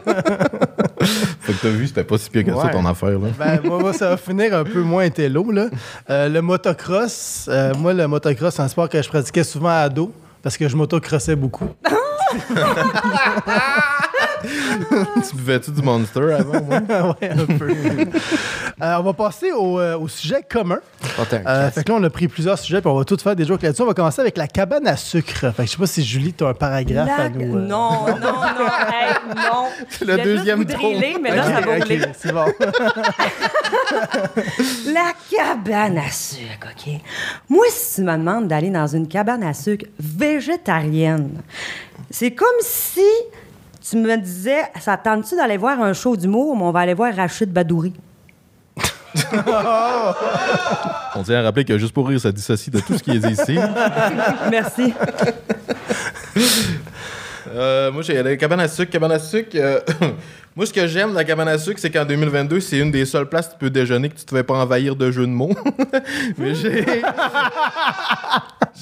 Fait 1.41 1.53
que 1.53 1.61
t'as 1.61 1.69
vu, 1.69 1.87
c'était 1.87 2.03
pas 2.03 2.17
si 2.17 2.29
pire 2.29 2.45
que 2.45 2.53
ça 2.53 2.69
ton 2.69 2.85
affaire. 2.85 3.17
Là. 3.17 3.27
Ben, 3.37 3.59
moi, 3.63 3.79
moi, 3.79 3.93
ça 3.93 4.09
va 4.09 4.17
finir 4.17 4.53
un 4.53 4.63
peu 4.63 4.81
moins 4.81 5.05
intello, 5.05 5.51
là. 5.51 5.67
Euh, 6.09 6.29
le 6.29 6.41
motocross, 6.41 7.47
euh, 7.47 7.73
moi, 7.75 7.93
le 7.93 8.07
motocross, 8.07 8.55
c'est 8.55 8.61
un 8.61 8.67
sport 8.67 8.89
que 8.89 9.01
je 9.01 9.09
pratiquais 9.09 9.43
souvent 9.43 9.69
à 9.69 9.81
ado 9.81 10.11
parce 10.41 10.57
que 10.57 10.67
je 10.67 10.75
motocrossais 10.75 11.35
beaucoup. 11.35 11.69
Tu 15.29 15.35
buvais-tu 15.35 15.71
du 15.71 15.81
Monster 15.81 16.33
avant, 16.39 16.61
moi? 16.61 16.79
ouais, 17.21 17.29
un 17.29 17.45
peu. 17.57 17.69
Euh, 18.81 18.95
on 18.99 19.03
va 19.03 19.13
passer 19.13 19.51
au, 19.51 19.79
euh, 19.79 19.97
au 19.97 20.07
sujet 20.07 20.41
commun. 20.49 20.79
un 21.17 21.23
Euh, 21.45 21.71
fait 21.71 21.83
que 21.83 21.91
là, 21.91 21.97
on 21.99 22.03
a 22.03 22.09
pris 22.09 22.27
plusieurs 22.27 22.57
sujets, 22.57 22.81
puis 22.81 22.89
on 22.89 22.97
va 22.97 23.03
tous 23.03 23.21
faire 23.21 23.35
des 23.35 23.45
jokes 23.45 23.61
là-dessus. 23.61 23.81
On 23.81 23.85
va 23.87 23.93
commencer 23.93 24.21
avec 24.21 24.37
la 24.37 24.47
cabane 24.47 24.87
à 24.87 24.95
sucre. 24.95 25.51
Fait 25.51 25.63
que 25.63 25.65
je 25.65 25.71
sais 25.71 25.77
pas 25.77 25.87
si 25.87 26.03
Julie, 26.03 26.33
tu 26.33 26.43
as 26.45 26.49
un 26.49 26.53
paragraphe 26.53 27.07
La- 27.07 27.25
à 27.25 27.29
nous. 27.29 27.57
euh. 27.57 27.61
Non, 27.61 28.07
non, 28.07 28.15
non, 28.15 28.15
hey, 28.91 29.35
non. 29.35 29.65
C'est 29.89 30.05
le 30.05 30.17
deuxième 30.17 30.63
driller, 30.63 31.17
mais 31.21 31.35
là, 31.35 31.43
ça 31.43 31.61
va 31.61 31.75
Ok, 31.77 31.83
rouler. 31.83 32.01
ok, 32.01 32.09
c'est 32.17 32.31
bon. 32.31 32.45
La 34.93 35.13
cabane 35.29 35.97
à 35.97 36.09
sucre, 36.11 36.67
OK? 36.75 36.93
Moi, 37.49 37.65
si 37.69 37.95
tu 37.95 38.01
me 38.03 38.15
demandes 38.17 38.47
d'aller 38.47 38.69
dans 38.69 38.87
une 38.87 39.07
cabane 39.07 39.43
à 39.43 39.53
sucre 39.53 39.85
végétarienne, 39.99 41.41
c'est 42.09 42.31
comme 42.31 42.47
si 42.61 43.05
tu 43.89 43.97
me 43.97 44.17
disais, 44.17 44.61
ça 44.79 44.97
tente-tu 44.97 45.35
d'aller 45.35 45.57
voir 45.57 45.81
un 45.81 45.93
show 45.93 46.15
d'humour, 46.15 46.55
mais 46.55 46.63
on 46.63 46.71
va 46.71 46.81
aller 46.81 46.93
voir 46.93 47.15
Rachid 47.15 47.51
Badouri? 47.51 47.93
On 51.15 51.23
tient 51.23 51.39
à 51.39 51.41
rappeler 51.41 51.65
que 51.65 51.77
juste 51.77 51.93
pour 51.93 52.07
rire, 52.07 52.19
ça 52.19 52.31
dissocie 52.31 52.71
de 52.73 52.79
tout 52.79 52.97
ce 52.97 53.03
qui 53.03 53.11
est 53.11 53.25
ici. 53.29 53.57
Merci. 54.51 54.93
Euh, 57.51 57.91
moi, 57.91 58.03
j'ai 58.03 58.21
la 58.21 58.35
cabane 58.37 58.59
à 58.59 58.67
sucre. 58.67 58.91
Cabane 58.91 59.11
à 59.13 59.19
sucre. 59.19 59.49
euh, 59.55 59.79
moi, 60.55 60.65
ce 60.65 60.73
que 60.73 60.85
j'aime 60.87 61.09
dans 61.09 61.15
la 61.15 61.23
cabane 61.23 61.47
à 61.47 61.57
sucre, 61.57 61.79
c'est 61.79 61.89
qu'en 61.89 62.05
2022, 62.05 62.59
c'est 62.59 62.77
une 62.77 62.91
des 62.91 63.05
seules 63.05 63.27
places 63.27 63.47
où 63.47 63.51
tu 63.53 63.57
peux 63.57 63.69
déjeuner 63.69 64.09
que 64.09 64.15
tu 64.15 64.25
te 64.25 64.35
fais 64.35 64.43
pas 64.43 64.55
envahir 64.55 64.95
de 64.95 65.09
jeux 65.09 65.25
de 65.25 65.31
mots. 65.31 65.55
Mais 66.37 66.53
j'ai. 66.53 66.85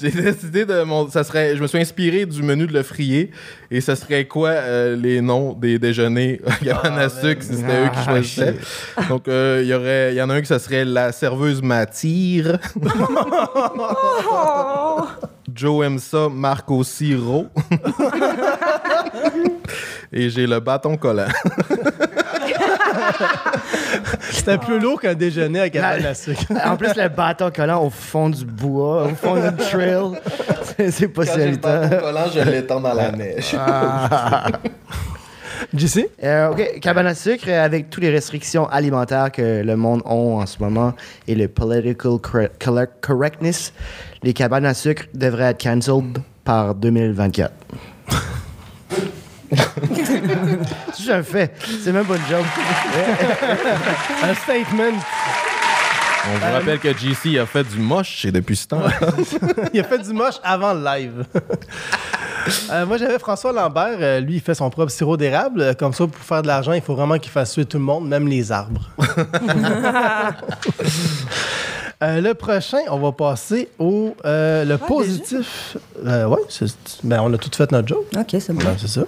J'ai 0.00 0.10
décidé 0.10 0.64
de 0.64 0.82
mon. 0.82 1.08
Ça 1.10 1.24
serait, 1.24 1.56
je 1.56 1.62
me 1.62 1.66
suis 1.66 1.78
inspiré 1.78 2.26
du 2.26 2.42
menu 2.42 2.66
de 2.66 2.72
le 2.72 2.82
frier. 2.82 3.30
Et 3.70 3.80
ça 3.80 3.96
serait 3.96 4.26
quoi 4.26 4.50
euh, 4.50 4.96
les 4.96 5.20
noms 5.20 5.52
des 5.54 5.78
déjeuners? 5.78 6.40
À 6.46 7.08
sucre 7.08 7.42
si 7.42 7.56
c'était 7.56 7.84
eux 7.84 7.88
qui 7.92 7.98
Ah, 7.98 8.04
choisissaient? 8.04 8.54
Donc, 9.08 9.28
euh, 9.28 9.60
il 9.62 9.68
y 9.68 9.74
aurait, 9.74 10.12
il 10.12 10.16
y 10.16 10.22
en 10.22 10.30
a 10.30 10.34
un 10.34 10.40
qui 10.40 10.46
ça 10.46 10.58
serait 10.58 10.84
la 10.84 11.12
serveuse 11.12 11.62
m'attire. 11.62 12.58
Joe 15.54 15.86
aime 15.86 15.98
ça, 15.98 16.28
Marc 16.30 16.70
aussi, 16.70 17.14
Ro. 17.16 17.46
Et 20.12 20.30
j'ai 20.30 20.46
le 20.46 20.60
bâton 20.60 20.96
collant. 20.96 21.28
C'était 24.30 24.58
plus 24.58 24.78
lourd 24.78 25.00
qu'un 25.00 25.14
déjeuner 25.14 25.60
à 25.60 25.70
cabane 25.70 26.04
à 26.06 26.14
sucre. 26.14 26.40
En 26.64 26.76
plus, 26.76 26.94
le 26.96 27.08
bâton 27.08 27.50
collant 27.54 27.82
au 27.84 27.90
fond 27.90 28.28
du 28.30 28.44
bois, 28.44 29.04
au 29.04 29.08
fond 29.14 29.34
du 29.36 29.56
trail, 29.56 30.20
c'est- 30.90 31.08
pas 31.08 31.24
si 31.26 31.40
évident. 31.40 31.68
bâton 31.80 31.98
collant, 32.00 32.24
je 32.34 32.40
l'étends 32.50 32.80
dans 32.80 32.94
la 32.94 33.10
neige. 33.12 33.56
JC? 35.74 36.08
Euh, 36.22 36.50
OK, 36.50 36.80
cabane 36.80 37.06
à 37.08 37.14
sucre, 37.14 37.44
euh, 37.48 37.64
avec 37.64 37.90
toutes 37.90 38.02
les 38.04 38.10
restrictions 38.10 38.66
alimentaires 38.68 39.30
que 39.32 39.62
le 39.62 39.76
monde 39.76 40.02
a 40.06 40.10
en 40.10 40.46
ce 40.46 40.56
moment 40.60 40.94
et 41.26 41.34
le 41.34 41.48
political 41.48 42.12
corre- 42.18 42.48
correct- 42.58 42.94
correctness, 43.00 43.72
les 44.22 44.32
cabanes 44.32 44.64
à 44.66 44.72
sucre 44.74 45.04
devraient 45.14 45.50
être 45.50 45.62
cancelled 45.62 46.18
par 46.44 46.74
2024. 46.74 47.52
C'est 50.94 51.12
un 51.12 51.22
fait. 51.22 51.52
C'est 51.82 51.92
même 51.92 52.04
pas 52.04 52.16
une 52.16 52.26
job. 52.28 52.44
Un 54.22 54.34
statement. 54.34 54.98
On 56.30 56.38
vous 56.46 56.52
rappelle 56.52 56.78
que 56.78 56.92
JC 56.96 57.38
a 57.38 57.46
fait 57.46 57.64
du 57.64 57.78
moche 57.78 58.08
chez 58.08 58.30
depuis 58.32 58.56
ce 58.56 58.66
temps. 58.68 58.82
il 59.72 59.80
a 59.80 59.84
fait 59.84 59.98
du 59.98 60.12
moche 60.12 60.34
avant 60.42 60.74
le 60.74 60.84
live. 60.84 61.24
Euh, 62.70 62.86
moi, 62.86 62.96
j'avais 62.96 63.18
François 63.18 63.52
Lambert. 63.52 63.98
euh, 64.00 64.20
lui, 64.20 64.36
il 64.36 64.40
fait 64.40 64.54
son 64.54 64.70
propre 64.70 64.90
sirop 64.90 65.18
d'érable. 65.18 65.60
Euh, 65.60 65.74
Comme 65.74 65.92
ça, 65.92 66.06
pour 66.06 66.22
faire 66.24 66.40
de 66.40 66.46
l'argent, 66.46 66.72
il 66.72 66.80
faut 66.80 66.94
vraiment 66.94 67.18
qu'il 67.18 67.30
fasse 67.30 67.52
suer 67.52 67.66
tout 67.66 67.76
le 67.76 67.84
monde, 67.84 68.08
même 68.08 68.26
les 68.26 68.50
arbres. 68.52 68.88
Euh, 72.00 72.20
le 72.20 72.32
prochain, 72.34 72.78
on 72.90 72.98
va 73.00 73.10
passer 73.10 73.68
au 73.80 74.14
euh, 74.24 74.64
le 74.64 74.78
positif. 74.78 75.76
Euh, 76.06 76.26
ouais, 76.26 76.38
c'est- 76.48 76.76
ben, 77.02 77.20
on 77.24 77.32
a 77.34 77.38
tout 77.38 77.50
fait 77.52 77.72
notre 77.72 77.88
job. 77.88 77.98
OK, 78.16 78.36
c'est 78.38 78.52
bon. 78.52 78.62
Ben, 78.62 78.76
c'est 78.78 78.86
ça. 78.86 79.00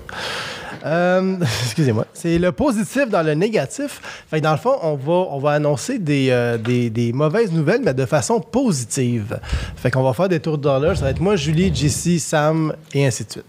Euh, 0.85 1.37
excusez-moi. 1.65 2.07
C'est 2.13 2.39
le 2.39 2.53
positif 2.53 3.09
dans 3.09 3.23
le 3.23 3.35
négatif. 3.35 4.01
Fait 4.29 4.39
que 4.39 4.45
dans 4.45 4.53
le 4.53 4.59
fond, 4.59 4.77
on 4.83 4.95
va, 4.95 5.13
on 5.13 5.39
va 5.39 5.53
annoncer 5.53 5.99
des, 5.99 6.29
euh, 6.31 6.59
des, 6.59 6.91
des 6.91 7.13
mauvaises 7.13 7.53
nouvelles, 7.53 7.83
mais 7.85 7.95
de 7.95 8.07
façon 8.07 8.41
positive. 8.41 9.39
Fait 9.77 9.91
qu'on 9.91 10.03
va 10.03 10.13
faire 10.13 10.29
des 10.29 10.41
tours 10.41 10.59
de 10.59 10.63
dollars. 10.63 10.97
Ça 10.97 11.05
va 11.05 11.11
être 11.11 11.21
moi, 11.21 11.37
Julie, 11.37 11.75
JC, 11.75 12.19
Sam 12.19 12.75
et 12.95 13.07
ainsi 13.07 13.25
de 13.25 13.31
suite. 13.31 13.45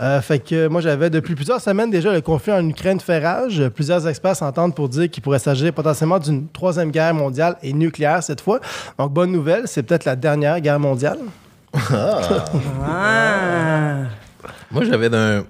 Euh, 0.00 0.20
fait 0.20 0.40
que 0.40 0.66
moi, 0.66 0.80
j'avais 0.80 1.08
depuis 1.08 1.36
plusieurs 1.36 1.60
semaines 1.60 1.90
déjà 1.90 2.12
le 2.12 2.20
conflit 2.20 2.52
en 2.52 2.68
Ukraine 2.68 2.98
fait 2.98 3.20
rage. 3.24 3.62
Plusieurs 3.68 4.06
experts 4.08 4.36
s'entendent 4.36 4.74
pour 4.74 4.88
dire 4.88 5.08
qu'il 5.08 5.22
pourrait 5.22 5.38
s'agir 5.38 5.72
potentiellement 5.72 6.18
d'une 6.18 6.48
troisième 6.48 6.90
guerre 6.90 7.14
mondiale 7.14 7.56
et 7.62 7.72
nucléaire 7.72 8.22
cette 8.22 8.40
fois. 8.40 8.60
Donc, 8.98 9.12
bonne 9.12 9.30
nouvelle, 9.30 9.62
c'est 9.66 9.84
peut-être 9.84 10.04
la 10.04 10.16
dernière 10.16 10.60
guerre 10.60 10.80
mondiale. 10.80 11.18
Ah. 11.92 12.20
Moi, 14.70 14.84
j'avais 14.84 15.08
d'un. 15.08 15.44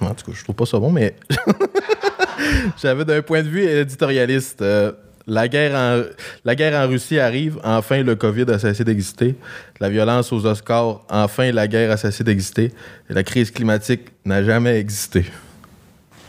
En 0.00 0.14
tout 0.14 0.30
cas, 0.30 0.32
je 0.36 0.42
trouve 0.44 0.54
pas 0.56 0.66
ça 0.66 0.78
bon, 0.78 0.90
mais. 0.90 1.14
j'avais 2.82 3.04
d'un 3.04 3.22
point 3.22 3.42
de 3.42 3.48
vue 3.48 3.62
éditorialiste. 3.64 4.62
euh, 4.62 4.92
la, 5.26 5.46
guerre 5.48 5.74
en... 5.74 6.02
la 6.44 6.54
guerre 6.54 6.84
en 6.84 6.88
Russie 6.88 7.18
arrive, 7.18 7.58
enfin 7.62 8.02
le 8.02 8.16
COVID 8.16 8.46
a 8.50 8.58
cessé 8.58 8.82
d'exister. 8.84 9.34
La 9.78 9.88
violence 9.90 10.32
aux 10.32 10.44
Oscars, 10.46 11.02
enfin 11.10 11.52
la 11.52 11.68
guerre 11.68 11.90
a 11.92 11.96
cessé 11.96 12.24
d'exister. 12.24 12.72
Et 13.08 13.14
la 13.14 13.22
crise 13.22 13.50
climatique 13.50 14.08
n'a 14.24 14.42
jamais 14.42 14.78
existé. 14.78 15.24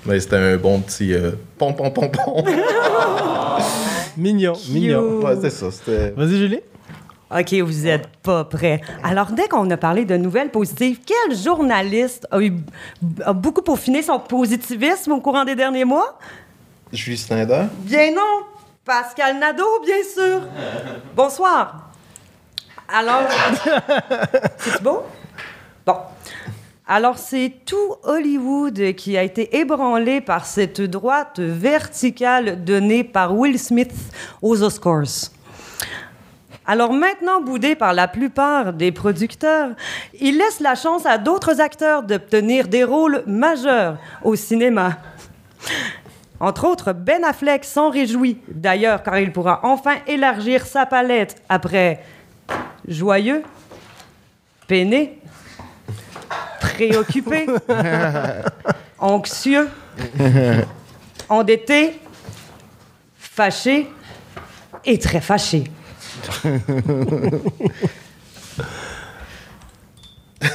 Mais 0.06 0.20
c'était 0.20 0.36
un 0.38 0.58
bon 0.58 0.80
petit. 0.82 1.14
euh, 1.14 1.32
pom, 1.58 1.76
pom, 1.76 1.92
pom, 1.94 2.10
pom. 2.12 2.44
Mignon, 4.18 4.54
mignon. 4.70 5.22
ouais, 5.22 5.36
c'est 5.42 5.50
ça. 5.50 5.68
Vas-y, 6.18 6.38
Julie. 6.38 6.60
OK, 7.34 7.54
vous 7.54 7.88
êtes 7.88 8.08
pas 8.24 8.44
prêts. 8.44 8.82
Alors, 9.04 9.32
dès 9.32 9.48
qu'on 9.48 9.70
a 9.70 9.78
parlé 9.78 10.04
de 10.04 10.18
nouvelles 10.18 10.52
positives, 10.52 11.00
quel 11.06 11.38
journaliste 11.38 12.28
a, 12.30 12.42
eu, 12.42 12.54
a 13.24 13.32
beaucoup 13.32 13.62
peaufiné 13.62 14.02
son 14.02 14.20
positivisme 14.20 15.14
au 15.14 15.22
courant 15.22 15.46
des 15.46 15.56
derniers 15.56 15.86
mois? 15.86 16.20
Julie 16.92 17.18
Snyder. 17.18 17.64
Bien 17.80 18.12
non! 18.12 18.46
Pascal 18.84 19.40
Nadeau, 19.40 19.80
bien 19.86 20.04
sûr! 20.04 20.42
Bonsoir! 21.16 21.92
Alors, 22.90 23.22
c'est 24.58 24.84
beau? 24.84 25.04
Bon. 25.86 25.96
Alors, 26.86 27.18
c'est 27.18 27.54
tout 27.66 27.96
Hollywood 28.04 28.94
qui 28.96 29.18
a 29.18 29.24
été 29.24 29.56
ébranlé 29.56 30.20
par 30.20 30.46
cette 30.46 30.82
droite 30.82 31.40
verticale 31.40 32.66
donnée 32.66 33.06
par 33.06 33.34
Will 33.34 33.58
Smith 33.58 33.94
aux 34.42 34.62
Oscars. 34.62 35.32
Alors 36.66 36.94
maintenant 36.94 37.42
boudé 37.42 37.76
par 37.76 37.94
la 37.94 38.08
plupart 38.08 38.74
des 38.74 38.92
producteurs, 38.92 39.70
il 40.20 40.38
laisse 40.38 40.60
la 40.60 40.76
chance 40.76 41.06
à 41.06 41.18
d'autres 41.18 41.60
acteurs 41.60 42.04
d'obtenir 42.04 42.68
des 42.68 42.84
rôles 42.84 43.24
majeurs 43.26 43.98
au 44.24 44.36
cinéma. 44.36 44.98
Entre 46.40 46.66
autres, 46.66 46.94
Ben 46.94 47.24
Affleck 47.24 47.66
s'en 47.66 47.90
réjouit, 47.90 48.38
d'ailleurs, 48.48 49.04
car 49.04 49.20
il 49.20 49.32
pourra 49.32 49.60
enfin 49.64 49.96
élargir 50.08 50.66
sa 50.66 50.86
palette 50.86 51.42
après 51.50 52.04
joyeux, 52.88 53.44
peiné, 54.68 55.20
préoccupé, 56.60 57.48
anxieux, 59.00 59.70
endetté, 61.30 62.00
fâché 63.18 63.88
et 64.86 64.98
très 65.00 65.22
fâché. 65.22 65.66
Elle 70.42 70.50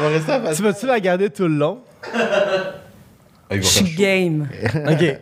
va 0.00 0.08
rester 0.08 0.32
à 0.32 0.40
face. 0.40 0.56
Tu 0.56 0.62
vas-tu 0.62 0.86
la 0.86 0.98
garder 1.00 1.28
tout 1.30 1.46
le 1.48 1.54
long? 1.56 1.80
Ah, 2.14 2.18
il 3.52 3.58
va 3.58 3.62
Je 3.62 3.68
suis 3.68 3.84
faire 3.86 3.92
chaud. 3.92 4.00
game. 4.00 4.48
OK. 4.90 5.18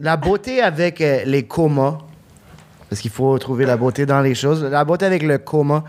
La 0.00 0.16
beauté 0.16 0.60
avec 0.60 1.00
euh, 1.00 1.20
les 1.24 1.44
comas, 1.44 1.98
parce 2.88 3.00
qu'il 3.00 3.12
faut 3.12 3.38
trouver 3.38 3.64
la 3.64 3.76
beauté 3.76 4.06
dans 4.06 4.20
les 4.20 4.34
choses. 4.34 4.64
La 4.64 4.84
beauté 4.84 5.06
avec 5.06 5.22
le 5.22 5.38
coma, 5.38 5.84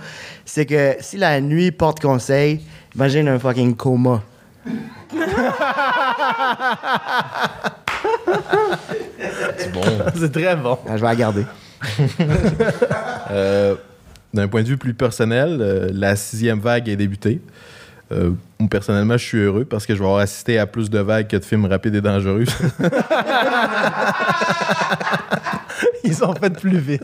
c'est 0.45 0.67
que 0.67 0.95
si 0.99 1.17
la 1.17 1.41
nuit 1.41 1.71
porte 1.71 1.99
conseil, 1.99 2.62
imagine 2.95 3.28
un 3.28 3.39
fucking 3.39 3.75
coma. 3.75 4.21
C'est 9.57 9.71
bon. 9.71 9.81
C'est 10.15 10.31
très 10.31 10.55
bon. 10.55 10.77
Ah, 10.87 10.97
je 10.97 11.01
vais 11.01 11.07
la 11.07 11.15
garder. 11.15 11.45
Euh, 13.31 13.75
D'un 14.33 14.47
point 14.47 14.61
de 14.61 14.67
vue 14.67 14.77
plus 14.77 14.93
personnel, 14.93 15.57
euh, 15.59 15.89
la 15.91 16.15
sixième 16.15 16.59
vague 16.59 16.87
est 16.87 16.95
débutée. 16.95 17.41
Euh, 18.11 18.31
moi, 18.59 18.69
personnellement, 18.69 19.17
je 19.17 19.25
suis 19.25 19.39
heureux 19.39 19.65
parce 19.65 19.87
que 19.87 19.95
je 19.95 19.99
vais 19.99 20.05
avoir 20.05 20.21
assisté 20.21 20.59
à 20.59 20.67
plus 20.67 20.91
de 20.91 20.99
vagues 20.99 21.27
que 21.27 21.37
de 21.37 21.43
films 21.43 21.65
rapides 21.65 21.95
et 21.95 22.01
dangereux. 22.01 22.45
Ils 26.03 26.13
sont 26.13 26.35
faits 26.35 26.59
plus 26.59 26.77
vite. 26.77 27.03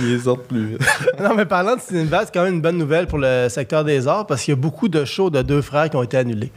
Ils 0.00 0.20
sortent 0.20 0.48
plus 0.48 0.66
vite. 0.66 0.82
Non, 1.20 1.34
mais 1.36 1.44
parlant 1.46 1.76
de 1.76 1.80
cinéma, 1.80 2.22
c'est 2.24 2.34
quand 2.34 2.42
même 2.42 2.54
une 2.54 2.62
bonne 2.62 2.78
nouvelle 2.78 3.06
pour 3.06 3.18
le 3.18 3.46
secteur 3.48 3.84
des 3.84 4.08
arts 4.08 4.26
parce 4.26 4.42
qu'il 4.42 4.52
y 4.52 4.56
a 4.56 4.60
beaucoup 4.60 4.88
de 4.88 5.04
shows 5.04 5.30
de 5.30 5.42
deux 5.42 5.62
frères 5.62 5.88
qui 5.88 5.96
ont 5.96 6.02
été 6.02 6.16
annulés. 6.16 6.50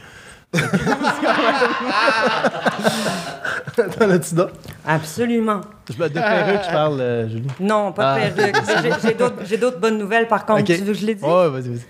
T'en 3.76 4.10
as-tu 4.10 4.34
d'autres? 4.34 4.54
Absolument. 4.86 5.60
Je- 5.90 6.02
De 6.02 6.08
perruque, 6.08 6.60
je 6.66 6.72
parle, 6.72 7.00
euh, 7.00 7.28
Julie. 7.28 7.48
Non, 7.60 7.92
pas 7.92 8.18
de 8.18 8.24
Ah. 8.24 8.30
perruque. 8.30 8.56
J'ai- 8.82 9.08
J'ai 9.08 9.14
d'autres- 9.14 9.42
j'ai 9.44 9.56
d'autres 9.56 9.78
bonnes 9.78 9.98
nouvelles, 9.98 10.26
par 10.28 10.44
contre. 10.46 10.60
Ok. 10.60 10.66
Tu 10.66 10.74
veux 10.76 10.92
que 10.92 10.98
je 10.98 11.06
les 11.06 11.14
dise? 11.14 11.24
Ouais, 11.24 11.48
vas-y, 11.48 11.68
vas-y. 11.68 11.80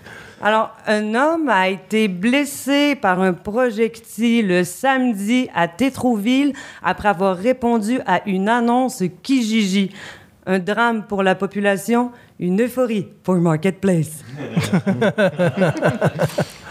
Alors, 0.41 0.71
un 0.87 1.15
homme 1.15 1.49
a 1.49 1.67
été 1.67 2.07
blessé 2.07 2.95
par 2.95 3.21
un 3.21 3.33
projectile 3.33 4.65
samedi 4.65 5.49
à 5.53 5.67
Tétroville 5.67 6.53
après 6.81 7.09
avoir 7.09 7.35
répondu 7.35 7.99
à 8.05 8.21
une 8.25 8.47
annonce 8.47 9.03
Kijiji. 9.21 9.91
Un 10.45 10.59
drame 10.59 11.03
pour 11.03 11.23
la 11.23 11.35
population, 11.35 12.11
une 12.39 12.61
euphorie 12.61 13.07
pour 13.23 13.35
Marketplace. 13.35 14.23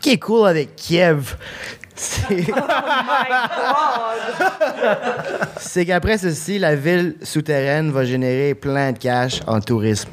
Ce 0.00 0.02
qui 0.02 0.14
est 0.14 0.18
cool 0.18 0.48
avec 0.48 0.76
Kiev, 0.76 1.36
c'est 1.94 2.46
c'est 5.58 5.84
qu'après 5.84 6.16
ceci, 6.16 6.58
la 6.58 6.74
ville 6.74 7.16
souterraine 7.22 7.90
va 7.90 8.06
générer 8.06 8.54
plein 8.54 8.92
de 8.92 8.98
cash 8.98 9.42
en 9.46 9.60
tourisme. 9.60 10.08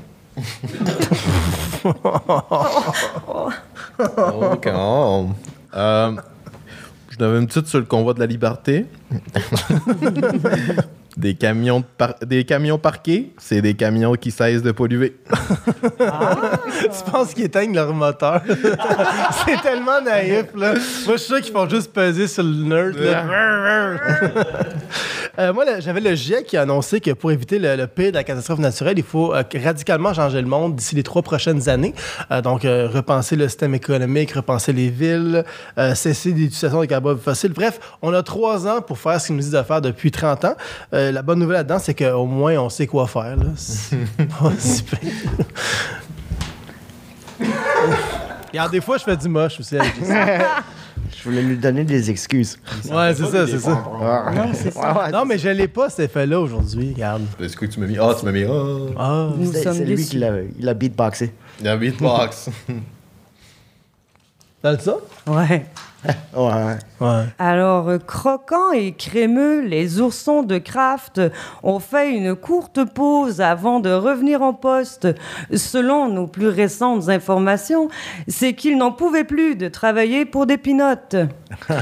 Ok. 4.25 4.67
oh. 4.75 5.29
Euh, 5.73 6.11
je 7.09 7.17
n'avais 7.17 7.39
une 7.39 7.47
petite 7.47 7.67
sur 7.67 7.79
le 7.79 7.85
convoi 7.85 8.13
de 8.13 8.19
la 8.19 8.25
liberté. 8.25 8.87
Des 11.17 11.33
camions, 11.33 11.83
par- 11.97 12.13
des 12.23 12.43
camions 12.45 12.77
parqués, 12.77 13.33
c'est 13.39 13.59
des 13.59 13.73
camions 13.73 14.13
qui 14.13 14.29
cessent 14.29 14.61
de 14.61 14.71
polluer. 14.71 15.17
Tu 15.97 17.11
penses 17.11 17.33
qu'ils 17.33 17.45
éteignent 17.45 17.73
leur 17.73 17.91
moteur? 17.91 18.41
c'est 19.45 19.59
tellement 19.63 19.99
naïf, 19.99 20.45
là. 20.55 20.73
Moi, 20.73 21.13
je 21.13 21.17
suis 21.17 21.19
sûr 21.27 21.41
qu'ils 21.41 21.53
font 21.53 21.67
juste 21.67 21.91
peser 21.91 22.27
sur 22.27 22.43
le 22.43 22.63
nerd, 22.63 22.95
là. 22.97 23.23
Euh, 25.39 25.53
moi, 25.53 25.65
j'avais 25.79 25.99
le 26.01 26.15
GIEC 26.15 26.45
qui 26.47 26.57
a 26.57 26.63
annoncé 26.63 26.99
que 26.99 27.11
pour 27.11 27.31
éviter 27.31 27.59
le, 27.59 27.75
le 27.75 27.85
pire 27.85 28.09
de 28.11 28.15
la 28.17 28.23
catastrophe 28.23 28.57
naturelle, 28.59 28.97
il 28.97 29.03
faut 29.03 29.35
euh, 29.35 29.43
radicalement 29.63 30.11
changer 30.11 30.41
le 30.41 30.47
monde 30.47 30.75
d'ici 30.75 30.95
les 30.95 31.03
trois 31.03 31.21
prochaines 31.21 31.69
années. 31.69 31.93
Euh, 32.31 32.41
donc, 32.41 32.65
euh, 32.65 32.87
repenser 32.91 33.35
le 33.35 33.47
système 33.47 33.75
économique, 33.75 34.31
repenser 34.31 34.73
les 34.73 34.89
villes, 34.89 35.43
euh, 35.77 35.93
cesser 35.93 36.29
l'utilisation 36.31 36.81
des 36.81 36.87
carburants 36.87 37.17
fossiles. 37.17 37.53
Bref, 37.53 37.79
on 38.01 38.13
a 38.13 38.23
trois 38.23 38.67
ans 38.67 38.81
pour 38.81 38.97
faire 38.97 39.21
ce 39.21 39.27
qu'ils 39.27 39.35
nous 39.35 39.41
disent 39.41 39.51
de 39.51 39.61
faire 39.61 39.81
depuis 39.81 40.09
30 40.09 40.45
ans. 40.45 40.55
Euh, 41.07 41.11
la 41.11 41.21
bonne 41.21 41.39
nouvelle 41.39 41.57
là-dedans, 41.57 41.79
c'est 41.79 41.93
qu'au 41.93 42.25
moins, 42.25 42.57
on 42.57 42.69
sait 42.69 42.87
quoi 42.87 43.07
faire. 43.07 43.35
là. 43.37 43.45
C'est 43.55 43.97
pas 44.27 44.51
si 44.57 44.83
pire. 44.83 44.99
Regarde, 48.49 48.71
des 48.71 48.81
fois, 48.81 48.97
je 48.97 49.03
fais 49.03 49.17
du 49.17 49.27
moche 49.29 49.59
aussi 49.59 49.77
avec 49.77 49.93
ça. 50.03 50.63
Je 51.17 51.23
voulais 51.29 51.41
lui 51.41 51.57
donner 51.57 51.83
des 51.83 52.09
excuses. 52.09 52.57
Ouais, 52.89 53.13
c'est 53.15 53.25
ça, 53.25 53.45
c'est 53.47 53.59
ça. 53.59 53.83
Ah. 54.01 54.31
Non, 54.33 54.51
c'est 54.53 54.71
ça. 54.71 54.93
Ouais, 54.93 54.99
ouais, 55.03 55.11
Non, 55.11 55.25
mais 55.25 55.37
je 55.37 55.49
l'ai 55.49 55.67
pas, 55.67 55.89
cet 55.89 56.09
effet-là, 56.11 56.39
aujourd'hui. 56.39 56.93
Regarde. 56.93 57.23
C'est 57.39 57.55
quoi 57.55 57.67
que 57.67 57.73
tu 57.73 57.79
m'as 57.79 57.87
mis? 57.87 57.97
Ah, 57.99 58.13
tu 58.17 58.25
m'as 58.25 58.31
mis. 58.31 58.43
Ah, 58.43 58.93
Ah. 58.97 59.29
Nous 59.37 59.51
c'est 59.51 59.63
sommes 59.63 59.73
c'est 59.77 59.85
lui 59.85 59.95
déçus. 59.95 60.09
qui 60.11 60.17
l'a 60.19 60.31
il 60.59 60.67
a 60.69 60.73
beatboxé. 60.73 61.33
dans 61.61 61.71
le 61.73 61.77
beatbox. 61.79 62.49
T'as 64.61 64.77
ça? 64.79 64.95
Ouais. 65.27 65.65
Ouais. 66.35 66.77
Ouais. 66.99 67.23
Alors, 67.39 67.89
euh, 67.89 67.97
croquants 67.97 68.71
et 68.71 68.93
crémeux, 68.93 69.61
les 69.61 69.99
oursons 69.99 70.43
de 70.43 70.57
Kraft 70.57 71.19
ont 71.63 71.79
fait 71.79 72.11
une 72.11 72.35
courte 72.35 72.83
pause 72.85 73.41
avant 73.41 73.79
de 73.79 73.89
revenir 73.89 74.41
en 74.41 74.53
poste. 74.53 75.07
Selon 75.53 76.07
nos 76.09 76.27
plus 76.27 76.47
récentes 76.47 77.09
informations, 77.09 77.89
c'est 78.27 78.53
qu'ils 78.53 78.77
n'en 78.77 78.91
pouvaient 78.91 79.23
plus 79.23 79.55
de 79.55 79.67
travailler 79.67 80.25
pour 80.25 80.45
des 80.45 80.57
pinottes. 80.57 81.15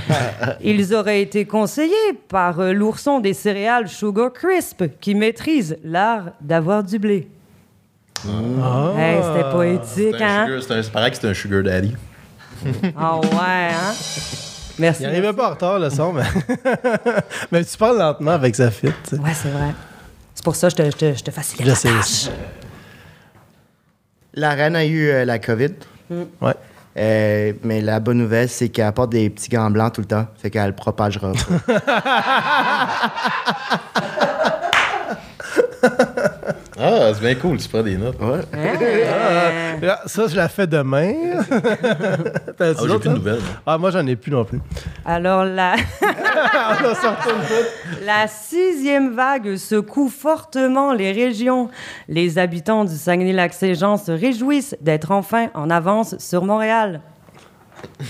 Ils 0.62 0.93
auraient 0.93 1.21
été 1.21 1.45
conseillés 1.45 2.13
par 2.30 2.60
euh, 2.60 2.73
l'ourson 2.73 3.19
des 3.19 3.34
céréales 3.34 3.88
Sugar 3.88 4.32
Crisp, 4.32 4.84
qui 5.01 5.15
maîtrise 5.15 5.78
l'art 5.84 6.32
d'avoir 6.41 6.84
du 6.84 6.99
blé. 6.99 7.28
Ah. 8.28 8.93
Hey, 8.97 9.19
C'était 9.21 9.49
poétique, 9.51 10.21
hein? 10.21 10.47
c'est 10.62 10.91
pareil 10.91 11.12
que 11.12 11.17
c'est 11.17 11.28
un 11.28 11.34
sugar 11.34 11.62
daddy. 11.63 11.95
Ah 12.97 13.17
ouais, 13.17 13.69
hein? 13.71 13.93
Merci. 14.77 15.03
Il 15.03 15.05
arrivait 15.07 15.33
pas 15.33 15.47
en 15.47 15.51
retard, 15.51 15.79
le 15.79 15.89
son, 15.89 16.13
mais. 16.13 16.23
mais 17.51 17.63
tu 17.63 17.77
parles 17.77 17.97
lentement 17.97 18.31
avec 18.31 18.55
sa 18.55 18.69
fit. 18.71 18.87
Ouais, 18.87 19.33
c'est 19.33 19.49
vrai. 19.49 19.73
C'est 20.33 20.43
pour 20.43 20.55
ça 20.55 20.69
que 20.69 20.83
je 20.83 20.83
te, 20.83 20.91
je 20.91 20.97
te, 20.97 21.13
je 21.17 21.23
te 21.23 21.31
facilite 21.31 21.63
Je 21.65 21.69
la 21.69 21.75
sais. 21.75 21.89
tâche. 21.89 22.29
La 24.33 24.49
reine 24.51 24.75
a 24.75 24.85
eu 24.85 25.07
euh, 25.07 25.23
la 25.25 25.39
COVID. 25.39 25.71
Ouais. 26.09 26.53
Euh, 26.97 27.53
mais 27.63 27.81
la 27.81 27.99
bonne 27.99 28.17
nouvelle, 28.17 28.49
c'est 28.49 28.69
qu'elle 28.69 28.91
porte 28.93 29.11
des 29.11 29.29
petits 29.29 29.49
gants 29.49 29.69
blancs 29.69 29.93
tout 29.93 30.01
le 30.01 30.07
temps. 30.07 30.27
Fait 30.37 30.49
qu'elle 30.49 30.67
le 30.67 30.75
propagera 30.75 31.31
pas. 31.67 31.81
Ah, 36.87 37.11
c'est 37.13 37.21
bien 37.21 37.35
cool, 37.35 37.57
tu 37.57 37.67
prends 37.67 37.81
des 37.81 37.97
notes. 37.97 38.19
Ouais. 38.19 38.39
Hein? 38.53 39.79
Ah, 39.87 40.01
Ça, 40.05 40.27
je 40.27 40.35
la 40.35 40.47
fais 40.47 40.67
demain. 40.67 41.13
T'as 42.57 42.65
Ah, 42.69 42.73
j'ai 42.79 42.87
plus 42.87 42.99
de 42.99 43.09
hein? 43.09 43.13
nouvelles. 43.13 43.39
Ah, 43.65 43.77
moi, 43.77 43.91
j'en 43.91 44.05
ai 44.05 44.15
plus 44.15 44.31
non 44.31 44.45
plus. 44.45 44.59
Alors, 45.05 45.45
la, 45.45 45.75
la 48.05 48.27
sixième 48.27 49.15
vague 49.15 49.55
secoue 49.55 50.09
fortement 50.09 50.93
les 50.93 51.11
régions. 51.11 51.69
Les 52.07 52.37
habitants 52.37 52.85
du 52.85 52.95
Saguenay-Lac-Saint-Jean 52.95 53.97
se 53.97 54.11
réjouissent 54.11 54.75
d'être 54.81 55.11
enfin 55.11 55.47
en 55.53 55.69
avance 55.69 56.17
sur 56.19 56.43
Montréal. 56.45 57.01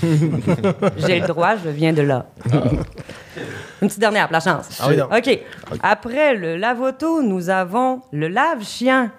J'ai 0.98 1.20
le 1.20 1.28
droit, 1.28 1.56
je 1.64 1.70
viens 1.70 1.94
de 1.94 2.02
là. 2.02 2.26
Une 3.82 3.88
petite 3.88 4.00
dernière, 4.00 4.28
pour 4.28 4.34
la 4.34 4.40
chance. 4.40 4.80
Ah 4.80 4.88
oui, 4.88 4.98
donc. 4.98 5.12
OK. 5.14 5.40
Après 5.84 6.36
le 6.36 6.56
lave-auto, 6.58 7.22
nous 7.22 7.50
avons 7.50 8.02
le 8.12 8.28
lave-chien. 8.28 9.12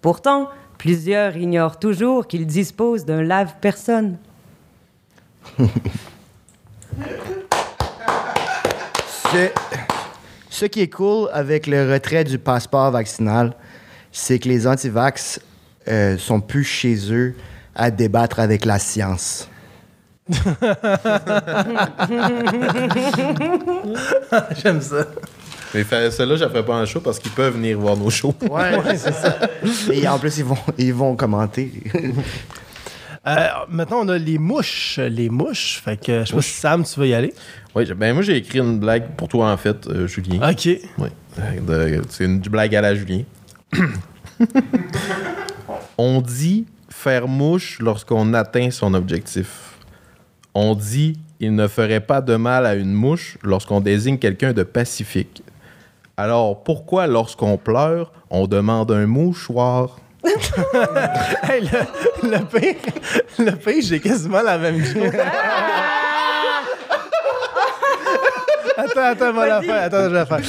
Pourtant, 0.00 0.48
plusieurs 0.78 1.36
ignorent 1.36 1.78
toujours 1.78 2.26
qu'il 2.26 2.46
dispose 2.46 3.04
d'un 3.04 3.22
lave-personne. 3.22 4.18
Ce, 9.32 9.48
ce 10.50 10.66
qui 10.66 10.82
est 10.82 10.90
cool 10.90 11.30
avec 11.32 11.66
le 11.66 11.90
retrait 11.90 12.24
du 12.24 12.38
passeport 12.38 12.90
vaccinal, 12.90 13.54
c'est 14.12 14.38
que 14.38 14.48
les 14.48 14.66
antivax 14.66 15.40
euh, 15.88 16.18
sont 16.18 16.40
plus 16.40 16.64
chez 16.64 17.10
eux 17.10 17.34
à 17.74 17.90
débattre 17.90 18.38
avec 18.38 18.64
la 18.64 18.78
science. 18.78 19.48
J'aime 24.62 24.80
ça. 24.80 25.06
Mais 25.74 25.84
celle-là, 25.84 26.36
je 26.36 26.44
la 26.44 26.50
ferai 26.50 26.64
pas 26.64 26.74
en 26.76 26.86
show 26.86 27.00
parce 27.00 27.18
qu'ils 27.18 27.30
peuvent 27.32 27.54
venir 27.54 27.78
voir 27.78 27.96
nos 27.96 28.10
shows. 28.10 28.34
Ouais, 28.48 28.78
c'est 28.96 29.12
ça. 29.12 29.38
Et 29.90 30.06
en 30.06 30.18
plus, 30.18 30.38
ils 30.38 30.44
vont, 30.44 30.58
ils 30.76 30.92
vont 30.94 31.16
commenter. 31.16 31.72
Euh, 33.26 33.46
maintenant, 33.68 34.00
on 34.02 34.08
a 34.08 34.18
les 34.18 34.36
mouches. 34.38 34.98
Les 34.98 35.30
mouches. 35.30 35.80
Fait 35.82 35.96
que 35.96 36.20
je 36.20 36.26
sais 36.28 36.34
pas 36.34 36.42
si 36.42 36.50
Sam, 36.50 36.84
tu 36.84 37.00
veux 37.00 37.08
y 37.08 37.14
aller? 37.14 37.32
Oui, 37.74 37.86
j'ai- 37.86 37.94
ben 37.94 38.12
moi, 38.12 38.22
j'ai 38.22 38.36
écrit 38.36 38.58
une 38.58 38.78
blague 38.78 39.16
pour 39.16 39.28
toi, 39.28 39.50
en 39.50 39.56
fait, 39.56 39.86
euh, 39.86 40.06
Julien. 40.06 40.50
OK. 40.50 40.68
Oui. 40.98 41.08
C'est 42.10 42.24
une 42.24 42.40
blague 42.40 42.74
à 42.74 42.82
la 42.82 42.94
Julien. 42.94 43.22
On 45.96 46.20
dit 46.20 46.66
faire 46.90 47.26
mouche 47.28 47.78
lorsqu'on 47.80 48.34
atteint 48.34 48.70
son 48.70 48.92
objectif. 48.92 49.71
On 50.54 50.74
dit 50.74 51.18
il 51.40 51.54
ne 51.54 51.66
ferait 51.66 52.00
pas 52.00 52.20
de 52.20 52.36
mal 52.36 52.66
à 52.66 52.74
une 52.74 52.92
mouche 52.92 53.36
lorsqu'on 53.42 53.80
désigne 53.80 54.18
quelqu'un 54.18 54.52
de 54.52 54.62
pacifique. 54.62 55.42
Alors 56.16 56.62
pourquoi 56.62 57.06
lorsqu'on 57.06 57.56
pleure, 57.56 58.12
on 58.30 58.46
demande 58.46 58.92
un 58.92 59.06
mouchoir? 59.06 59.98
Hey, 61.42 61.62
le, 61.62 62.30
le 62.30 62.38
pire, 62.44 62.76
le 63.38 63.50
pire, 63.52 63.82
j'ai 63.82 63.98
quasiment 63.98 64.42
la 64.42 64.56
même 64.56 64.84
chose. 64.84 65.10
attends, 68.76 69.00
attends, 69.00 69.32
moi 69.32 69.46
la 69.48 69.62
faire. 69.62 69.82
Attends, 69.82 70.04
je 70.04 70.08
vais 70.08 70.14
la 70.14 70.26
faire. 70.26 70.40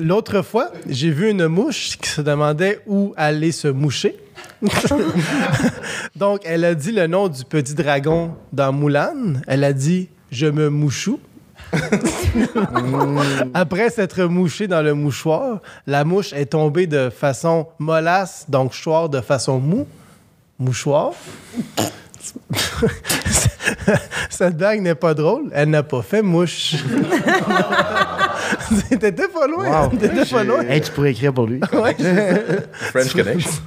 L'autre 0.00 0.42
fois, 0.42 0.70
j'ai 0.88 1.10
vu 1.10 1.30
une 1.30 1.48
mouche 1.48 1.96
qui 2.00 2.08
se 2.08 2.20
demandait 2.20 2.80
où 2.86 3.12
aller 3.16 3.50
se 3.50 3.66
moucher. 3.68 4.16
Donc, 6.16 6.40
elle 6.44 6.64
a 6.64 6.74
dit 6.74 6.92
le 6.92 7.06
nom 7.06 7.28
du 7.28 7.44
petit 7.44 7.74
dragon 7.74 8.34
dans 8.52 8.72
Moulin. 8.72 9.34
Elle 9.46 9.64
a 9.64 9.72
dit 9.72 10.08
Je 10.30 10.46
me 10.46 10.68
mouchou. 10.68 11.20
Après 13.54 13.90
s'être 13.90 14.24
mouchée 14.24 14.66
dans 14.66 14.82
le 14.82 14.92
mouchoir, 14.94 15.60
la 15.86 16.04
mouche 16.04 16.32
est 16.32 16.46
tombée 16.46 16.88
de 16.88 17.10
façon 17.10 17.68
mollasse, 17.78 18.46
donc 18.48 18.72
choir 18.72 19.08
de 19.08 19.20
façon 19.20 19.60
mou. 19.60 19.86
Mouchoir. 20.58 21.12
Cette 24.30 24.56
blague 24.56 24.82
n'est 24.82 24.94
pas 24.94 25.14
drôle. 25.14 25.50
Elle 25.52 25.70
n'a 25.70 25.82
pas 25.82 26.02
fait 26.02 26.22
mouche. 26.22 26.76
T'étais 28.90 29.28
pas 29.28 29.46
loin. 29.46 29.84
Wow. 29.84 29.88
T'étais 29.96 30.24
pas 30.24 30.44
loin. 30.44 30.60
Hey, 30.62 30.80
tu 30.80 30.90
pourrais 30.90 31.12
écrire 31.12 31.32
pour 31.32 31.46
lui. 31.46 31.60
Ouais, 31.72 31.96
French 32.92 33.14
Connection. 33.14 33.62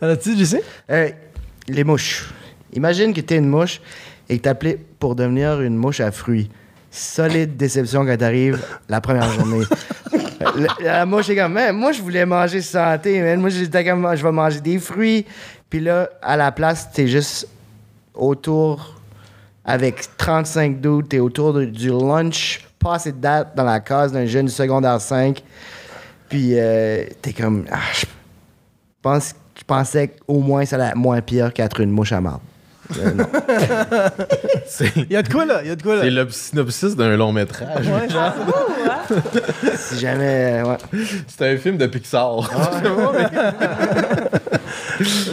T'en 0.00 0.08
as-tu, 0.08 0.44
sais? 0.46 0.62
Euh, 0.90 1.10
les 1.68 1.84
mouches. 1.84 2.30
Imagine 2.72 3.12
que 3.12 3.20
tu 3.20 3.34
es 3.34 3.38
une 3.38 3.48
mouche 3.48 3.80
et 4.28 4.38
que 4.38 4.42
tu 4.42 4.48
appelé 4.48 4.78
pour 4.98 5.14
devenir 5.14 5.60
une 5.60 5.76
mouche 5.76 6.00
à 6.00 6.10
fruits. 6.10 6.50
Solide 6.90 7.56
déception 7.56 8.04
quand 8.04 8.16
t'arrives 8.16 8.62
la 8.88 9.00
première 9.00 9.30
journée. 9.32 9.64
la, 10.56 10.68
la 10.80 11.06
mouche 11.06 11.28
est 11.30 11.36
comme, 11.36 11.52
Man, 11.54 11.76
moi, 11.76 11.92
je 11.92 12.02
voulais 12.02 12.26
manger 12.26 12.60
santé, 12.60 13.20
man. 13.20 13.40
Moi, 13.40 13.50
j'étais 13.50 13.84
comme, 13.84 14.14
je 14.14 14.22
vais 14.22 14.32
manger 14.32 14.60
des 14.60 14.78
fruits. 14.78 15.24
Puis 15.70 15.80
là, 15.80 16.08
à 16.20 16.36
la 16.36 16.52
place, 16.52 16.90
t'es 16.92 17.08
juste 17.08 17.48
autour 18.14 19.00
avec 19.64 20.16
35 20.16 20.80
doutes, 20.80 21.10
t'es 21.10 21.18
autour 21.20 21.52
de- 21.54 21.64
du 21.64 21.88
lunch, 21.88 22.60
passé 22.78 23.12
de 23.12 23.18
date 23.18 23.54
dans 23.56 23.64
la 23.64 23.80
case 23.80 24.12
d'un 24.12 24.26
jeune 24.26 24.48
secondaire 24.48 25.00
5. 25.00 25.42
Puis 26.28 26.58
euh, 26.58 27.04
t'es 27.22 27.32
comme, 27.32 27.64
ah, 27.70 27.78
je 27.94 28.04
pense, 29.00 29.34
pensais 29.72 30.08
qu'au 30.08 30.40
moins 30.40 30.64
ça 30.66 30.76
allait 30.76 30.88
être 30.90 30.96
moins 30.96 31.20
pire 31.22 31.52
qu'être 31.52 31.80
une 31.80 31.90
mouche 31.90 32.12
à 32.12 32.20
marde. 32.20 32.40
Euh, 32.98 33.10
non. 33.14 33.24
C'est 34.66 34.94
Il 34.96 35.10
y 35.12 35.16
a 35.16 35.22
de 35.22 35.32
quoi, 35.32 35.46
là? 35.46 35.60
Il 35.62 35.68
y 35.68 35.70
a 35.70 35.76
de 35.76 35.82
quoi, 35.82 35.94
là? 35.96 36.02
c'est 36.02 36.10
le 36.10 36.28
synopsis 36.30 36.94
d'un 36.94 37.16
long 37.16 37.32
métrage. 37.32 37.86
Ouais, 37.88 38.08
genre. 38.10 38.34
si 39.76 39.98
jamais. 39.98 40.60
euh, 40.62 40.64
ouais. 40.64 40.76
C'est 41.26 41.54
un 41.54 41.56
film 41.56 41.78
de 41.78 41.86
Pixar. 41.86 42.50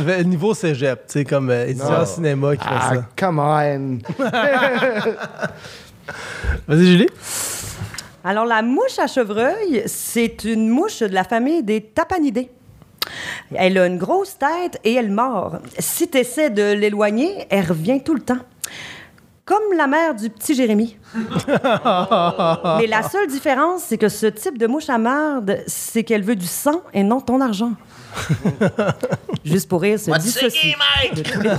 Le 0.06 0.24
Niveau 0.24 0.54
cégep, 0.54 1.08
tu 1.08 1.14
sais, 1.20 1.26
comme 1.26 1.50
euh, 1.50 1.66
étudiant 1.68 2.02
en 2.02 2.06
cinéma 2.06 2.56
qui 2.56 2.64
fait 2.64 2.70
Ah, 2.72 2.92
ça. 2.96 3.06
come 3.18 3.40
on. 3.40 3.98
Vas-y, 6.68 6.86
Julie. 6.86 7.10
Alors, 8.24 8.46
la 8.46 8.62
mouche 8.62 9.00
à 9.00 9.08
chevreuil, 9.08 9.84
c'est 9.86 10.44
une 10.46 10.70
mouche 10.70 11.00
de 11.00 11.14
la 11.14 11.24
famille 11.24 11.64
des 11.64 11.82
tapanidés. 11.82 12.50
Elle 13.56 13.78
a 13.78 13.86
une 13.86 13.98
grosse 13.98 14.38
tête 14.38 14.80
et 14.84 14.94
elle 14.94 15.12
mord. 15.12 15.60
Si 15.80 16.10
tu 16.10 16.18
essaies 16.18 16.50
de 16.50 16.74
l'éloigner, 16.74 17.48
elle 17.50 17.66
revient 17.66 18.02
tout 18.04 18.14
le 18.14 18.22
temps. 18.22 18.40
Comme 19.46 19.76
la 19.76 19.88
mère 19.88 20.14
du 20.14 20.30
petit 20.30 20.54
Jérémy. 20.54 20.96
Mais 21.16 22.88
la 22.88 23.02
seule 23.10 23.28
différence, 23.28 23.82
c'est 23.88 23.98
que 23.98 24.10
ce 24.10 24.28
type 24.28 24.60
de 24.60 24.68
mouche 24.68 24.90
à 24.90 25.00
marde, 25.00 25.64
c'est 25.66 26.04
qu'elle 26.04 26.24
veut 26.24 26.36
du 26.36 26.46
sang 26.46 26.84
et 26.94 27.02
non 27.02 27.20
ton 27.20 27.42
argent. 27.42 27.74
Juste 29.44 29.68
pour 29.68 29.82
rire, 29.82 29.98
de 31.16 31.22
tous 31.24 31.40
les 31.42 31.50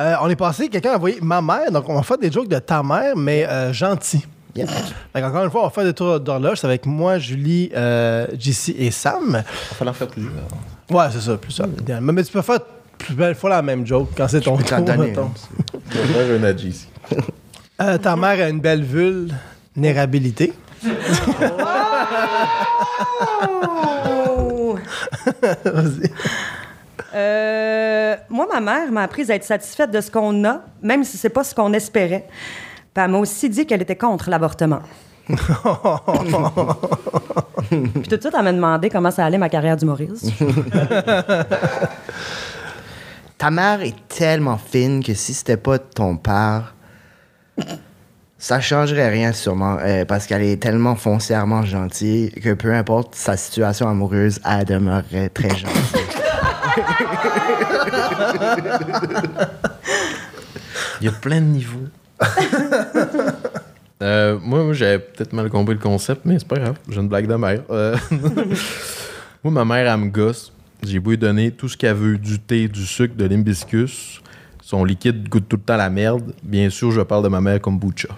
Euh, 0.00 0.16
on 0.20 0.28
est 0.28 0.36
passé, 0.36 0.68
quelqu'un 0.68 0.92
a 0.92 0.96
envoyé 0.96 1.18
ma 1.20 1.40
mère, 1.40 1.70
donc 1.70 1.88
on 1.88 1.94
va 1.94 2.02
faire 2.02 2.18
des 2.18 2.30
jokes 2.30 2.48
de 2.48 2.58
ta 2.58 2.82
mère, 2.82 3.14
mais 3.16 3.46
euh, 3.46 3.72
gentil. 3.72 4.24
Fait 4.54 5.22
encore 5.24 5.44
une 5.44 5.50
fois, 5.50 5.62
on 5.62 5.64
va 5.64 5.70
faire 5.70 5.84
des 5.84 5.94
tours 5.94 6.20
d'horloge. 6.20 6.58
C'est 6.58 6.66
avec 6.66 6.86
moi, 6.86 7.18
Julie, 7.18 7.70
euh, 7.74 8.26
JC 8.38 8.74
et 8.78 8.90
Sam. 8.90 9.22
Il 9.28 9.32
va 9.32 9.42
falloir 9.42 9.96
faire 9.96 10.08
plusieurs. 10.08 10.32
Ouais, 10.90 11.04
c'est 11.10 11.20
ça, 11.20 11.36
plus 11.36 11.52
ça. 11.52 11.64
idéalement. 11.80 12.12
Mais 12.12 12.22
tu 12.22 12.32
peux 12.32 12.42
faire 12.42 12.60
plus 12.98 13.14
belle 13.14 13.34
fois 13.34 13.50
la 13.50 13.62
même 13.62 13.86
joke 13.86 14.10
quand 14.16 14.28
c'est 14.28 14.40
ton 14.40 14.56
tour. 14.56 14.78
mettons. 14.98 15.30
Je 15.90 15.98
vais 15.98 16.38
faire 16.38 16.44
un 16.44 16.56
ici. 16.56 16.86
Euh, 17.80 17.98
ta 17.98 18.14
mère 18.14 18.44
a 18.44 18.48
une 18.48 18.60
belle 18.60 18.84
vulnérabilité. 18.84 20.52
Oh! 24.28 24.78
Vas-y. 25.64 26.10
Euh, 27.14 28.16
moi, 28.30 28.46
ma 28.52 28.60
mère 28.60 28.92
m'a 28.92 29.02
appris 29.02 29.30
à 29.30 29.34
être 29.34 29.44
satisfaite 29.44 29.90
de 29.90 30.00
ce 30.00 30.10
qu'on 30.10 30.44
a, 30.44 30.60
même 30.82 31.04
si 31.04 31.16
c'est 31.16 31.28
pas 31.28 31.44
ce 31.44 31.54
qu'on 31.54 31.72
espérait. 31.72 32.26
Puis 32.94 33.04
elle 33.04 33.10
m'a 33.10 33.18
aussi 33.18 33.48
dit 33.48 33.66
qu'elle 33.66 33.82
était 33.82 33.96
contre 33.96 34.30
l'avortement. 34.30 34.80
Puis 35.28 35.36
tout 38.08 38.16
de 38.16 38.20
suite, 38.20 38.34
elle 38.36 38.44
m'a 38.44 38.52
demandé 38.52 38.90
comment 38.90 39.10
ça 39.10 39.24
allait 39.24 39.38
ma 39.38 39.48
carrière 39.48 39.76
d'humoriste. 39.76 40.26
Ta 43.38 43.50
mère 43.50 43.80
est 43.82 43.94
tellement 44.08 44.58
fine 44.58 45.02
que 45.02 45.14
si 45.14 45.32
c'était 45.34 45.56
pas 45.56 45.78
ton 45.78 46.16
père, 46.16 46.74
ça 48.38 48.60
changerait 48.60 49.08
rien 49.08 49.32
sûrement. 49.32 49.78
euh, 49.80 50.04
parce 50.04 50.26
qu'elle 50.26 50.42
est 50.42 50.60
tellement 50.62 50.94
foncièrement 50.96 51.62
gentille 51.62 52.30
que 52.32 52.52
peu 52.54 52.72
importe 52.74 53.14
sa 53.14 53.36
situation 53.36 53.88
amoureuse, 53.88 54.38
elle 54.44 54.64
demeurerait 54.66 55.28
très 55.30 55.50
gentille. 55.50 56.00
Il 61.00 61.06
y 61.06 61.08
a 61.08 61.12
plein 61.12 61.40
de 61.40 61.46
niveaux. 61.46 61.88
Euh, 64.02 64.36
moi, 64.42 64.72
j'avais 64.72 64.98
peut-être 64.98 65.32
mal 65.32 65.48
compris 65.48 65.74
le 65.74 65.80
concept, 65.80 66.22
mais 66.24 66.36
c'est 66.36 66.48
pas 66.48 66.56
grave. 66.56 66.74
J'ai 66.88 66.98
une 66.98 67.06
blague 67.06 67.28
de 67.28 67.36
mère. 67.36 67.62
Euh, 67.70 67.96
moi, 69.44 69.52
ma 69.52 69.64
mère, 69.64 69.92
elle 69.92 70.00
me 70.00 70.10
gosse. 70.10 70.52
J'ai 70.82 70.98
beau 70.98 71.10
lui 71.10 71.18
donner 71.18 71.52
tout 71.52 71.68
ce 71.68 71.76
qu'elle 71.76 71.94
veut, 71.94 72.18
du 72.18 72.40
thé, 72.40 72.66
du 72.66 72.84
sucre, 72.84 73.14
de 73.14 73.24
l'imbiscus. 73.26 74.20
Son 74.60 74.84
liquide 74.84 75.28
goûte 75.28 75.48
tout 75.48 75.54
le 75.54 75.62
temps 75.62 75.76
la 75.76 75.88
merde. 75.88 76.34
Bien 76.42 76.68
sûr, 76.68 76.90
je 76.90 77.00
parle 77.02 77.22
de 77.22 77.28
ma 77.28 77.40
mère 77.40 77.60
comme 77.60 77.78
Boucha. 77.78 78.08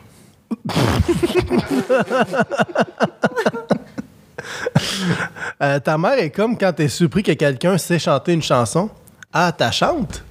Euh, 5.62 5.78
ta 5.78 5.96
mère 5.96 6.18
est 6.18 6.30
comme 6.30 6.58
quand 6.58 6.72
t'es 6.72 6.88
surpris 6.88 7.22
que 7.22 7.32
quelqu'un 7.32 7.78
sait 7.78 7.98
chanter 7.98 8.32
une 8.32 8.42
chanson. 8.42 8.90
Ah, 9.32 9.52
t'as 9.56 9.70
chantes? 9.70 10.22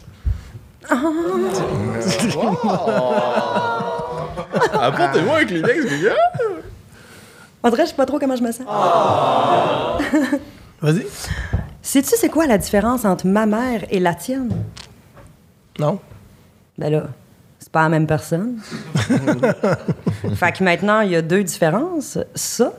Apportez-moi 4.73 5.39
un 5.39 5.45
Kleenex, 5.45 5.83
les 5.89 6.01
gars! 6.01 6.15
On 7.63 7.69
dirait, 7.69 7.85
je 7.85 7.89
sais 7.89 7.95
pas 7.95 8.05
trop 8.05 8.19
comment 8.19 8.35
je 8.35 8.43
me 8.43 8.51
sens. 8.51 8.67
Vas-y. 10.81 11.05
Sais-tu 11.81 12.15
c'est 12.17 12.29
quoi 12.29 12.45
la 12.47 12.57
différence 12.57 13.05
entre 13.05 13.25
ma 13.27 13.45
mère 13.45 13.85
et 13.89 13.99
la 13.99 14.13
tienne? 14.13 14.51
Non? 15.79 15.99
Ben 16.77 16.91
là, 16.91 17.07
c'est 17.59 17.71
pas 17.71 17.83
la 17.83 17.89
même 17.89 18.07
personne. 18.07 18.59
fait 18.95 20.51
que 20.51 20.63
maintenant, 20.63 21.01
il 21.01 21.11
y 21.11 21.15
a 21.15 21.21
deux 21.21 21.43
différences. 21.43 22.17
Ça, 22.35 22.73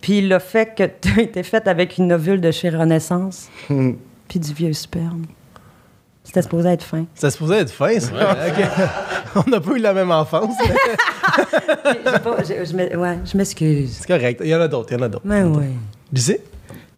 puis 0.00 0.20
le 0.20 0.38
fait 0.38 0.74
que 0.74 0.84
tu 0.84 1.20
as 1.20 1.22
été 1.22 1.42
faite 1.42 1.68
avec 1.68 1.98
une 1.98 2.12
ovule 2.12 2.40
de 2.40 2.50
chez 2.50 2.70
Renaissance, 2.70 3.48
puis 3.68 4.40
du 4.40 4.52
vieux 4.52 4.72
sperme. 4.72 5.24
C'était 6.24 6.42
supposé 6.42 6.70
être 6.70 6.82
fin. 6.82 7.04
Ça 7.14 7.30
se 7.30 7.38
posait 7.38 7.58
être 7.60 7.70
fin, 7.70 8.00
ça. 8.00 8.10
Ok. 8.12 8.64
On 9.46 9.50
n'a 9.50 9.60
pas 9.60 9.70
eu 9.72 9.78
la 9.78 9.92
même 9.92 10.10
enfance. 10.10 10.54
mais 11.84 12.18
pas- 12.18 12.42
je 12.42 12.74
m'e- 12.74 12.96
ouais, 12.96 13.18
je 13.24 13.36
m'excuse. 13.36 13.98
C'est 14.00 14.06
correct. 14.08 14.40
Il 14.42 14.48
y 14.50 14.54
en 14.54 14.60
a 14.60 14.66
d'autres, 14.68 14.88
il 14.92 14.98
y 14.98 15.00
en 15.00 15.04
a 15.04 15.08
d'autres. 15.08 15.24
Mais 15.26 15.42
oui. 15.42 15.66
Dis 16.10 16.36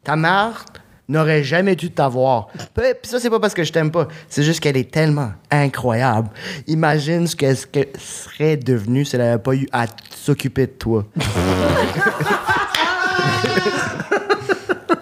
Ta 0.05 0.15
mère 0.17 0.65
n'aurait 1.09 1.43
jamais 1.45 1.75
dû 1.77 1.91
t'avoir. 1.91 2.49
Puis 2.75 2.85
ça, 3.05 3.19
c'est 3.21 3.31
pas 3.31 3.41
parce 3.41 3.55
que 3.55 3.65
je 3.65 3.73
t'aime 3.73 3.91
pas. 3.91 4.07
C'est 4.29 4.43
juste 4.43 4.61
qu'elle 4.61 4.77
est 4.77 4.91
tellement 4.91 5.33
incroyable. 5.51 6.29
Imagine 6.67 7.27
ce 7.27 7.35
qu'elle 7.37 7.57
qu'elle 7.67 7.89
serait 7.99 8.57
devenue 8.57 9.05
si 9.05 9.17
elle 9.17 9.23
n'avait 9.23 9.43
pas 9.43 9.55
eu 9.55 9.69
à 9.73 9.87
s'occuper 10.15 10.67
de 10.67 10.73
toi. 10.73 11.05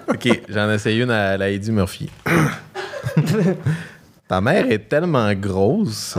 Ok, 0.08 0.40
j'en 0.48 0.70
ai 0.70 0.74
essayé 0.74 1.02
une 1.02 1.10
à 1.10 1.36
la 1.36 1.50
Eddie 1.50 1.72
Murphy. 1.72 2.08
Ta 4.34 4.40
mère 4.40 4.66
est 4.68 4.88
tellement 4.88 5.32
grosse, 5.34 6.18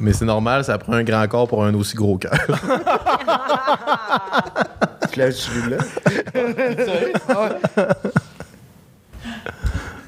mais 0.00 0.12
c'est 0.12 0.24
normal, 0.24 0.64
ça 0.64 0.76
prend 0.78 0.94
un 0.94 1.04
grand 1.04 1.28
corps 1.28 1.46
pour 1.46 1.64
un 1.64 1.72
aussi 1.74 1.94
gros 1.94 2.18
cœur. 2.18 2.32
Tu 5.12 5.20
l'as 5.20 5.48
là? 5.70 5.76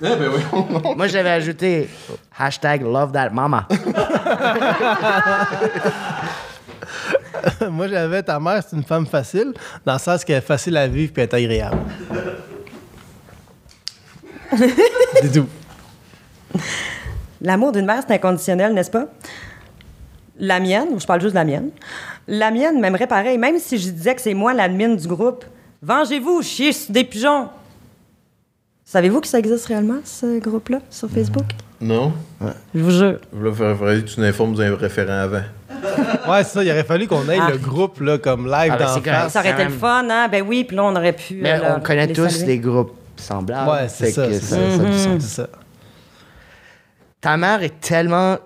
Moi, 0.96 1.07
j'avais 1.07 1.31
ajouté 1.31 1.88
hashtag 2.37 2.83
love 2.83 3.12
that 3.12 3.31
mama. 3.31 3.68
Moi, 7.70 7.87
j'avais 7.87 8.24
ta 8.24 8.40
mère, 8.40 8.64
c'est 8.68 8.74
une 8.74 8.83
femme 8.83 9.07
facile, 9.07 9.55
dans 9.87 9.92
le 9.92 10.01
sens 10.01 10.24
qu'elle 10.24 10.38
est 10.38 10.40
facile 10.40 10.77
à 10.77 10.88
vivre 10.88 11.12
puis 11.12 11.22
elle 11.22 11.29
est 11.29 11.35
agréable. 11.35 11.79
C'est 15.20 15.33
tout. 15.33 15.46
L'amour 17.40 17.72
d'une 17.72 17.87
mère, 17.87 18.03
c'est 18.07 18.14
inconditionnel, 18.14 18.74
n'est-ce 18.74 18.90
pas? 18.90 19.07
La 20.40 20.61
mienne, 20.61 20.88
je 20.98 21.07
parle 21.07 21.20
juste 21.20 21.33
de 21.33 21.38
la 21.38 21.44
mienne, 21.44 21.70
la 22.29 22.51
mienne 22.51 22.81
m'aimerait 22.81 23.07
pareil, 23.09 23.38
même 23.38 23.59
si 23.59 23.77
je 23.79 23.90
disais 23.90 24.14
que 24.14 24.20
c'est 24.20 24.35
moi 24.35 24.53
l'admin 24.55 24.94
du 24.94 25.09
groupe. 25.09 25.44
Vengez-vous, 25.83 26.42
chier 26.42 26.72
sur 26.72 26.92
des 26.92 27.05
pigeons! 27.05 27.48
Savez-vous 28.85 29.20
que 29.20 29.27
ça 29.27 29.38
existe 29.38 29.66
réellement, 29.66 29.98
ce 30.05 30.38
groupe-là, 30.38 30.79
sur 30.90 31.11
Facebook? 31.11 31.44
Non? 31.81 32.12
Je 32.74 32.81
vous 32.81 32.90
jure. 32.90 33.18
Là, 33.33 33.51
il 33.51 33.55
faudrait 33.55 33.96
que 34.01 34.07
tu 34.09 34.20
nous 34.20 34.27
informes 34.27 34.55
d'un 34.55 34.74
référent 34.74 35.12
avant. 35.12 35.42
Ouais, 36.29 36.44
c'est 36.44 36.51
ça. 36.51 36.64
Il 36.64 36.70
aurait 36.70 36.85
fallu 36.85 37.07
qu'on 37.07 37.27
ait 37.29 37.38
Ah. 37.40 37.51
le 37.51 37.57
groupe 37.59 38.01
là, 38.01 38.18
comme 38.18 38.46
live 38.46 38.72
Ah, 38.72 38.77
ben, 38.77 38.85
dans 38.87 39.01
face. 39.01 39.33
Ça 39.33 39.40
aurait 39.40 39.53
été 39.53 39.64
le 39.64 39.70
fun, 39.70 40.07
hein? 40.11 40.29
Ben 40.29 40.44
oui, 40.46 40.64
puis 40.64 40.77
là, 40.77 40.85
on 40.85 40.94
aurait 40.94 41.12
pu. 41.14 41.38
Mais 41.40 41.53
euh, 41.55 41.77
on 41.77 41.81
connaît 41.81 42.07
les 42.07 42.12
tous 42.12 42.29
saluer. 42.29 42.46
des 42.46 42.59
groupes 42.59 42.92
semblables. 43.16 43.70
Ouais, 43.70 43.88
c'est 43.88 44.11
ça. 44.11 44.27
que 44.27 44.33
C'est 44.35 44.40
ça, 44.40 44.57
ça, 44.57 44.83
Mhm. 44.83 45.20
c'est 45.20 45.27
ça. 45.42 45.48
Ta 47.20 47.37
mère 47.37 47.62
est 47.62 47.81
tellement. 47.81 48.38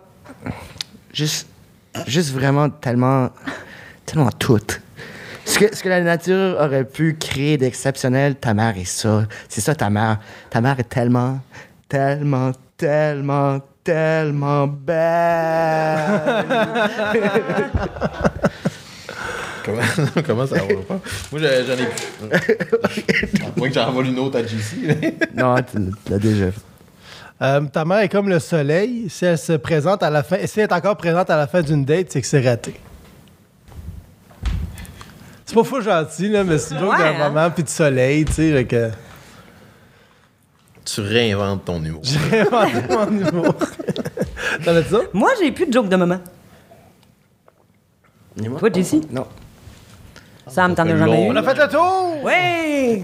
Juste. 1.12 1.46
Juste 2.06 2.32
vraiment 2.32 2.70
tellement. 2.70 3.30
Tellement 4.06 4.30
toute. 4.30 4.80
Ce 5.44 5.58
que, 5.58 5.74
ce 5.74 5.82
que 5.82 5.88
la 5.88 6.00
nature 6.00 6.56
aurait 6.58 6.84
pu 6.84 7.16
créer 7.18 7.58
d'exceptionnel, 7.58 8.36
ta 8.36 8.54
mère 8.54 8.76
est 8.78 8.84
ça. 8.84 9.26
C'est 9.48 9.60
ça 9.60 9.74
ta 9.74 9.90
mère. 9.90 10.18
Ta 10.48 10.60
mère 10.60 10.78
est 10.80 10.88
tellement, 10.88 11.40
tellement, 11.88 12.52
tellement, 12.76 13.60
tellement 13.84 14.66
belle. 14.66 16.46
Comment, 19.64 19.82
comment 20.26 20.46
ça 20.46 20.56
va 20.56 20.62
pas? 20.88 21.00
Moi, 21.30 21.40
j'en 21.40 21.74
ai 21.74 21.86
plus. 21.86 23.40
Moi, 23.56 23.68
que 23.68 23.74
j'en 23.74 23.88
envoie 23.88 24.04
une 24.04 24.18
autre 24.18 24.38
à 24.38 24.42
JC. 24.42 25.14
non, 25.34 25.56
tu 25.56 26.10
l'as 26.10 26.18
déjà 26.18 26.50
fait. 26.50 26.71
Euh, 27.42 27.60
ta 27.62 27.84
mère 27.84 27.98
est 27.98 28.08
comme 28.08 28.28
le 28.28 28.38
soleil. 28.38 29.06
Si 29.10 29.24
elle 29.24 29.36
se 29.38 29.54
présente 29.54 30.02
à 30.02 30.10
la 30.10 30.22
fin, 30.22 30.36
si 30.46 30.60
elle 30.60 30.66
est 30.70 30.72
encore 30.72 30.96
présente 30.96 31.28
à 31.28 31.36
la 31.36 31.46
fin 31.46 31.60
d'une 31.60 31.84
date, 31.84 32.12
c'est 32.12 32.20
que 32.20 32.26
c'est 32.26 32.40
raté. 32.48 32.74
C'est 35.44 35.54
pas 35.54 35.64
fou 35.64 35.80
gentil, 35.80 36.28
là, 36.28 36.44
mais 36.44 36.56
c'est 36.58 36.78
joke 36.78 36.92
Ouais, 36.92 36.98
d'un 36.98 37.20
hein? 37.20 37.28
moment 37.30 37.50
puis 37.50 37.64
de 37.64 37.68
soleil, 37.68 38.24
tu 38.24 38.32
sais. 38.32 38.64
que 38.64 38.90
tu 40.84 41.00
réinventes 41.00 41.64
ton 41.64 41.82
humour. 41.84 42.00
J'ai 42.04 42.40
inventé 42.40 42.82
mon 42.88 43.06
humour. 43.10 43.54
T'en 44.64 44.76
as 44.76 44.82
ça? 44.84 44.98
Moi, 45.12 45.30
j'ai 45.40 45.52
plus 45.52 45.66
de 45.66 45.72
joke 45.72 45.88
de 45.88 45.96
moment. 45.96 46.20
Dis-moi. 48.36 48.58
Toi, 48.60 48.68
JC? 48.72 49.00
Non. 49.10 49.26
Sam, 50.46 50.74
t'en 50.74 50.84
as 50.84 50.96
jamais 50.96 51.26
eu? 51.26 51.30
On 51.30 51.36
a 51.36 51.42
fait 51.42 51.54
le 51.54 51.68
tour! 51.68 52.16
Oui! 52.24 53.02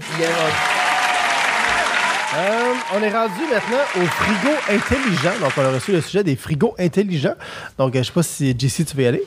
Euh, 2.35 2.73
on 2.95 3.01
est 3.01 3.09
rendu 3.09 3.41
maintenant 3.51 3.79
au 3.95 4.05
frigo 4.05 4.55
intelligent. 4.69 5.31
Donc, 5.41 5.51
on 5.57 5.61
a 5.61 5.71
reçu 5.71 5.91
le 5.91 6.01
sujet 6.01 6.23
des 6.23 6.35
frigos 6.35 6.75
intelligents. 6.77 7.33
Donc, 7.77 7.95
euh, 7.95 7.99
je 7.99 8.07
sais 8.07 8.13
pas 8.13 8.21
si 8.21 8.51
JC, 8.51 8.85
tu 8.85 8.95
veux 8.95 9.03
y 9.03 9.07
aller. 9.07 9.23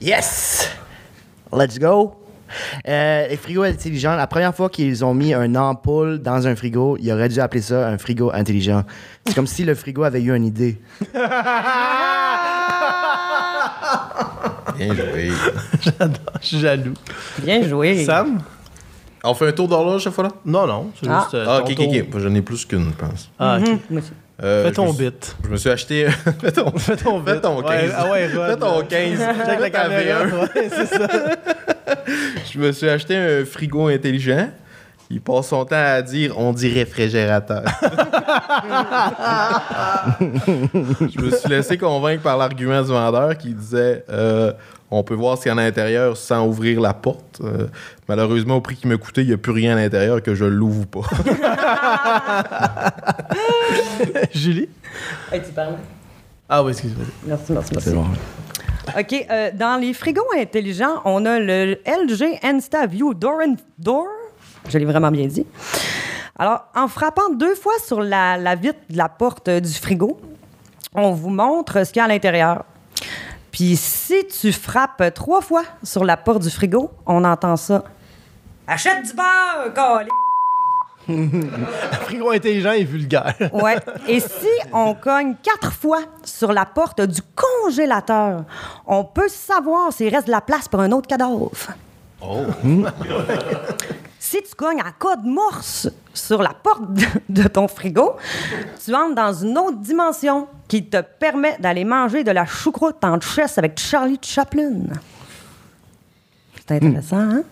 Yes! 0.00 0.68
Let's 1.52 1.78
go. 1.78 2.16
Euh, 2.88 3.28
les 3.28 3.36
frigos 3.36 3.62
intelligents, 3.62 4.16
la 4.16 4.26
première 4.26 4.52
fois 4.52 4.68
qu'ils 4.68 5.04
ont 5.04 5.14
mis 5.14 5.32
un 5.32 5.54
ampoule 5.54 6.18
dans 6.18 6.48
un 6.48 6.56
frigo, 6.56 6.96
ils 7.00 7.12
auraient 7.12 7.28
dû 7.28 7.38
appeler 7.38 7.62
ça 7.62 7.86
un 7.86 7.98
frigo 7.98 8.32
intelligent. 8.34 8.82
C'est 9.26 9.34
comme 9.34 9.46
si 9.46 9.64
le 9.64 9.76
frigo 9.76 10.02
avait 10.02 10.20
eu 10.20 10.34
une 10.34 10.44
idée. 10.44 10.80
Bien 14.76 14.94
joué. 14.94 15.30
J'adore, 15.80 16.18
je 16.40 16.46
suis 16.46 16.58
jaloux. 16.58 16.94
Bien 17.38 17.68
joué. 17.68 18.04
Sam? 18.04 18.40
On 19.24 19.34
fait 19.34 19.48
un 19.48 19.52
tour 19.52 19.68
d'horloge 19.68 20.04
cette 20.04 20.12
fois-là? 20.14 20.30
Non, 20.44 20.66
non. 20.66 20.90
C'est 21.00 21.08
Ah. 21.10 21.20
juste. 21.22 21.34
euh, 21.34 21.44
Ah, 21.48 21.58
ton 21.58 21.64
ok, 21.64 21.70
ok, 21.70 21.76
tour. 21.76 22.14
ok. 22.14 22.20
J'en 22.20 22.34
ai 22.34 22.42
plus 22.42 22.64
qu'une, 22.64 22.90
je 22.90 22.96
pense. 23.06 23.30
Ah, 23.38 23.58
ok. 23.60 23.68
Aussi. 23.98 24.12
Euh, 24.42 24.62
Fais 24.62 24.68
je 24.70 24.74
ton 24.74 24.92
bit. 24.94 25.36
Je 25.44 25.48
me 25.50 25.56
suis 25.58 25.68
acheté. 25.68 26.06
Fais 26.40 26.52
ton, 26.52 26.70
Fais 26.78 26.96
ton 26.96 27.22
Fais 27.22 27.32
bit. 27.34 27.42
ton 27.42 27.60
15. 27.62 27.82
Ouais, 27.90 27.90
ah 27.94 28.10
ouais, 28.10 28.26
Rod, 28.34 28.46
Fais 28.50 28.56
ton 28.56 28.78
là. 28.78 28.84
15. 28.88 29.18
Check 29.46 29.60
la 29.60 29.70
caméra. 29.70 30.20
Ouais, 30.54 30.68
c'est 30.70 30.86
ça. 30.86 31.06
Je 32.52 32.58
me 32.58 32.72
suis 32.72 32.88
acheté 32.88 33.16
un 33.16 33.44
frigo 33.44 33.88
intelligent. 33.88 34.48
Il 35.12 35.20
passe 35.20 35.48
son 35.48 35.64
temps 35.64 35.74
à 35.74 36.02
dire 36.02 36.38
on 36.38 36.52
dit 36.52 36.68
réfrigérateur. 36.72 37.64
je 40.20 41.20
me 41.20 41.30
suis 41.32 41.48
laissé 41.48 41.76
convaincre 41.76 42.22
par 42.22 42.38
l'argument 42.38 42.80
du 42.80 42.88
vendeur 42.88 43.36
qui 43.36 43.52
disait 43.52 44.04
euh, 44.08 44.52
on 44.88 45.02
peut 45.02 45.14
voir 45.14 45.36
ce 45.36 45.42
qu'il 45.42 45.52
y 45.52 45.58
a 45.58 45.60
à 45.60 45.64
l'intérieur 45.64 46.16
sans 46.16 46.46
ouvrir 46.46 46.80
la 46.80 46.94
porte. 46.94 47.40
Euh, 47.42 47.66
malheureusement, 48.08 48.54
au 48.56 48.60
prix 48.60 48.76
qui 48.76 48.86
m'a 48.86 48.96
coûté, 48.98 49.22
il 49.22 49.26
n'y 49.26 49.32
a 49.32 49.36
plus 49.36 49.50
rien 49.50 49.76
à 49.76 49.80
l'intérieur 49.80 50.22
que 50.22 50.36
je 50.36 50.44
l'ouvre 50.44 50.86
pas. 50.86 51.00
Julie? 54.32 54.68
Hey, 55.32 55.42
tu 55.42 55.50
parles. 55.50 55.74
Ah 56.48 56.62
oui, 56.62 56.70
excuse-moi. 56.70 57.06
Merci, 57.26 57.52
merci, 57.52 57.70
merci. 57.72 57.88
C'est 57.90 57.96
bon. 57.96 58.06
OK. 58.96 59.26
euh, 59.28 59.50
dans 59.54 59.80
les 59.80 59.92
frigos 59.92 60.26
intelligents, 60.36 61.00
on 61.04 61.24
a 61.26 61.40
le 61.40 61.80
LG 61.84 62.38
InstaView 62.44 63.14
Door 63.14 63.40
and 63.44 63.56
Door. 63.78 64.06
Je 64.68 64.78
l'ai 64.78 64.84
vraiment 64.84 65.10
bien 65.10 65.26
dit. 65.26 65.46
Alors, 66.38 66.64
en 66.74 66.88
frappant 66.88 67.30
deux 67.30 67.54
fois 67.54 67.74
sur 67.84 68.00
la, 68.00 68.38
la 68.38 68.54
vitre 68.54 68.78
de 68.88 68.96
la 68.96 69.08
porte 69.08 69.48
euh, 69.48 69.60
du 69.60 69.72
frigo, 69.72 70.18
on 70.94 71.12
vous 71.12 71.30
montre 71.30 71.84
ce 71.84 71.92
qu'il 71.92 72.00
y 72.00 72.02
a 72.02 72.04
à 72.04 72.08
l'intérieur. 72.08 72.64
Puis 73.52 73.76
si 73.76 74.26
tu 74.26 74.52
frappes 74.52 75.12
trois 75.14 75.40
fois 75.40 75.64
sur 75.82 76.04
la 76.04 76.16
porte 76.16 76.42
du 76.42 76.50
frigo, 76.50 76.90
on 77.06 77.24
entend 77.24 77.56
ça. 77.56 77.84
Achète 78.66 79.04
du 79.04 79.12
beurre, 79.12 79.74
câlisse! 79.74 80.10
Frigo 82.02 82.30
intelligent 82.30 82.72
et 82.72 82.84
vulgaire. 82.84 83.34
Ouais. 83.52 83.76
Et 84.06 84.20
si 84.20 84.48
on 84.72 84.94
cogne 84.94 85.34
quatre 85.42 85.72
fois 85.72 86.02
sur 86.24 86.52
la 86.52 86.66
porte 86.66 87.00
du 87.00 87.20
congélateur, 87.34 88.44
on 88.86 89.04
peut 89.04 89.28
savoir 89.28 89.92
s'il 89.92 90.14
reste 90.14 90.26
de 90.26 90.32
la 90.32 90.40
place 90.40 90.68
pour 90.68 90.80
un 90.80 90.92
autre 90.92 91.08
cadavre. 91.08 91.50
Oh. 92.22 92.44
Si 94.30 94.40
tu 94.44 94.54
cognes 94.54 94.80
à 94.80 94.92
code 94.92 95.24
morse 95.24 95.88
sur 96.14 96.40
la 96.40 96.54
porte 96.54 96.94
de, 96.94 97.04
de 97.28 97.48
ton 97.48 97.66
frigo, 97.66 98.12
tu 98.84 98.94
entres 98.94 99.16
dans 99.16 99.32
une 99.32 99.58
autre 99.58 99.78
dimension 99.78 100.46
qui 100.68 100.88
te 100.88 101.00
permet 101.00 101.56
d'aller 101.58 101.82
manger 101.82 102.22
de 102.22 102.30
la 102.30 102.46
choucroute 102.46 103.02
en 103.02 103.20
chess 103.20 103.58
avec 103.58 103.76
Charlie 103.80 104.20
Chaplin. 104.22 104.82
C'est 106.54 106.76
intéressant, 106.76 107.18
hein? 107.18 107.42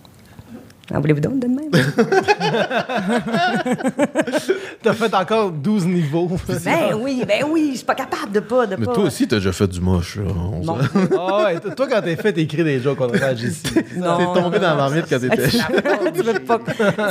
En 0.94 1.00
voulez-vous 1.00 1.20
d'autres 1.20 1.38
de 1.38 1.48
même? 1.48 1.70
T'as 4.82 4.94
fait 4.94 5.14
encore 5.14 5.50
12 5.50 5.86
niveaux. 5.86 6.30
ben 6.64 6.94
oui, 6.98 7.22
ben 7.28 7.44
oui, 7.50 7.70
je 7.72 7.76
suis 7.78 7.86
pas 7.86 7.94
capable 7.94 8.32
de 8.32 8.40
pas. 8.40 8.66
De 8.66 8.76
Mais 8.76 8.86
pas. 8.86 8.94
toi 8.94 9.04
aussi, 9.04 9.28
t'as 9.28 9.36
déjà 9.36 9.52
fait 9.52 9.66
du 9.66 9.80
moche. 9.82 10.16
là. 10.16 10.22
On 10.34 10.60
Non. 10.64 10.78
Ah 11.18 11.44
ouais, 11.44 11.60
toi, 11.74 11.86
quand 11.90 12.00
t'es 12.02 12.16
fait, 12.16 12.32
t'écris 12.32 12.64
des 12.64 12.80
jokes 12.80 12.96
contre 12.96 13.18
Jessie. 13.36 13.74
Non, 13.96 14.16
T'es 14.16 14.24
tombé 14.40 14.56
non, 14.58 14.62
dans 14.62 14.68
la 14.70 14.74
marmite 14.76 15.04
quand 15.10 15.18
t'étais 15.18 15.48
tu 15.48 16.22
veux 16.22 16.38
pas, 16.40 16.58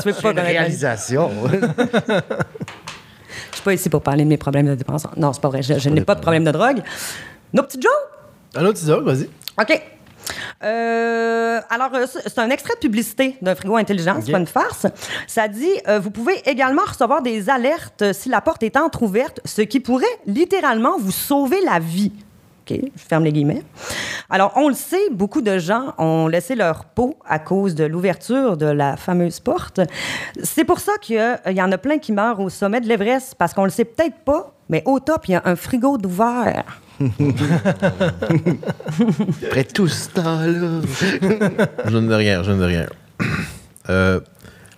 tu 0.02 0.10
veux 0.10 0.14
pas 0.22 0.32
Une 0.32 0.40
réalisation. 0.40 1.30
Je 3.52 3.58
suis 3.58 3.64
pas 3.64 3.74
ici 3.74 3.90
pour 3.90 4.02
parler 4.02 4.24
de 4.24 4.30
mes 4.30 4.38
problèmes 4.38 4.66
de 4.68 4.76
dépense. 4.76 5.06
Non, 5.18 5.34
c'est 5.34 5.42
pas 5.42 5.50
vrai. 5.50 5.62
Je, 5.62 5.78
je 5.78 5.90
n'ai 5.90 6.02
pas 6.02 6.16
de 6.16 6.22
problème 6.22 6.44
de 6.44 6.52
drogue. 6.52 6.82
Nos 7.54 7.62
petites 7.64 7.84
jokes? 7.84 7.92
Un 8.56 8.66
autre 8.66 8.80
joke, 8.84 9.04
vas-y. 9.04 9.30
OK. 9.60 9.82
Euh, 10.64 11.62
alors, 11.70 11.94
euh, 11.94 12.06
c'est 12.08 12.40
un 12.40 12.50
extrait 12.50 12.74
de 12.76 12.80
publicité 12.80 13.38
d'un 13.42 13.54
frigo 13.56 13.76
intelligent, 13.76 14.20
c'est 14.24 14.32
pas 14.32 14.40
une 14.40 14.48
farce. 14.48 14.88
Ça 15.28 15.48
dit 15.48 15.70
euh, 15.88 16.00
Vous 16.00 16.12
pouvez 16.12 16.42
également 16.46 16.84
recevoir 16.84 17.22
des 17.22 17.50
alertes 17.50 18.12
si 18.14 18.30
la 18.30 18.42
porte 18.42 18.64
est 18.64 18.78
entr'ouverte, 18.78 19.40
ce 19.46 19.62
qui 19.62 19.80
pourrait 19.80 20.06
littéralement 20.26 20.98
vous 20.98 21.12
sauver 21.12 21.62
la 21.64 21.80
vie. 21.80 22.12
OK, 22.70 22.80
je 22.96 23.02
ferme 23.08 23.24
les 23.24 23.32
guillemets. 23.32 23.62
Alors, 24.30 24.52
on 24.56 24.68
le 24.68 24.74
sait, 24.74 25.10
beaucoup 25.12 25.42
de 25.42 25.58
gens 25.58 25.94
ont 26.00 26.28
laissé 26.28 26.56
leur 26.56 26.86
peau 26.86 27.16
à 27.26 27.40
cause 27.40 27.76
de 27.76 27.86
l'ouverture 27.86 28.58
de 28.58 28.66
la 28.66 28.98
fameuse 28.98 29.40
porte. 29.40 29.80
C'est 30.44 30.66
pour 30.66 30.80
ça 30.80 30.94
qu'il 31.02 31.40
y 31.48 31.62
en 31.62 31.72
a 31.72 31.78
plein 31.78 31.98
qui 31.98 32.12
meurent 32.12 32.42
au 32.42 32.50
sommet 32.50 32.82
de 32.82 32.88
l'Everest, 32.88 33.36
parce 33.36 33.54
qu'on 33.54 33.64
le 33.64 33.70
sait 33.70 33.86
peut-être 33.86 34.18
pas, 34.26 34.54
mais 34.68 34.84
au 34.86 35.00
top, 35.00 35.30
il 35.30 35.32
y 35.32 35.36
a 35.36 35.44
un 35.46 35.56
frigo 35.56 35.98
d'ouvert. 35.98 36.82
Après 39.48 39.64
tout 39.64 39.88
ce 39.88 40.10
temps-là. 40.10 40.82
Je 41.86 41.98
ne 41.98 42.08
dis 42.08 42.14
rien, 42.14 42.44
je 42.44 42.52
ne 42.52 42.58
dis 42.58 42.66
rien. 42.66 42.88
Euh, 43.90 44.20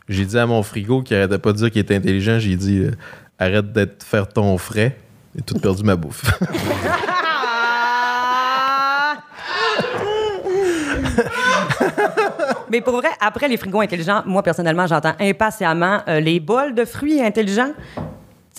j'ai 0.07 0.25
dit 0.25 0.37
à 0.37 0.45
mon 0.45 0.61
frigo 0.63 1.01
qui 1.01 1.15
arrêtait 1.15 1.37
pas 1.37 1.51
de 1.51 1.57
dire 1.57 1.71
qu'il 1.71 1.81
était 1.81 1.95
intelligent, 1.95 2.39
j'ai 2.39 2.55
dit 2.55 2.79
euh, 2.79 2.91
arrête 3.37 3.71
d'être 3.71 4.03
faire 4.03 4.27
ton 4.27 4.57
frais. 4.57 4.97
J'ai 5.35 5.41
tout 5.41 5.59
perdu 5.59 5.83
ma 5.83 5.95
bouffe. 5.95 6.25
Mais 12.69 12.81
pour 12.81 12.97
vrai, 12.97 13.09
après 13.19 13.47
les 13.47 13.57
frigos 13.57 13.81
intelligents, 13.81 14.21
moi, 14.25 14.43
personnellement, 14.43 14.85
j'entends 14.87 15.15
impatiemment 15.19 16.01
euh, 16.07 16.19
les 16.19 16.39
bols 16.39 16.75
de 16.75 16.85
fruits 16.85 17.21
intelligents. 17.21 17.71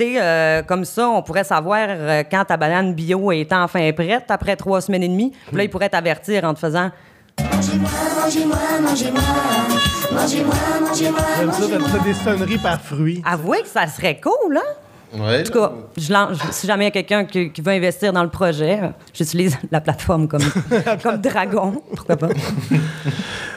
Euh, 0.01 0.63
comme 0.63 0.85
ça, 0.85 1.09
on 1.09 1.23
pourrait 1.23 1.45
savoir 1.45 1.87
euh, 1.89 2.23
quand 2.31 2.45
ta 2.45 2.57
banane 2.57 2.95
bio 2.95 3.33
est 3.33 3.53
enfin 3.53 3.93
prête 3.93 4.31
après 4.31 4.57
trois 4.57 4.81
semaines 4.81 5.03
et 5.03 5.09
demie. 5.09 5.33
Puis 5.49 5.57
là, 5.57 5.65
ils 5.65 5.71
pourraient 5.71 5.89
t'avertir 5.89 6.45
en 6.45 6.55
te 6.55 6.59
faisant 6.59 6.91
Mangez-moi, 7.41 7.91
mangez-moi, 8.23 8.57
mangez-moi. 8.83 9.21
Mangez-moi, 10.13 10.55
mangez-moi, 10.81 11.21
J'aime 11.39 11.53
ça, 11.53 11.65
t'as 11.93 12.05
des 12.05 12.15
sonneries 12.15 12.59
par 12.59 12.81
fruits. 12.81 13.23
Avouez 13.25 13.63
que 13.63 13.69
ça 13.69 13.87
serait 13.87 14.21
cool, 14.21 14.57
hein? 14.57 14.75
Ouais. 15.13 15.41
En 15.41 15.43
tout 15.43 15.53
cas, 15.53 15.73
je 15.97 16.13
lance- 16.13 16.39
si 16.53 16.67
jamais 16.69 16.85
il 16.85 16.87
y 16.87 16.89
a 16.89 16.93
quelqu'un 16.93 17.25
qui, 17.25 17.51
qui 17.51 17.61
veut 17.63 17.73
investir 17.73 18.13
dans 18.13 18.23
le 18.23 18.29
projet, 18.29 18.79
j'utilise 19.13 19.57
la 19.73 19.81
plateforme 19.81 20.29
comme, 20.29 20.43
comme 21.03 21.17
Dragon. 21.21 21.83
Pourquoi 21.97 22.17
pas? 22.17 22.29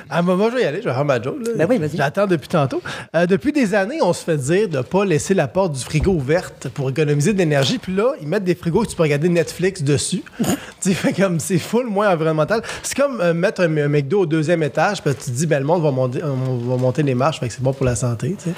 Ah, 0.10 0.22
moi, 0.22 0.36
moi, 0.36 0.50
je 0.52 0.56
vais 0.58 0.64
y 0.64 0.66
aller, 0.66 0.82
je 0.82 0.88
vais 0.88 0.94
faire 0.94 1.06
ma 1.06 1.22
joke. 1.22 1.38
là. 1.46 1.52
Ben 1.56 1.68
oui, 1.70 1.78
vas-y. 1.78 1.98
J'attends 1.98 2.28
depuis 2.28 2.48
tantôt. 2.50 2.82
Euh, 3.16 3.26
depuis 3.26 3.52
des 3.52 3.74
années, 3.74 4.00
on 4.02 4.14
se 4.14 4.24
fait 4.24 4.38
dire 4.38 4.68
de 4.70 4.78
ne 4.78 4.82
pas 4.84 5.06
laisser 5.06 5.34
la 5.34 5.48
porte 5.48 5.74
du 5.74 5.80
frigo 5.84 6.12
ouverte 6.12 6.68
pour 6.70 6.90
économiser 6.90 7.34
de 7.34 7.38
l'énergie. 7.40 7.78
Puis 7.78 7.96
là, 7.96 8.14
ils 8.22 8.28
mettent 8.28 8.44
des 8.44 8.56
frigos 8.56 8.82
que 8.84 8.90
tu 8.90 8.96
peux 8.96 9.04
regarder 9.04 9.30
Netflix 9.30 9.82
dessus. 9.82 10.24
tu 10.82 10.94
sais, 10.94 11.14
comme 11.14 11.40
c'est 11.40 11.58
full 11.60 11.88
moins 11.88 12.12
environnemental. 12.14 12.62
C'est 12.84 12.98
comme 12.98 13.22
euh, 13.22 13.34
mettre 13.34 13.62
un, 13.62 13.78
un 13.78 13.88
McDo 13.88 14.22
au 14.22 14.26
deuxième 14.26 14.62
étage, 14.64 15.02
puis 15.02 15.14
tu 15.16 15.32
te 15.32 15.36
dis, 15.36 15.48
ben 15.48 15.60
le 15.60 15.66
monde 15.66 15.82
va 15.84 15.92
monter, 15.92 16.22
on 16.24 16.58
va 16.70 16.78
monter 16.78 17.02
les 17.04 17.16
marches, 17.16 17.40
fait 17.40 17.48
que 17.48 17.54
c'est 17.54 17.64
bon 17.64 17.74
pour 17.74 17.86
la 17.86 17.96
santé, 17.96 18.36
tu 18.38 18.50
sais. 18.50 18.56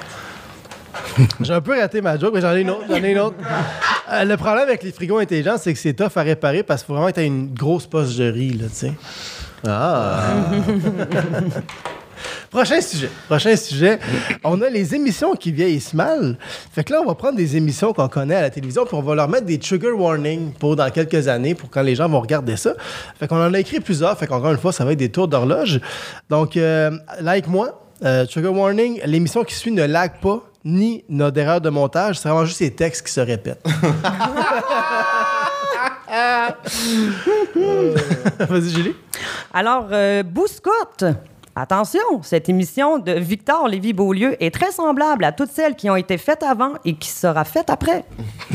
J'ai 1.40 1.52
un 1.52 1.60
peu 1.60 1.78
raté 1.78 2.00
ma 2.00 2.18
joke, 2.18 2.34
mais 2.34 2.40
j'en 2.40 2.54
ai 2.54 2.60
une 2.60 2.70
autre. 2.70 3.34
Euh, 4.12 4.24
le 4.24 4.36
problème 4.36 4.68
avec 4.68 4.82
les 4.82 4.92
frigos 4.92 5.18
intelligents, 5.18 5.56
c'est 5.58 5.72
que 5.72 5.78
c'est 5.78 5.94
tough 5.94 6.16
à 6.16 6.22
réparer 6.22 6.62
parce 6.62 6.82
qu'il 6.82 6.88
faut 6.88 6.94
vraiment 6.94 7.10
tu 7.10 7.20
aies 7.20 7.26
une 7.26 7.52
grosse 7.52 7.86
poche 7.86 8.16
de 8.16 8.30
riz, 8.30 8.52
là, 8.52 8.66
tu 8.68 8.74
sais. 8.74 8.92
Ah. 9.66 10.44
Prochain 12.50 12.80
sujet. 12.80 13.10
Prochain 13.26 13.56
sujet. 13.56 13.98
On 14.44 14.60
a 14.62 14.70
les 14.70 14.94
émissions 14.94 15.34
qui 15.34 15.52
vieillissent 15.52 15.94
mal. 15.94 16.38
Fait 16.72 16.84
que 16.84 16.92
là, 16.92 17.00
on 17.02 17.06
va 17.06 17.14
prendre 17.14 17.36
des 17.36 17.56
émissions 17.56 17.92
qu'on 17.92 18.08
connaît 18.08 18.36
à 18.36 18.42
la 18.42 18.50
télévision, 18.50 18.86
puis 18.86 18.94
on 18.94 19.02
va 19.02 19.14
leur 19.14 19.28
mettre 19.28 19.46
des 19.46 19.58
trigger 19.58 19.90
warnings 19.90 20.52
pour 20.52 20.76
dans 20.76 20.88
quelques 20.90 21.28
années, 21.28 21.54
pour 21.54 21.70
quand 21.70 21.82
les 21.82 21.94
gens 21.94 22.08
vont 22.08 22.20
regarder 22.20 22.56
ça. 22.56 22.74
Fait 23.18 23.26
qu'on 23.26 23.42
en 23.42 23.52
a 23.52 23.58
écrit 23.58 23.80
plusieurs. 23.80 24.16
Fait 24.16 24.26
qu'encore 24.26 24.52
une 24.52 24.58
fois, 24.58 24.72
ça 24.72 24.84
va 24.84 24.92
être 24.92 24.98
des 24.98 25.10
tours 25.10 25.28
d'horloge. 25.28 25.80
Donc, 26.30 26.56
euh, 26.56 26.90
like 27.20 27.48
moi, 27.48 27.82
euh, 28.04 28.26
trigger 28.26 28.48
warning, 28.48 29.00
l'émission 29.04 29.44
qui 29.44 29.54
suit 29.54 29.72
ne 29.72 29.84
lag 29.84 30.20
pas 30.20 30.42
ni 30.66 31.04
n'a 31.08 31.30
d'erreur 31.30 31.60
de 31.62 31.70
montage. 31.70 32.18
C'est 32.18 32.28
vraiment 32.28 32.44
juste 32.44 32.60
les 32.60 32.72
textes 32.74 33.06
qui 33.06 33.12
se 33.12 33.20
répètent. 33.20 33.64
Vas-y, 38.48 38.70
Julie. 38.70 38.94
Alors, 39.52 39.88
euh, 39.92 40.22
Bouscotte, 40.22 41.04
attention, 41.54 42.00
cette 42.22 42.48
émission 42.48 42.98
de 42.98 43.12
Victor 43.12 43.68
Lévy-Beaulieu 43.68 44.36
est 44.42 44.52
très 44.52 44.70
semblable 44.72 45.24
à 45.24 45.32
toutes 45.32 45.50
celles 45.50 45.74
qui 45.74 45.88
ont 45.90 45.96
été 45.96 46.18
faites 46.18 46.42
avant 46.42 46.74
et 46.84 46.94
qui 46.94 47.08
sera 47.10 47.44
faite 47.44 47.70
après. 47.70 48.04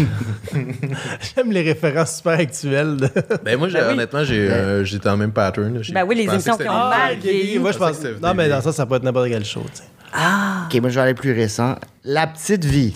J'aime 1.36 1.52
les 1.52 1.62
références 1.62 2.18
super 2.18 2.40
actuelles. 2.40 2.98
de- 2.98 3.10
Ben 3.44 3.58
moi, 3.58 3.68
j'ai- 3.70 3.80
Ben 3.80 3.88
oui. 3.88 3.94
honnêtement, 3.94 4.24
j'ai, 4.24 4.50
euh, 4.50 4.84
j'étais 4.84 5.10
en 5.10 5.18
même 5.18 5.32
pattern. 5.32 5.82
J'ai- 5.84 5.94
Ben 5.94 6.06
oui, 6.06 6.16
les 6.16 6.24
émissions 6.24 6.58
qui 6.58 6.68
ont 6.70 6.74
mal 6.90 7.14
ok, 7.14 7.20
vieilli. 7.20 7.60
Moi, 7.60 7.72
je 7.72 7.76
Je 7.76 7.80
pensais 7.80 7.92
pense. 7.94 8.02
que 8.04 8.08
c'était 8.16 8.28
Non, 8.28 8.34
mais 8.34 8.50
dans 8.50 8.62
ça, 8.62 8.72
ça 8.72 8.86
peut 8.86 8.96
être 8.96 9.04
n'importe 9.04 9.30
quel 9.30 9.46
show, 9.46 9.64
tu 9.74 9.82
sais. 10.14 10.78
OK, 10.78 10.82
moi, 10.82 10.90
je 10.90 10.96
vais 10.96 11.02
aller 11.02 11.14
plus 11.14 11.34
récent. 11.34 11.76
La 12.04 12.28
petite 12.28 12.66
vie. 12.66 12.94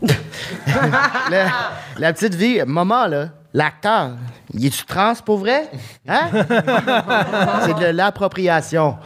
la, 1.30 1.46
la 1.98 2.12
petite 2.12 2.34
vie, 2.34 2.60
maman, 2.66 3.06
là, 3.06 3.28
l'acteur, 3.52 4.12
il 4.52 4.66
est-tu 4.66 4.84
trans 4.84 5.14
pour 5.24 5.38
vrai? 5.38 5.70
Hein? 6.06 6.28
C'est 7.66 7.78
de 7.78 7.86
l'appropriation. 7.92 8.96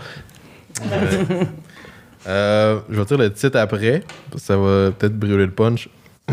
Euh, 2.27 2.81
je 2.89 2.99
vais 2.99 3.05
dire 3.05 3.19
le 3.19 3.33
titre 3.33 3.59
après, 3.59 4.03
parce 4.31 4.43
que 4.43 4.47
ça 4.47 4.57
va 4.57 4.91
peut-être 4.93 5.19
brûler 5.19 5.47
le 5.47 5.53
punch. 5.53 5.89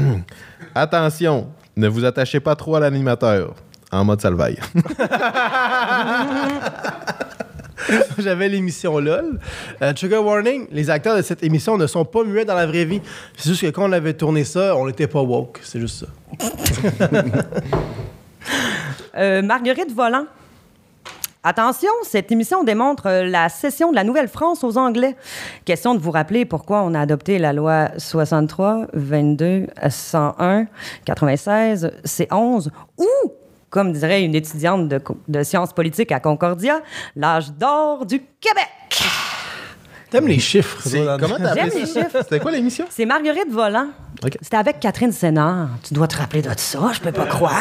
Attention, 0.75 1.49
ne 1.75 1.87
vous 1.87 2.05
attachez 2.05 2.39
pas 2.39 2.55
trop 2.55 2.75
à 2.75 2.79
l'animateur. 2.79 3.55
En 3.91 4.05
mode 4.05 4.21
salvaille. 4.21 4.59
J'avais 8.17 8.49
l'émission 8.49 8.99
LOL. 8.99 9.39
Euh, 9.81 9.93
Trigger 9.93 10.17
Warning, 10.17 10.67
les 10.71 10.89
acteurs 10.89 11.15
de 11.17 11.21
cette 11.21 11.43
émission 11.43 11.77
ne 11.77 11.87
sont 11.87 12.05
pas 12.05 12.23
muets 12.23 12.45
dans 12.45 12.55
la 12.55 12.65
vraie 12.65 12.85
vie. 12.85 13.01
C'est 13.37 13.49
juste 13.49 13.61
que 13.61 13.69
quand 13.69 13.89
on 13.89 13.91
avait 13.91 14.13
tourné 14.13 14.43
ça, 14.43 14.75
on 14.75 14.87
n'était 14.87 15.07
pas 15.07 15.21
woke. 15.21 15.59
C'est 15.63 15.79
juste 15.79 16.05
ça. 16.05 16.07
Euh, 19.17 19.41
Marguerite 19.41 19.91
Volant. 19.93 20.25
Attention, 21.43 21.89
cette 22.03 22.31
émission 22.31 22.63
démontre 22.63 23.07
euh, 23.07 23.23
la 23.25 23.47
cession 23.47 23.91
de 23.91 23.95
la 23.95 24.03
Nouvelle-France 24.03 24.63
aux 24.63 24.77
Anglais. 24.77 25.15
Question 25.63 25.95
de 25.95 25.99
vous 25.99 26.11
rappeler 26.11 26.45
pourquoi 26.45 26.83
on 26.83 26.93
a 26.93 26.99
adopté 26.99 27.39
la 27.39 27.53
loi 27.53 27.89
63, 27.97 28.87
22, 28.93 29.67
101, 29.89 30.67
96, 31.05 31.91
C11, 32.05 32.69
ou, 32.97 33.05
comme 33.69 33.91
dirait 33.93 34.23
une 34.23 34.35
étudiante 34.35 34.87
de, 35.27 35.43
sciences 35.43 35.73
politiques 35.73 36.11
à 36.11 36.19
Concordia, 36.19 36.81
l'âge 37.15 37.51
d'or 37.51 38.05
du 38.05 38.19
Québec. 38.39 38.67
T'aimes 40.09 40.27
les 40.27 40.39
chiffres. 40.39 40.79
C'est- 40.83 41.03
toi, 41.03 41.17
dans- 41.17 41.23
comment 41.27 41.37
t'as 41.37 41.53
J'aime 41.53 41.69
les 41.75 41.85
chiffres. 41.85 42.17
C'était 42.23 42.39
quoi 42.39 42.49
l'émission? 42.51 42.85
C'est 42.89 43.05
Marguerite 43.05 43.51
Volant. 43.51 43.89
C'était 44.41 44.57
avec 44.57 44.79
Catherine 44.79 45.11
Sénard. 45.11 45.67
Tu 45.83 45.93
dois 45.93 46.07
te 46.07 46.17
rappeler 46.17 46.41
de 46.41 46.49
ça, 46.57 46.79
je 46.93 46.99
peux 46.99 47.11
pas 47.11 47.27
croire. 47.27 47.53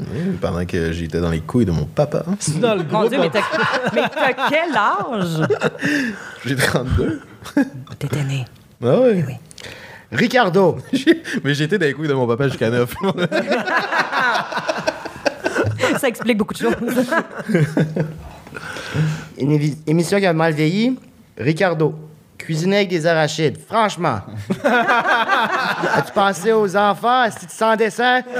Oui, 0.00 0.36
Pendant 0.40 0.64
que 0.64 0.92
j'étais 0.92 1.20
dans 1.20 1.28
les 1.30 1.40
couilles 1.40 1.66
de 1.66 1.72
mon 1.72 1.84
papa. 1.84 2.24
C'est 2.38 2.58
dans 2.58 2.74
le 2.74 2.84
Mon 2.84 3.00
groupe. 3.00 3.10
Dieu, 3.10 3.18
mais 3.20 3.28
t'as 3.28 3.42
mais 3.94 4.02
t'as 4.08 4.32
quel 4.48 4.74
âge? 4.74 5.46
J'ai 6.46 6.56
32. 6.56 7.20
T'étais 7.98 8.24
né. 8.24 8.46
Ah 8.82 8.98
ouais. 8.98 9.24
Ricardo, 10.10 10.78
J'ai- 10.94 11.22
Mais 11.44 11.52
j'étais 11.54 11.76
dans 11.78 11.84
les 11.84 11.92
couilles 11.92 12.08
de 12.08 12.14
mon 12.14 12.26
papa 12.26 12.48
jusqu'à 12.48 12.70
9. 12.70 12.94
Ça 15.98 16.08
explique 16.08 16.38
beaucoup 16.38 16.54
de 16.54 16.58
choses. 16.58 16.74
une 19.38 19.74
émission 19.86 20.18
qui 20.18 20.26
a 20.26 20.32
mal 20.32 20.52
vieilli. 20.52 20.98
Ricardo, 21.36 21.94
cuisiner 22.38 22.76
avec 22.76 22.88
des 22.88 23.06
arachides. 23.06 23.58
Franchement. 23.66 24.20
As-tu 25.94 26.12
pensé 26.12 26.52
aux 26.52 26.76
enfants? 26.76 27.24
Est-ce 27.24 27.36
que 27.36 27.46
tu 27.46 27.56
sans 27.56 27.76
dessert? 27.76 28.22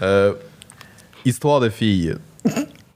Euh, 0.00 0.34
histoire 1.24 1.58
de 1.58 1.68
fille. 1.68 2.14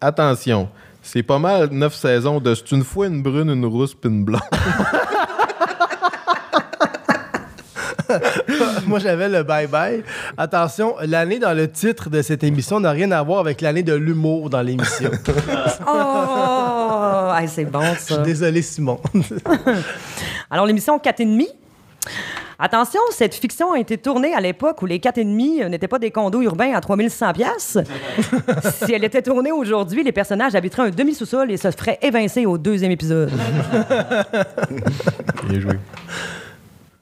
Attention, 0.01 0.69
c'est 1.03 1.25
pas 1.25 1.41
mal 1.41 1.69
neuf 1.73 1.95
saisons 1.95 2.39
de 2.39 2.55
c'est 2.55 2.71
une 2.71 2.85
fois 2.85 3.09
une 3.09 3.25
brune, 3.25 3.51
une 3.51 3.67
rousse 3.67 3.93
puis 3.93 4.09
une 4.09 4.25
blonde. 4.25 4.41
Moi, 8.87 8.99
j'avais 8.99 9.29
le 9.29 9.43
bye-bye. 9.43 10.03
Attention, 10.37 10.95
l'année 11.03 11.39
dans 11.39 11.57
le 11.57 11.71
titre 11.71 12.11
de 12.11 12.23
cette 12.23 12.45
émission 12.45 12.81
n'a 12.81 12.91
rien 12.91 13.11
à 13.11 13.23
voir 13.23 13.41
avec 13.41 13.61
l'année 13.61 13.83
de 13.83 13.95
l'humour 13.95 14.51
dans 14.51 14.63
l'émission. 14.63 15.11
Oh! 15.87 17.33
Hey, 17.35 17.49
c'est 17.49 17.65
bon, 17.65 17.81
Je 17.95 17.99
suis 18.01 18.15
ça. 18.15 18.23
désolé, 18.23 18.63
Simon. 18.63 19.01
Alors, 20.51 20.67
l'émission 20.67 20.99
4 20.99 21.21
et 21.21 21.25
demi. 21.25 21.49
Attention, 22.59 23.01
cette 23.11 23.35
fiction 23.35 23.73
a 23.73 23.79
été 23.79 23.99
tournée 23.99 24.35
à 24.35 24.41
l'époque 24.41 24.83
où 24.83 24.87
les 24.87 25.01
4 25.01 25.19
et 25.19 25.25
demi 25.25 25.63
euh, 25.63 25.69
n'étaient 25.69 25.89
pas 25.89 25.99
des 25.99 26.11
condos 26.13 26.43
urbains 26.43 26.75
à 26.75 26.81
3100 26.81 27.33
pièces. 27.33 27.79
si 28.85 28.93
elle 28.93 29.03
était 29.05 29.23
tournée 29.23 29.51
aujourd'hui, 29.51 30.05
les 30.05 30.13
personnages 30.13 30.55
habiteraient 30.55 30.89
un 30.89 30.91
demi-sous-sol 30.91 31.51
et 31.51 31.57
se 31.57 31.71
feraient 31.73 31.99
évincer 32.03 32.47
au 32.47 32.59
deuxième 32.59 32.93
épisode. 32.93 33.33
Bien 35.49 35.61
joué. 35.61 35.75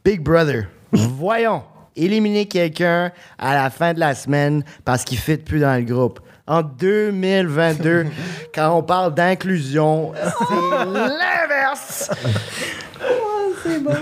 Big 0.04 0.22
Brother. 0.22 0.64
Voyons. 0.92 1.62
Éliminer 1.96 2.46
quelqu'un 2.46 3.10
à 3.38 3.54
la 3.54 3.68
fin 3.68 3.92
de 3.92 4.00
la 4.00 4.14
semaine 4.14 4.62
parce 4.84 5.04
qu'il 5.04 5.18
ne 5.18 5.22
fit 5.22 5.36
plus 5.36 5.60
dans 5.60 5.76
le 5.76 5.82
groupe. 5.84 6.20
En 6.46 6.62
2022, 6.62 8.06
quand 8.54 8.76
on 8.76 8.82
parle 8.82 9.14
d'inclusion, 9.14 10.12
c'est 10.14 10.86
l'inverse. 10.94 12.10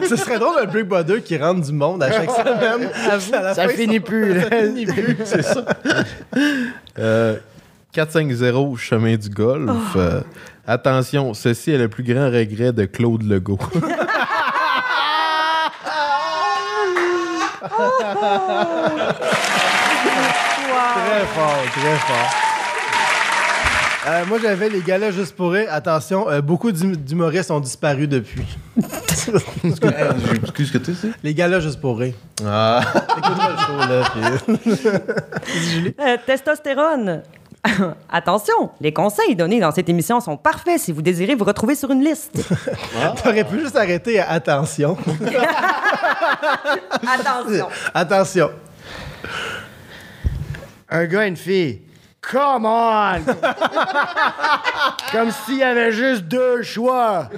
Ce 0.09 0.17
serait 0.17 0.39
drôle 0.39 0.55
un 0.63 0.67
Big 0.67 0.85
Brother 0.85 1.23
qui 1.23 1.37
rentre 1.37 1.63
du 1.67 1.73
monde 1.73 2.03
à 2.03 2.11
chaque 2.13 2.31
semaine. 2.31 2.89
À 3.33 3.43
la 3.43 3.55
Ça 3.55 3.69
fin, 3.69 3.75
finit 3.75 4.01
plus. 4.01 4.41
ça 4.51 4.51
finit 4.51 4.87
plus, 4.87 5.17
c'est 5.25 5.43
ça. 5.43 5.65
Euh, 6.99 7.37
450 7.93 8.77
chemin 8.77 9.17
du 9.17 9.29
golf. 9.29 9.97
Euh, 9.97 10.21
attention, 10.67 11.35
ceci 11.35 11.73
est 11.73 11.79
le 11.79 11.89
plus 11.89 12.05
grand 12.05 12.27
regret 12.27 12.73
de 12.73 12.85
Claude 12.85 13.23
Legault. 13.23 13.59
Très 17.69 17.77
fort, 21.35 21.63
très 21.73 21.97
fort. 21.97 22.31
Euh, 24.07 24.25
moi, 24.27 24.39
j'avais 24.43 24.69
les 24.71 24.81
galas 24.81 25.11
juste 25.11 25.37
pour 25.37 25.51
rire. 25.53 25.69
Attention, 25.71 26.31
euh, 26.31 26.41
beaucoup 26.41 26.73
d'hum- 26.73 26.97
d'humoristes 26.97 27.51
ont 27.51 27.61
disparu 27.61 28.07
depuis. 28.07 28.47
Excuse 30.43 30.71
que 30.71 30.79
tu 30.79 30.95
sais. 30.95 31.11
Les 31.23 31.35
galas 31.35 31.61
juste 31.61 31.79
pour 31.81 31.99
rire. 31.99 32.15
Ah. 32.47 32.81
Écoute-moi 33.19 33.49
le 33.51 33.57
show, 33.65 33.77
là. 33.89 34.03
puis- 35.43 35.95
Euh, 36.01 36.17
testostérone. 36.25 37.23
Attention, 38.11 38.71
les 38.81 38.93
conseils 38.93 39.37
donnés 39.37 39.61
dans 39.61 39.73
cette 39.73 39.89
émission 39.89 40.21
sont 40.21 40.37
parfaits 40.37 40.81
si 40.81 40.93
vous 40.93 41.03
désirez 41.03 41.35
vous 41.35 41.45
retrouver 41.45 41.75
sur 41.75 41.91
une 41.91 42.05
liste. 42.05 42.33
T'aurais 43.23 43.45
pu 43.45 43.61
juste 43.61 43.77
arrêter 43.77 44.21
à 44.21 44.31
attention. 44.31 44.97
Attention. 47.03 47.69
attention. 47.95 48.51
Un 50.89 51.05
gars 51.07 51.25
et 51.25 51.29
une 51.29 51.37
fille. 51.37 51.83
Come 52.21 52.67
on! 52.67 53.21
Comme 55.13 55.31
s'il 55.31 55.59
y 55.59 55.63
avait 55.63 55.93
juste 55.93 56.25
deux 56.25 56.63
choix. 56.63 57.29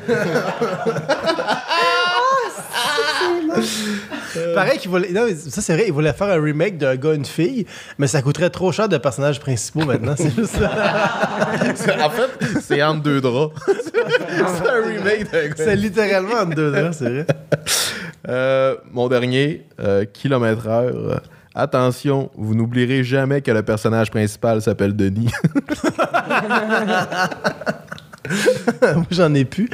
Pareil 4.54 4.78
qu'il 4.78 4.90
voulait. 4.90 5.10
Non, 5.10 5.26
mais 5.26 5.34
ça, 5.34 5.60
c'est 5.60 5.74
vrai, 5.74 5.84
il 5.86 5.92
voulait 5.92 6.12
faire 6.12 6.28
un 6.28 6.40
remake 6.40 6.78
d'un 6.78 6.96
gars 6.96 7.12
et 7.12 7.16
une 7.16 7.24
fille, 7.24 7.66
mais 7.98 8.06
ça 8.06 8.22
coûterait 8.22 8.50
trop 8.50 8.72
cher 8.72 8.88
de 8.88 8.96
personnages 8.98 9.40
principaux 9.40 9.84
maintenant. 9.84 10.14
C'est 10.16 10.34
juste 10.34 10.56
ça. 10.56 10.70
en 12.06 12.10
fait, 12.10 12.60
c'est 12.60 12.82
entre 12.82 13.02
deux 13.02 13.20
draps. 13.20 13.54
c'est 13.66 14.68
un 14.68 14.86
remake 14.86 15.30
d'un 15.30 15.48
gars. 15.48 15.54
C'est 15.56 15.76
littéralement 15.76 16.40
en 16.42 16.46
deux 16.46 16.70
draps, 16.70 16.96
c'est 16.98 17.10
vrai. 17.10 17.26
Euh, 18.28 18.76
mon 18.92 19.08
dernier, 19.08 19.66
euh, 19.80 20.04
kilomètre 20.04 20.66
heure. 20.68 20.94
Euh, 20.94 21.16
Attention, 21.54 22.30
vous 22.36 22.54
n'oublierez 22.54 23.02
jamais 23.02 23.42
que 23.42 23.50
le 23.50 23.62
personnage 23.62 24.10
principal 24.10 24.62
s'appelle 24.62 24.94
Denis. 24.94 25.32
Moi, 28.82 29.04
j'en 29.10 29.34
ai 29.34 29.44
plus. 29.44 29.68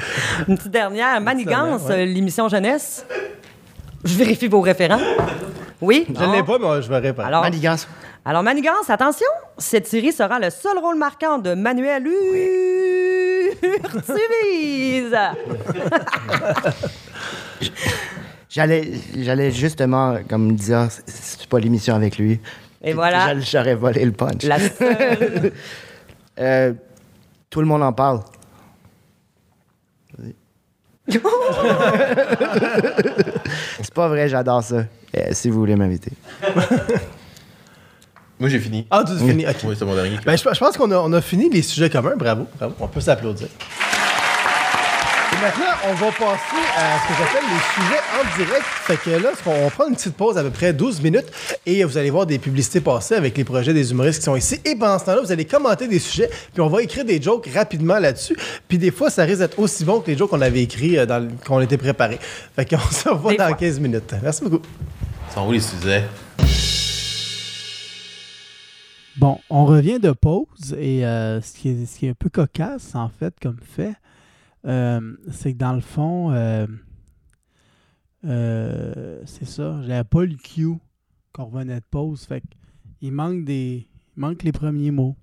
Une 0.48 0.56
petite 0.56 0.72
dernière, 0.72 1.20
Manigance, 1.20 1.82
euh, 1.90 2.06
l'émission 2.06 2.48
jeunesse. 2.48 3.04
Je 4.06 4.16
vérifie 4.16 4.48
vos 4.48 4.60
référents. 4.60 5.00
Oui? 5.80 6.06
Je 6.08 6.32
l'ai 6.36 6.42
pas, 6.42 6.58
mais 6.58 6.80
je 6.82 6.90
me 6.90 6.96
répare. 6.98 7.26
Alors, 7.26 7.42
Manigance. 7.42 7.86
alors, 8.24 8.42
Manigance, 8.42 8.88
attention, 8.88 9.26
cette 9.58 9.86
série 9.86 10.12
sera 10.12 10.38
le 10.38 10.48
seul 10.50 10.78
rôle 10.78 10.96
marquant 10.96 11.38
de 11.38 11.52
Manuel 11.54 12.06
Urtubise. 13.62 15.16
J'allais, 18.48 18.90
j'allais 19.18 19.50
justement, 19.50 20.16
comme 20.30 20.54
dire, 20.54 20.88
c'est- 21.06 21.46
pas 21.46 21.58
l'émission 21.58 21.94
avec 21.94 22.16
lui. 22.16 22.40
Et 22.82 22.94
voilà. 22.94 23.38
J'aurais 23.40 23.74
volé 23.74 24.02
le 24.04 24.12
punch. 24.12 24.42
La 24.44 24.58
seule. 24.58 25.52
Euh, 26.38 26.74
tout 27.48 27.60
le 27.60 27.66
monde 27.66 27.82
en 27.82 27.94
parle. 27.94 28.20
C'est 33.80 33.94
pas 33.94 34.08
vrai, 34.08 34.28
j'adore 34.28 34.62
ça. 34.62 34.76
Euh, 35.16 35.28
si 35.32 35.48
vous 35.50 35.58
voulez 35.60 35.76
m'inviter. 35.76 36.12
Moi, 38.38 38.50
j'ai 38.50 38.58
fini. 38.58 38.86
Ah, 38.90 39.02
tu 39.06 39.12
as 39.12 39.16
fini. 39.16 39.46
Ok. 39.46 39.56
Oui, 39.64 39.74
c'est 39.78 39.84
mon 39.86 39.94
dernier. 39.94 40.18
Ben, 40.24 40.36
je, 40.36 40.42
je 40.42 40.58
pense 40.58 40.76
qu'on 40.76 40.90
a, 40.90 40.96
on 40.98 41.12
a 41.12 41.20
fini 41.22 41.48
les 41.48 41.62
sujets 41.62 41.88
communs. 41.88 42.16
Bravo. 42.16 42.46
Bravo. 42.58 42.74
On 42.80 42.88
peut 42.88 43.00
s'applaudir. 43.00 43.48
Et 45.36 45.42
maintenant, 45.42 45.66
on 45.90 45.94
va 45.94 46.06
passer 46.12 46.62
à 46.76 46.98
ce 46.98 47.08
que 47.08 47.14
j'appelle 47.18 47.44
les 47.50 47.74
sujets 47.74 48.00
en 48.14 48.36
direct. 48.38 48.62
Fait 48.64 48.96
que 48.96 49.10
là, 49.10 49.30
on 49.46 49.68
prend 49.70 49.88
une 49.88 49.94
petite 49.94 50.14
pause 50.16 50.38
à 50.38 50.42
peu 50.42 50.50
près 50.50 50.72
12 50.72 51.02
minutes 51.02 51.26
et 51.66 51.84
vous 51.84 51.98
allez 51.98 52.10
voir 52.10 52.24
des 52.26 52.38
publicités 52.38 52.80
passer 52.80 53.14
avec 53.16 53.36
les 53.36 53.44
projets 53.44 53.74
des 53.74 53.90
humoristes 53.90 54.20
qui 54.20 54.24
sont 54.24 54.36
ici. 54.36 54.60
Et 54.64 54.76
pendant 54.76 54.98
ce 54.98 55.04
temps-là, 55.04 55.20
vous 55.20 55.32
allez 55.32 55.44
commenter 55.44 55.88
des 55.88 55.98
sujets 55.98 56.30
puis 56.52 56.60
on 56.62 56.68
va 56.68 56.82
écrire 56.82 57.04
des 57.04 57.20
jokes 57.20 57.48
rapidement 57.54 57.98
là-dessus. 57.98 58.36
Puis 58.66 58.78
des 58.78 58.90
fois, 58.90 59.10
ça 59.10 59.24
risque 59.24 59.40
d'être 59.40 59.58
aussi 59.58 59.84
bon 59.84 60.00
que 60.00 60.10
les 60.10 60.16
jokes 60.16 60.30
qu'on 60.30 60.40
avait 60.40 60.62
écrits 60.62 60.96
euh, 60.96 61.04
dans 61.06 61.18
le- 61.18 61.28
qu'on 61.46 61.60
était 61.60 61.76
préparés. 61.78 62.18
Fait 62.54 62.64
qu'on 62.64 62.78
se 62.90 63.08
revoit 63.08 63.32
Des 63.32 63.38
dans 63.38 63.48
fois. 63.48 63.56
15 63.56 63.80
minutes. 63.80 64.14
Merci 64.22 64.42
beaucoup. 64.44 64.62
Sont 65.34 65.46
où 65.46 65.52
les 65.52 65.60
sujets? 65.60 66.04
Bon, 69.18 69.38
on 69.50 69.64
revient 69.66 69.98
de 69.98 70.12
pause 70.12 70.76
et 70.78 71.04
euh, 71.06 71.40
ce, 71.40 71.52
qui 71.58 71.70
est, 71.70 71.86
ce 71.86 71.98
qui 71.98 72.06
est 72.06 72.10
un 72.10 72.14
peu 72.18 72.28
cocasse, 72.28 72.94
en 72.94 73.10
fait, 73.18 73.34
comme 73.42 73.56
fait, 73.76 73.94
euh, 74.66 75.16
c'est 75.30 75.52
que 75.52 75.58
dans 75.58 75.74
le 75.74 75.80
fond, 75.80 76.32
euh, 76.32 76.66
euh, 78.24 79.20
c'est 79.24 79.46
ça, 79.46 79.80
j'avais 79.82 80.04
pas 80.04 80.24
le 80.24 80.34
cue 80.34 80.74
qu'on 81.32 81.44
revenait 81.44 81.80
de 81.80 81.86
pause. 81.90 82.24
Fait 82.24 82.42
il 83.00 83.12
manque 83.12 83.44
des. 83.44 83.88
Il 84.16 84.20
manque 84.20 84.42
les 84.42 84.52
premiers 84.52 84.90
mots. 84.90 85.16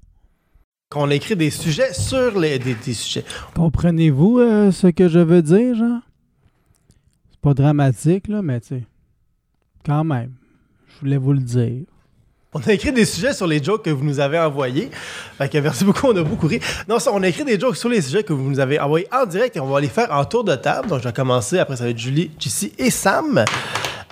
Qu'on 0.90 1.10
écrit 1.10 1.36
des 1.36 1.50
sujets 1.50 1.94
sur 1.94 2.40
les. 2.40 2.60
Des, 2.60 2.76
des 2.76 2.94
sujets. 2.94 3.26
Comprenez-vous 3.56 4.40
ce 4.72 4.88
que 4.88 5.10
je 5.10 5.20
veux 5.20 5.42
dire, 5.42 5.76
genre? 5.76 6.02
C'est 7.32 7.40
pas 7.42 7.54
dramatique, 7.54 8.28
là, 8.28 8.42
mais 8.42 8.62
tu 8.62 8.68
sais. 8.68 8.84
Quand 9.84 10.04
même. 10.04 10.36
Je 10.88 11.00
voulais 11.00 11.18
vous 11.18 11.34
le 11.34 11.40
dire. 11.40 11.86
On 12.54 12.60
a 12.68 12.74
écrit 12.74 12.92
des 12.92 13.06
sujets 13.06 13.34
sur 13.34 13.48
les 13.48 13.64
jokes 13.64 13.84
que 13.84 13.90
vous 13.90 14.04
nous 14.04 14.20
avez 14.20 14.38
envoyés. 14.38 14.92
Fait 15.38 15.50
que 15.50 15.58
merci 15.58 15.84
beaucoup, 15.84 16.08
on 16.08 16.16
a 16.16 16.22
beaucoup 16.22 16.48
ri. 16.48 16.60
Non, 16.88 17.00
ça, 17.00 17.12
on 17.12 17.24
a 17.24 17.28
écrit 17.28 17.44
des 17.44 17.60
jokes 17.60 17.78
sur 17.78 17.90
les 17.90 18.02
sujets 18.02 18.24
que 18.24 18.32
vous 18.32 18.48
nous 18.48 18.60
avez 18.60 18.80
envoyés 18.80 19.08
en 19.12 19.26
direct 19.26 19.56
et 19.58 19.60
on 19.60 19.66
va 19.66 19.82
les 19.82 19.88
faire 19.88 20.12
en 20.12 20.24
tour 20.26 20.44
de 20.44 20.56
table. 20.56 20.88
Donc, 20.88 21.00
je 21.00 21.06
vais 21.06 21.14
commencer. 21.14 21.58
Après, 21.58 21.76
ça 21.76 21.86
va 21.86 21.90
être 21.90 21.98
Julie, 21.98 22.30
Jessie 22.38 22.72
et 22.78 22.92
Sam. 22.92 23.44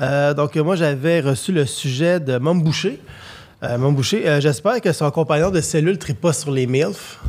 Euh, 0.02 0.34
donc, 0.34 0.56
moi, 0.56 0.76
j'avais 0.76 1.20
reçu 1.20 1.52
le 1.52 1.68
sujet 1.68 2.20
de 2.20 2.38
Mom 2.38 2.64
Boucher. 2.64 3.00
Euh, 3.64 3.78
euh, 3.78 4.42
j'espère 4.42 4.82
que 4.82 4.92
son 4.92 5.12
compagnon 5.12 5.52
de 5.52 5.62
cellule 5.62 6.00
ne 6.08 6.14
pas 6.14 6.34
sur 6.34 6.52
les 6.52 6.66
MILF. 6.66 7.20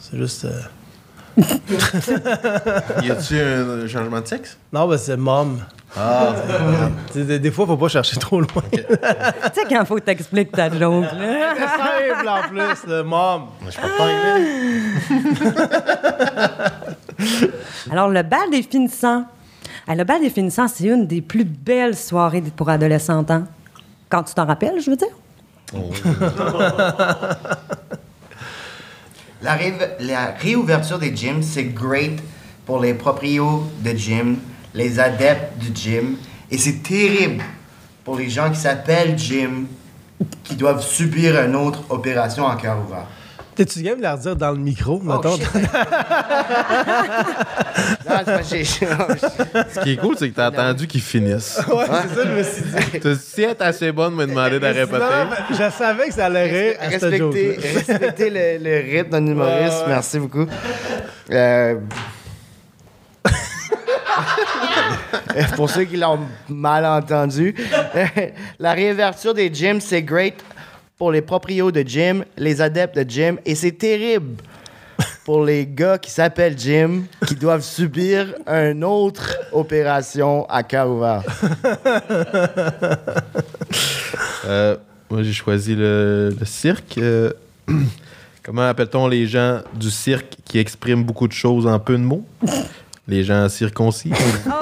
C'est 0.00 0.16
juste. 0.16 0.46
Y 1.36 3.10
a-tu 3.10 3.40
un 3.40 3.88
changement 3.88 4.20
de 4.20 4.26
sexe? 4.26 4.56
Non, 4.72 4.86
ben, 4.86 4.98
c'est 4.98 5.16
Mom. 5.16 5.58
Ah, 5.96 6.34
Des, 7.14 7.24
des- 7.24 7.38
des 7.38 7.50
fois, 7.50 7.66
faut 7.66 7.76
pas 7.76 7.88
chercher 7.88 8.16
trop 8.16 8.40
loin. 8.40 8.62
Tu 8.72 8.78
sais, 8.80 9.64
quand 9.68 9.84
faut 9.84 9.96
que 9.96 10.00
t'expliques 10.00 10.52
ta 10.52 10.70
joke, 10.70 11.04
là. 11.18 11.54
C'est 11.54 11.68
simple 11.68 12.28
en 12.28 12.42
plus, 12.48 12.86
le 12.88 13.02
Mom. 13.02 13.42
je 13.66 13.70
suis 13.70 13.80
pas. 13.80 13.88
Alors, 17.90 18.08
le 18.08 18.22
bal 18.22 18.48
des 18.50 18.62
finissants. 18.62 19.24
Ah, 19.86 19.94
le 19.94 20.04
bal 20.04 20.20
des 20.20 20.30
finissants, 20.30 20.68
c'est 20.68 20.84
une 20.84 21.06
des 21.06 21.20
plus 21.20 21.44
belles 21.44 21.96
soirées 21.96 22.42
pour 22.56 22.68
adolescentes. 22.70 23.30
hein? 23.30 23.46
Quand 24.08 24.22
tu 24.22 24.32
t'en 24.34 24.46
rappelles, 24.46 24.80
je 24.80 24.90
veux 24.90 24.96
dire. 24.96 25.08
La, 29.42 29.54
ré- 29.54 29.74
la 30.00 30.26
réouverture 30.38 30.98
des 30.98 31.14
gyms, 31.14 31.42
c'est 31.42 31.64
great 31.64 32.22
pour 32.64 32.80
les 32.80 32.94
proprios 32.94 33.64
de 33.80 33.90
gym, 33.90 34.36
les 34.74 35.00
adeptes 35.00 35.58
du 35.58 35.74
gym, 35.74 36.16
et 36.50 36.58
c'est 36.58 36.82
terrible 36.82 37.42
pour 38.04 38.16
les 38.16 38.30
gens 38.30 38.50
qui 38.50 38.58
s'appellent 38.58 39.18
gym, 39.18 39.66
qui 40.44 40.54
doivent 40.54 40.84
subir 40.84 41.40
une 41.42 41.56
autre 41.56 41.82
opération 41.90 42.44
en 42.44 42.56
cœur 42.56 42.76
ouvert. 42.86 43.06
T'es-tu 43.54 43.82
game 43.82 43.98
de 43.98 44.02
la 44.02 44.14
redire 44.14 44.34
dans 44.34 44.52
le 44.52 44.56
micro, 44.58 44.98
mettons? 45.00 45.34
Oh, 45.34 45.36
shit. 45.36 45.46
Non, 48.08 48.16
c'est 48.18 48.24
pas- 48.24 48.42
j'ai- 48.42 48.64
Ce 48.64 49.80
qui 49.82 49.92
est 49.92 49.96
cool, 49.96 50.16
c'est 50.18 50.30
que 50.30 50.34
t'as 50.36 50.46
attendu 50.46 50.86
qu'ils 50.86 51.00
finissent. 51.02 51.60
ouais, 51.68 51.84
c'est 51.86 52.14
ça, 52.14 52.22
je 52.24 52.30
me 52.32 52.42
suis 52.42 52.62
dit. 52.62 53.00
T'as 53.00 53.14
si 53.14 53.42
être 53.42 53.62
assez 53.62 53.92
bonne 53.92 54.14
me 54.14 54.26
demander 54.26 54.58
de 54.58 54.66
répéter. 54.66 54.98
Non, 54.98 55.28
mais 55.30 55.36
je 55.56 55.70
savais 55.70 56.08
que 56.08 56.14
ça 56.14 56.26
allait 56.26 56.50
rire 56.50 56.74
respecter, 56.80 57.58
respecter 57.60 58.30
le, 58.30 58.58
le 58.64 58.80
rythme 58.98 59.10
d'un 59.10 59.26
humoriste. 59.26 59.72
Ouais, 59.72 59.80
ouais. 59.82 59.88
Merci 59.88 60.18
beaucoup. 60.18 60.46
Euh, 61.30 61.76
Pour 65.56 65.70
ceux 65.70 65.84
qui 65.84 65.96
l'ont 65.96 66.20
mal 66.48 66.84
entendu, 66.84 67.54
la 68.58 68.72
réouverture 68.72 69.34
des 69.34 69.52
gyms, 69.52 69.80
c'est 69.80 70.02
great 70.02 70.34
pour 71.02 71.10
les 71.10 71.20
proprios 71.20 71.72
de 71.72 71.80
gym, 71.80 72.24
les 72.36 72.60
adeptes 72.60 72.96
de 72.96 73.10
gym, 73.10 73.36
et 73.44 73.56
c'est 73.56 73.72
terrible 73.72 74.36
pour 75.24 75.44
les 75.44 75.66
gars 75.66 75.98
qui 75.98 76.12
s'appellent 76.12 76.56
gym, 76.56 77.06
qui 77.26 77.34
doivent 77.34 77.64
subir 77.64 78.32
une 78.46 78.84
autre 78.84 79.34
opération 79.50 80.48
à 80.48 80.62
cœur 80.62 80.88
ouvert. 80.92 81.24
Euh, 84.44 84.76
moi, 85.10 85.24
j'ai 85.24 85.32
choisi 85.32 85.74
le, 85.74 86.36
le 86.38 86.46
cirque. 86.46 86.98
Euh, 86.98 87.32
comment 88.44 88.68
appelle-t-on 88.68 89.08
les 89.08 89.26
gens 89.26 89.58
du 89.74 89.90
cirque 89.90 90.36
qui 90.44 90.60
expriment 90.60 91.02
beaucoup 91.02 91.26
de 91.26 91.32
choses 91.32 91.66
en 91.66 91.80
peu 91.80 91.94
de 91.94 92.04
mots? 92.04 92.24
Les 93.08 93.24
gens 93.24 93.48
circoncis. 93.48 94.12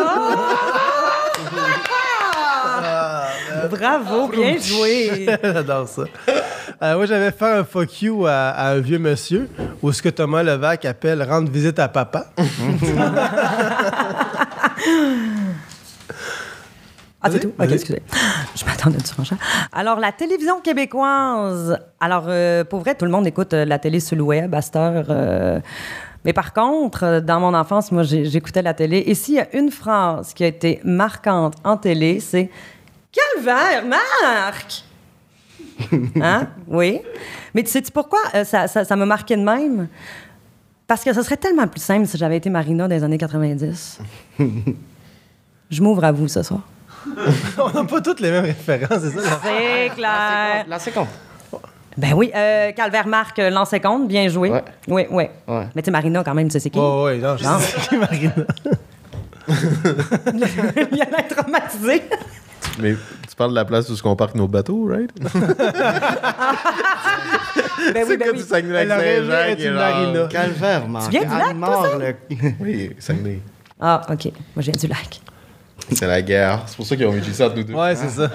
Bravo, 3.70 4.28
bien 4.28 4.56
joué. 4.58 5.26
J'adore 5.42 5.88
ça. 5.88 6.02
Euh, 6.82 6.96
moi, 6.96 7.06
j'avais 7.06 7.30
fait 7.30 7.44
un 7.58 7.64
fuck 7.64 8.02
you 8.02 8.26
à, 8.26 8.48
à 8.50 8.70
un 8.72 8.78
vieux 8.80 8.98
monsieur, 8.98 9.48
ou 9.82 9.92
ce 9.92 10.02
que 10.02 10.08
Thomas 10.08 10.42
Levac 10.42 10.84
appelle 10.84 11.22
rendre 11.22 11.50
visite 11.50 11.78
à 11.78 11.88
papa. 11.88 12.26
Ah, 17.22 17.30
c'est 17.30 17.40
tout? 17.40 17.52
OK, 17.58 17.70
excusez. 17.70 18.00
Je 18.56 18.64
m'attendais 18.64 18.96
du 18.96 19.04
franchement. 19.04 19.36
Alors, 19.72 20.00
la 20.00 20.10
télévision 20.10 20.60
québécoise. 20.60 21.78
Alors, 22.00 22.24
euh, 22.28 22.64
pour 22.64 22.80
vrai, 22.80 22.94
tout 22.94 23.04
le 23.04 23.10
monde 23.10 23.26
écoute 23.26 23.52
euh, 23.52 23.66
la 23.66 23.78
télé 23.78 24.00
sur 24.00 24.16
le 24.16 24.22
web 24.22 24.54
à 24.54 24.62
cette 24.62 24.76
heure. 24.76 25.04
euh, 25.10 25.60
mais 26.24 26.32
par 26.32 26.54
contre, 26.54 27.20
dans 27.20 27.38
mon 27.40 27.52
enfance, 27.52 27.92
moi, 27.92 28.04
j'ai- 28.04 28.24
j'écoutais 28.24 28.62
la 28.62 28.72
télé. 28.72 29.02
Et 29.06 29.14
s'il 29.14 29.34
y 29.34 29.38
a 29.40 29.54
une 29.54 29.70
phrase 29.70 30.32
qui 30.32 30.44
a 30.44 30.46
été 30.46 30.80
marquante 30.82 31.56
en 31.62 31.76
télé, 31.76 32.20
c'est 32.20 32.48
Calvaire, 33.12 33.84
Marc! 33.84 34.84
Hein? 36.20 36.48
Oui. 36.68 37.00
Mais 37.54 37.62
tu 37.62 37.70
sais-tu 37.70 37.90
pourquoi? 37.90 38.20
Euh, 38.34 38.44
ça 38.44 38.68
ça- 38.68 38.84
ça 38.84 38.96
m'a 38.96 39.06
marqué 39.06 39.36
de 39.36 39.42
même? 39.42 39.88
Parce 40.86 41.02
que 41.04 41.12
ce 41.12 41.22
serait 41.22 41.36
tellement 41.36 41.66
plus 41.66 41.80
simple 41.80 42.06
si 42.06 42.16
j'avais 42.18 42.36
été 42.36 42.50
Marina 42.50 42.86
dans 42.88 42.94
les 42.94 43.02
années 43.02 43.18
90. 43.18 43.98
Je 45.70 45.82
m'ouvre 45.82 46.04
à 46.04 46.12
vous 46.12 46.28
ce 46.28 46.42
soir. 46.42 46.60
On 47.58 47.70
n'a 47.70 47.84
pas 47.84 48.00
toutes 48.00 48.20
les 48.20 48.30
mêmes 48.30 48.44
références, 48.44 49.00
c'est 49.02 49.20
ça? 49.20 49.20
la- 49.22 49.40
C'est 49.42 49.90
clair. 49.94 50.66
C'est 50.80 50.92
con. 50.92 51.06
Ben 51.96 52.12
oui, 52.14 52.30
euh, 52.34 52.72
Calvaire 52.72 53.06
Marc, 53.08 53.38
euh, 53.38 53.50
lancé 53.50 53.80
compte, 53.80 54.06
bien 54.06 54.28
joué. 54.28 54.50
Ouais. 54.50 54.64
Oui, 54.88 55.06
oui. 55.10 55.24
Ouais. 55.48 55.66
Mais 55.74 55.82
tu 55.82 55.86
sais, 55.86 55.90
Marina, 55.90 56.22
quand 56.22 56.34
même, 56.34 56.46
tu 56.48 56.52
sais 56.52 56.60
c'est 56.60 56.70
qui? 56.70 56.78
Ouais, 56.78 57.02
ouais, 57.02 57.18
non, 57.18 57.36
je 57.36 57.44
Non. 57.44 57.58
sais 57.58 57.88
qui 57.88 57.96
Marina. 57.96 58.32
Il 60.92 61.02
a 61.02 61.04
l'air 61.06 61.28
traumatisé. 61.28 62.02
Mais 62.82 62.94
tu 63.28 63.36
parles 63.36 63.50
de 63.50 63.54
la 63.56 63.64
place 63.64 63.88
où 63.90 63.94
on 64.04 64.16
parque 64.16 64.34
nos 64.34 64.48
bateaux, 64.48 64.86
right? 64.88 65.10
ben 65.20 65.28
C'est 67.94 68.04
oui, 68.04 68.16
ben 68.16 68.26
que 68.26 68.30
oui. 68.32 68.38
du 68.38 68.42
Saguenay 68.44 68.78
Elle 68.82 68.92
aurait 68.92 69.16
aimé 69.16 69.26
Saint-Jean 69.28 69.48
être 69.48 69.56
qui 69.56 69.62
est 69.62 69.66
une 69.68 69.72
genre- 69.74 69.82
marina. 69.82 70.26
Calvaire, 70.28 70.88
Marc. 70.88 71.04
Tu 71.04 71.10
viens 71.10 71.22
du 71.22 71.28
lac, 71.38 71.58
toi, 71.60 71.88
ça? 71.90 71.98
le- 71.98 72.16
Oui, 72.60 72.90
Saguenay. 72.98 73.40
Ah, 73.80 74.00
OK. 74.10 74.24
Moi, 74.24 74.32
je 74.58 74.70
viens 74.70 74.80
du 74.80 74.86
lac. 74.86 75.20
C'est 75.92 76.06
la 76.06 76.22
guerre. 76.22 76.62
C'est 76.66 76.76
pour 76.76 76.86
ça 76.86 76.96
qu'ils 76.96 77.06
ont 77.06 77.14
utilisé 77.14 77.44
ça 77.44 77.48
nous 77.54 77.62
deux. 77.64 77.74
Ouais, 77.74 77.94
c'est 77.96 78.08
ça. 78.10 78.30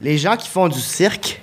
Les 0.00 0.16
gens 0.18 0.36
qui 0.36 0.48
font 0.48 0.68
du 0.68 0.80
cirque 0.80 1.40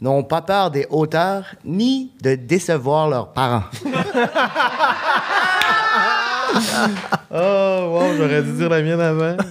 n'ont 0.00 0.22
pas 0.24 0.42
peur 0.42 0.70
des 0.70 0.86
hauteurs 0.90 1.44
ni 1.64 2.12
de 2.22 2.34
décevoir 2.34 3.08
leurs 3.08 3.32
parents. 3.32 3.64
Oh, 7.30 8.00
wow, 8.00 8.16
j'aurais 8.16 8.42
dû 8.42 8.52
dire 8.52 8.68
la 8.70 8.80
mienne 8.82 9.00
avant. 9.00 9.36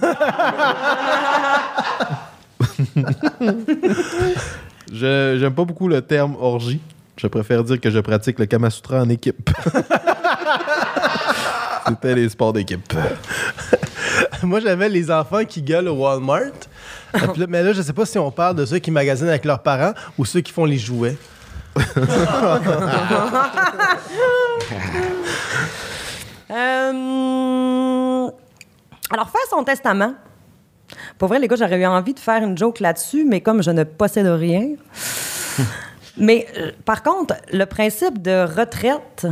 je 4.92 5.36
j'aime 5.40 5.54
pas 5.54 5.64
beaucoup 5.64 5.88
le 5.88 6.02
terme 6.02 6.36
orgie. 6.40 6.80
Je 7.16 7.26
préfère 7.26 7.64
dire 7.64 7.80
que 7.80 7.90
je 7.90 7.98
pratique 7.98 8.38
le 8.38 8.46
Kama 8.46 8.70
Sutra 8.70 9.00
en 9.00 9.08
équipe. 9.08 9.50
C'était 11.88 12.14
les 12.14 12.28
sports 12.28 12.52
d'équipe. 12.52 12.80
Moi, 14.42 14.60
j'avais 14.60 14.88
les 14.88 15.10
enfants 15.10 15.44
qui 15.44 15.62
gueulent 15.62 15.88
au 15.88 15.94
Walmart. 15.94 16.52
Puis 17.12 17.40
là- 17.40 17.46
mais 17.48 17.62
là, 17.62 17.72
je 17.72 17.82
sais 17.82 17.92
pas 17.92 18.06
si 18.06 18.18
on 18.18 18.30
parle 18.30 18.56
de 18.56 18.64
ceux 18.66 18.78
qui 18.78 18.90
magasinent 18.90 19.28
avec 19.28 19.44
leurs 19.44 19.62
parents 19.62 19.92
ou 20.16 20.24
ceux 20.24 20.40
qui 20.40 20.52
font 20.52 20.64
les 20.64 20.78
jouets. 20.78 21.16
Euh, 26.50 28.30
Alors, 29.10 29.30
faire 29.30 29.46
son 29.50 29.64
testament. 29.64 30.14
Pour 31.18 31.28
vrai, 31.28 31.38
les 31.38 31.48
gars, 31.48 31.56
j'aurais 31.56 31.78
eu 31.78 31.86
envie 31.86 32.14
de 32.14 32.18
faire 32.18 32.42
une 32.42 32.56
joke 32.56 32.80
là-dessus, 32.80 33.24
mais 33.24 33.40
comme 33.40 33.62
je 33.62 33.70
ne 33.70 33.84
possède 33.84 34.26
rien. 34.26 34.70
mais 36.16 36.46
euh, 36.56 36.72
par 36.84 37.02
contre, 37.02 37.34
le 37.52 37.64
principe 37.66 38.22
de 38.22 38.46
retraite, 38.46 39.26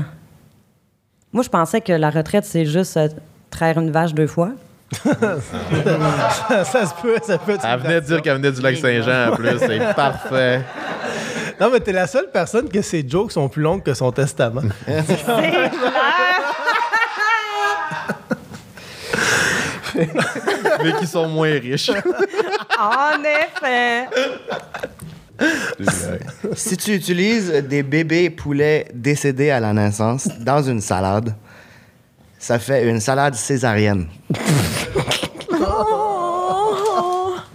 moi, 1.33 1.43
je 1.43 1.49
pensais 1.49 1.81
que 1.81 1.93
la 1.93 2.11
retraite, 2.11 2.45
c'est 2.45 2.67
juste 2.67 2.97
euh, 2.97 3.09
traire 3.51 3.79
une 3.79 3.91
vache 3.91 4.15
deux 4.15 4.27
fois. 4.27 4.51
ça 4.93 5.07
se 6.87 7.03
peut, 7.03 7.17
ça 7.23 7.39
peut 7.39 7.53
être. 7.53 7.65
Elle 7.65 7.81
venait 7.81 8.01
de 8.01 8.07
dire 8.07 8.23
qu'elle 8.23 8.37
venait 8.37 8.53
du 8.53 8.61
lac 8.61 8.77
Saint-Jean 8.77 9.33
en 9.33 9.37
plus. 9.37 9.59
C'est 9.59 9.95
parfait. 9.97 10.63
Non, 11.61 11.71
mais 11.73 11.81
t'es 11.81 11.93
la 11.93 12.07
seule 12.07 12.31
personne 12.31 12.69
que 12.69 12.83
ses 12.83 13.07
jokes 13.09 13.33
sont 13.33 13.49
plus 13.49 13.63
longues 13.63 13.83
que 13.83 13.95
son 13.95 14.13
testament. 14.13 14.63
Mais 20.85 20.93
qui 20.99 21.07
sont 21.07 21.29
moins 21.29 21.53
riches. 21.53 21.91
En 22.79 23.23
effet. 23.23 24.09
Si 26.55 26.77
tu 26.77 26.95
utilises 26.95 27.51
des 27.69 27.83
bébés 27.83 28.31
poulets 28.31 28.87
décédés 28.95 29.51
à 29.51 29.61
la 29.61 29.73
naissance 29.73 30.29
dans 30.41 30.63
une 30.63 30.81
salade, 30.81 31.35
ça 32.39 32.59
fait 32.59 32.89
une 32.89 33.01
salade 33.01 33.35
césarienne. 33.35 34.07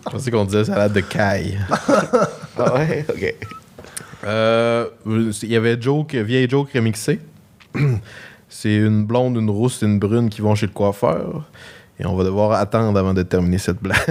Je 0.06 0.10
pensais 0.10 0.32
qu'on 0.32 0.46
disait 0.46 0.66
salade 0.66 0.94
de 0.94 1.02
caille. 1.02 1.60
Ah 2.58 2.76
ouais? 2.76 3.06
OK. 3.10 3.36
Euh, 4.24 4.88
Il 5.06 5.50
y 5.50 5.56
avait 5.56 5.80
joke, 5.82 6.14
vieille 6.16 6.50
joke 6.50 6.72
remixée. 6.74 7.20
C'est 8.50 8.76
une 8.76 9.06
blonde, 9.06 9.38
une 9.38 9.50
rousse 9.50 9.82
et 9.82 9.86
une 9.86 9.98
brune 9.98 10.30
qui 10.30 10.42
vont 10.42 10.54
chez 10.56 10.66
le 10.68 10.74
coiffeur. 10.74 11.46
Et 12.02 12.06
on 12.08 12.16
va 12.16 12.24
devoir 12.24 12.54
attendre 12.54 12.98
avant 12.98 13.14
de 13.14 13.22
terminer 13.22 13.60
cette 13.60 13.82
blague. 13.82 13.98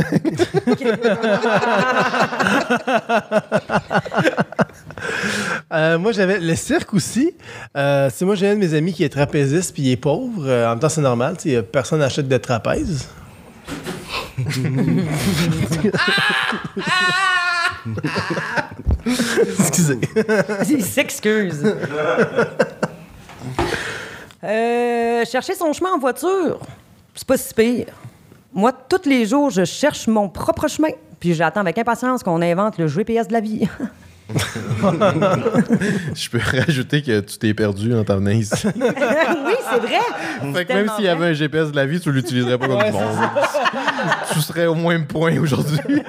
Euh, 5.73 5.99
moi, 5.99 6.11
j'avais 6.13 6.41
le 6.41 6.55
cirque 6.57 6.93
aussi. 6.95 7.33
Euh, 7.77 8.11
c'est 8.13 8.25
moi, 8.25 8.35
j'ai 8.35 8.49
un 8.49 8.55
de 8.55 8.59
mes 8.59 8.75
amis 8.75 8.93
qui 8.93 9.05
est 9.05 9.09
trapéziste 9.09 9.73
puis 9.73 9.85
il 9.85 9.93
est 9.93 9.97
pauvre. 9.97 10.45
Euh, 10.45 10.67
en 10.67 10.71
même 10.71 10.81
temps, 10.81 10.89
c'est 10.89 11.01
normal. 11.01 11.37
tu 11.39 11.51
sais, 11.51 11.63
Personne 11.63 12.01
n'achète 12.01 12.27
de 12.27 12.37
trapèze. 12.37 13.09
Excusez. 19.61 20.01
Il 20.69 20.85
s'excuse. 20.85 21.65
Euh, 24.43 25.23
chercher 25.27 25.55
son 25.55 25.73
chemin 25.75 25.91
en 25.93 25.99
voiture, 25.99 26.61
c'est 27.21 27.27
pas 27.27 27.37
si 27.37 27.53
pire. 27.53 27.93
Moi, 28.51 28.73
tous 28.73 29.07
les 29.07 29.27
jours, 29.27 29.51
je 29.51 29.67
cherche 29.67 30.07
mon 30.07 30.31
propre 30.31 30.69
chemin. 30.69 30.89
Puis 31.21 31.35
j'attends 31.35 31.61
avec 31.61 31.77
impatience 31.77 32.23
qu'on 32.23 32.41
invente 32.41 32.79
le 32.79 32.87
GPS 32.87 33.29
de 33.29 33.35
la 33.35 33.41
vie. 33.41 33.69
Je 36.15 36.31
peux 36.31 36.39
rajouter 36.39 37.03
que 37.03 37.21
tu 37.21 37.37
t'es 37.37 37.53
perdu 37.53 37.93
en 37.95 38.05
t'en 38.05 38.17
venant 38.17 38.31
ici. 38.31 38.55
oui, 38.65 38.73
c'est 38.77 39.81
vrai. 39.81 39.99
Fait 40.55 40.65
que 40.65 40.73
même 40.73 40.89
s'il 40.95 41.05
y 41.05 41.09
avait 41.09 41.27
un 41.27 41.33
GPS 41.33 41.73
de 41.73 41.77
la 41.77 41.85
vie, 41.85 42.01
tu 42.01 42.13
l'utiliserais 42.13 42.57
pas 42.57 42.69
comme 42.69 42.79
du 42.79 42.93
monde. 42.93 43.19
Tu 44.33 44.41
serais 44.41 44.67
au 44.67 44.75
moins 44.75 45.01
point 45.01 45.39
aujourd'hui. 45.39 45.79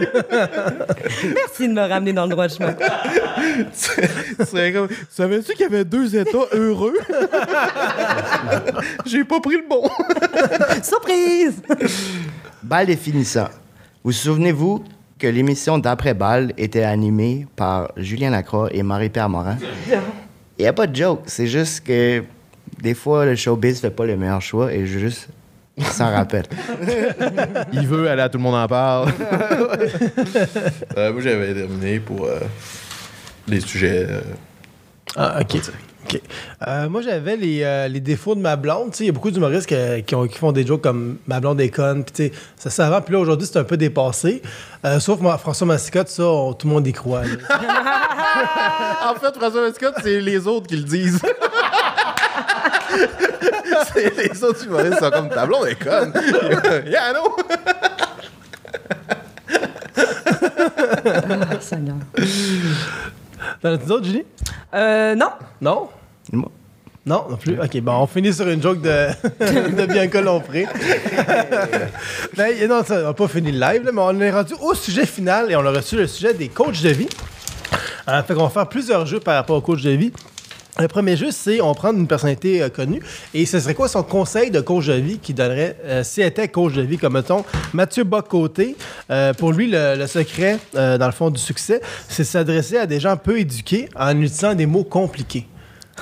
Merci 1.35 1.67
de 1.67 1.73
me 1.73 1.87
ramener 1.87 2.13
dans 2.13 2.25
le 2.25 2.31
droit 2.31 2.47
chemin. 2.47 2.73
Tu 2.73 4.45
serais 4.45 4.73
comme, 4.73 4.87
Savais-tu 5.09 5.53
qu'il 5.53 5.61
y 5.61 5.65
avait 5.65 5.85
deux 5.85 6.15
États 6.15 6.47
heureux? 6.53 6.93
J'ai 9.05 9.23
pas 9.23 9.39
pris 9.39 9.57
le 9.57 9.67
bon. 9.69 9.89
Surprise! 10.83 11.61
Balle 12.63 12.87
définissant. 12.87 13.49
Vous 14.03 14.11
souvenez-vous 14.11 14.83
que 15.19 15.27
l'émission 15.27 15.77
d'après-balle 15.77 16.53
était 16.57 16.83
animée 16.83 17.47
par 17.55 17.91
Julien 17.97 18.31
Lacroix 18.31 18.69
et 18.71 18.83
Marie-Pierre 18.83 19.29
Morin? 19.29 19.57
Il 20.57 20.63
n'y 20.63 20.67
a 20.67 20.73
pas 20.73 20.87
de 20.87 20.95
joke. 20.95 21.21
C'est 21.25 21.47
juste 21.47 21.85
que 21.85 22.23
des 22.81 22.93
fois, 22.93 23.25
le 23.25 23.35
showbiz 23.35 23.79
fait 23.79 23.91
pas 23.91 24.05
le 24.05 24.17
meilleur 24.17 24.41
choix 24.41 24.73
et 24.73 24.85
juste 24.85 25.29
il 25.81 25.87
s'en 25.87 26.11
rappelle. 26.11 26.45
Il 27.73 27.87
veut 27.87 28.09
aller 28.09 28.21
à 28.21 28.29
tout 28.29 28.37
le 28.37 28.43
monde 28.43 28.55
en 28.55 28.67
parle. 28.67 29.11
Euh, 30.97 31.11
moi, 31.13 31.21
j'avais 31.21 31.53
terminé 31.53 31.99
pour 31.99 32.25
euh, 32.25 32.39
les 33.47 33.59
sujets. 33.61 34.05
euh, 34.09 34.21
Ah, 35.15 35.39
OK. 35.41 35.57
OK. 36.05 36.21
Euh, 36.67 36.89
moi, 36.89 37.01
j'avais 37.01 37.35
les, 37.37 37.61
euh, 37.63 37.87
les 37.87 37.99
défauts 37.99 38.35
de 38.35 38.41
ma 38.41 38.55
blonde. 38.55 38.91
Tu 38.91 38.97
sais, 38.97 39.03
Il 39.05 39.07
y 39.07 39.09
a 39.09 39.13
beaucoup 39.13 39.31
d'humoristes 39.31 39.67
qui, 39.67 39.75
qui, 40.03 40.15
ont- 40.15 40.27
qui 40.27 40.37
font 40.37 40.51
des 40.51 40.65
jokes 40.65 40.81
comme 40.81 41.17
ma 41.27 41.39
blonde 41.39 41.61
est 41.61 41.69
conne. 41.69 42.03
Puis, 42.03 42.31
ça, 42.57 42.69
c'est 42.69 42.81
avant. 42.81 43.01
Puis 43.01 43.13
là, 43.13 43.19
aujourd'hui, 43.19 43.47
c'est 43.51 43.59
un 43.59 43.63
peu 43.63 43.77
dépassé. 43.77 44.41
Euh, 44.85 44.99
sauf 44.99 45.19
moi, 45.19 45.37
François 45.37 45.67
Massicotte, 45.67 46.09
ça, 46.09 46.23
on- 46.25 46.53
tout 46.53 46.67
le 46.67 46.73
monde 46.73 46.87
y 46.87 46.93
croit. 46.93 47.21
En 49.03 49.15
fait, 49.15 49.35
François 49.37 49.61
Mascotte, 49.67 49.95
c'est 50.03 50.21
les 50.21 50.47
autres 50.47 50.67
qui 50.67 50.77
le 50.77 50.83
disent. 50.83 51.19
Les 53.95 54.43
autres 54.43 54.65
humoristes 54.65 54.99
sont 54.99 55.11
comme 55.11 55.29
ta 55.29 55.45
blonde 55.45 55.67
est 55.67 55.83
conne. 55.83 56.13
yeah, 56.85 57.13
non. 57.13 57.23
Ah, 61.05 61.59
Seigneur. 61.59 61.95
T'en 63.61 63.73
as-tu 63.73 63.85
d'autres, 63.85 64.05
Julie? 64.05 64.25
Euh, 64.73 65.15
non. 65.15 65.29
Non? 65.61 65.89
Moi. 66.31 66.51
Non, 67.03 67.25
non 67.29 67.35
plus? 67.35 67.59
OK, 67.59 67.81
bon, 67.81 67.93
on 67.93 68.05
finit 68.05 68.31
sur 68.31 68.47
une 68.47 68.61
joke 68.61 68.81
de, 68.81 69.07
de 69.71 69.85
Bianca 69.87 70.21
Lompré. 70.21 70.67
ben, 72.37 72.67
non, 72.69 72.83
ça, 72.83 72.99
on 72.99 73.07
n'a 73.07 73.13
pas 73.13 73.27
fini 73.27 73.51
le 73.51 73.59
live, 73.59 73.83
là, 73.85 73.91
mais 73.91 74.01
on 74.01 74.19
est 74.19 74.29
rendu 74.29 74.53
au 74.61 74.75
sujet 74.75 75.07
final 75.07 75.51
et 75.51 75.55
on 75.55 75.65
a 75.65 75.71
reçu 75.71 75.97
le 75.97 76.05
sujet 76.05 76.35
des 76.35 76.49
coachs 76.49 76.83
de 76.83 76.89
vie. 76.89 77.09
Euh, 78.07 78.21
fait 78.21 78.35
qu'on 78.35 78.43
va 78.43 78.49
faire 78.49 78.69
plusieurs 78.69 79.07
jeux 79.07 79.19
par 79.19 79.35
rapport 79.35 79.57
aux 79.57 79.61
coachs 79.61 79.81
de 79.81 79.89
vie. 79.91 80.13
Le 80.79 80.87
premier 80.87 81.17
jeu, 81.17 81.31
c'est 81.31 81.59
on 81.61 81.73
prend 81.73 81.91
une 81.91 82.07
personnalité 82.07 82.61
euh, 82.61 82.69
connue 82.69 83.01
et 83.33 83.45
ce 83.45 83.59
serait 83.59 83.73
quoi 83.73 83.87
son 83.87 84.03
conseil 84.03 84.51
de 84.51 84.61
coach 84.61 84.87
de 84.87 84.93
vie 84.93 85.19
qui 85.19 85.33
donnerait 85.33 85.77
euh, 85.83 86.03
si 86.03 86.21
elle 86.21 86.27
était 86.27 86.47
coach 86.47 86.73
de 86.73 86.81
vie, 86.81 86.97
comme 86.97 87.13
mettons 87.13 87.43
Mathieu 87.73 88.03
Bocoté. 88.03 88.75
Euh, 89.09 89.33
pour 89.33 89.51
lui, 89.51 89.67
le, 89.69 89.95
le 89.97 90.07
secret, 90.07 90.59
euh, 90.75 90.97
dans 90.97 91.07
le 91.07 91.11
fond, 91.11 91.29
du 91.29 91.41
succès, 91.41 91.81
c'est 92.07 92.23
s'adresser 92.23 92.77
à 92.77 92.85
des 92.85 92.99
gens 92.99 93.17
peu 93.17 93.39
éduqués 93.39 93.89
en 93.95 94.11
utilisant 94.11 94.53
des 94.53 94.65
mots 94.65 94.83
compliqués. 94.83 95.47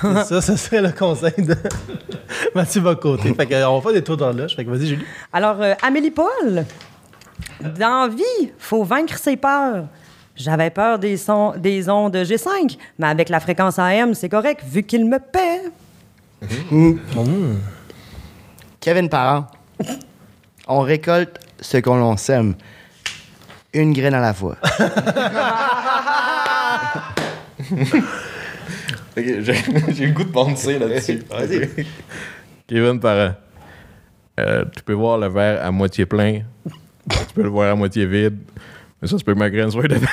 Ça, 0.00 0.40
ce 0.40 0.56
serait 0.56 0.80
le 0.80 0.92
conseil 0.92 1.34
de 1.38 1.56
Mathieu 2.54 2.80
Bocoté. 2.80 3.34
Fait 3.34 3.46
que, 3.46 3.64
on 3.66 3.78
va 3.78 3.82
faire 3.82 3.92
des 3.92 4.02
tours 4.04 4.16
dans 4.16 4.32
l'âge. 4.32 4.54
Fait 4.56 4.64
que 4.64 4.70
vas-y, 4.70 4.86
Julie. 4.86 5.04
Alors, 5.32 5.60
euh, 5.60 5.74
Amélie 5.82 6.10
Paul, 6.10 6.64
dans 7.78 8.08
vie, 8.08 8.52
faut 8.58 8.84
vaincre 8.84 9.18
ses 9.18 9.36
peurs. 9.36 9.84
J'avais 10.40 10.70
peur 10.70 10.98
des, 10.98 11.18
sons, 11.18 11.52
des 11.58 11.90
ondes 11.90 12.16
G5, 12.16 12.78
mais 12.98 13.08
avec 13.08 13.28
la 13.28 13.40
fréquence 13.40 13.78
AM, 13.78 14.14
c'est 14.14 14.30
correct, 14.30 14.62
vu 14.66 14.82
qu'il 14.84 15.04
me 15.04 15.18
paie. 15.18 15.64
Kevin 18.80 19.10
Parent. 19.10 19.46
On 20.66 20.80
récolte 20.80 21.38
ce 21.60 21.76
qu'on 21.76 21.96
l'on 21.96 22.16
sème. 22.16 22.54
Une 23.74 23.92
graine 23.92 24.14
à 24.14 24.20
la 24.20 24.32
fois. 24.32 24.56
J'ai 29.14 30.06
le 30.06 30.12
goût 30.12 30.24
de 30.24 30.32
penser 30.32 30.78
là-dessus. 30.78 31.22
Kevin 32.66 32.98
Parent. 32.98 33.34
Euh, 34.38 34.64
tu 34.74 34.82
peux 34.84 34.94
voir 34.94 35.18
le 35.18 35.28
verre 35.28 35.62
à 35.62 35.70
moitié 35.70 36.06
plein. 36.06 36.40
tu 37.10 37.34
peux 37.34 37.42
le 37.42 37.50
voir 37.50 37.72
à 37.72 37.74
moitié 37.74 38.06
vide. 38.06 38.38
Mais 39.02 39.08
ça, 39.08 39.18
se 39.18 39.24
peut 39.24 39.32
que 39.34 39.38
ma 39.38 39.50
graine 39.50 39.70
soit 39.70 39.88
dedans. 39.88 40.06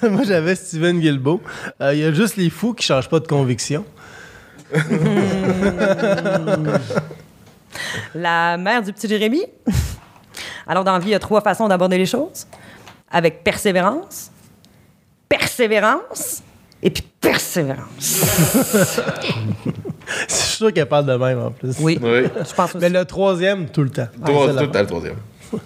Moi, 0.10 0.22
j'avais 0.24 0.54
Steven 0.54 0.98
Guilbeault. 1.00 1.40
Euh, 1.80 1.94
Il 1.94 2.00
y 2.00 2.04
a 2.04 2.12
juste 2.12 2.36
les 2.36 2.50
fous 2.50 2.74
qui 2.74 2.86
changent 2.86 3.08
pas 3.08 3.20
de 3.20 3.26
conviction. 3.26 3.84
La 8.14 8.56
mère 8.56 8.82
du 8.82 8.92
petit 8.92 9.08
Jérémy. 9.08 9.44
Alors, 10.66 10.84
dans 10.84 10.92
la 10.92 10.98
vie, 10.98 11.08
il 11.08 11.12
y 11.12 11.14
a 11.14 11.18
trois 11.18 11.40
façons 11.40 11.68
d'aborder 11.68 11.98
les 11.98 12.06
choses. 12.06 12.46
Avec 13.10 13.42
persévérance, 13.42 14.30
persévérance, 15.28 16.42
et 16.82 16.90
puis 16.90 17.02
persévérance. 17.20 17.88
Je 20.28 20.34
suis 20.34 20.56
sûr 20.56 20.72
qu'elle 20.72 20.86
parle 20.88 21.06
de 21.06 21.14
même 21.14 21.38
en 21.38 21.50
plus. 21.52 21.76
Oui, 21.80 21.98
oui. 22.02 22.22
je 22.24 22.54
pense 22.54 22.74
aussi. 22.74 22.78
Mais 22.80 22.88
le 22.88 23.04
troisième, 23.04 23.68
tout 23.68 23.82
le 23.82 23.90
temps. 23.90 24.08
C'est 24.12 24.32
la 24.32 24.52
toi, 24.54 24.68
t'as 24.72 24.80
le 24.80 24.86
troisième. 24.86 25.16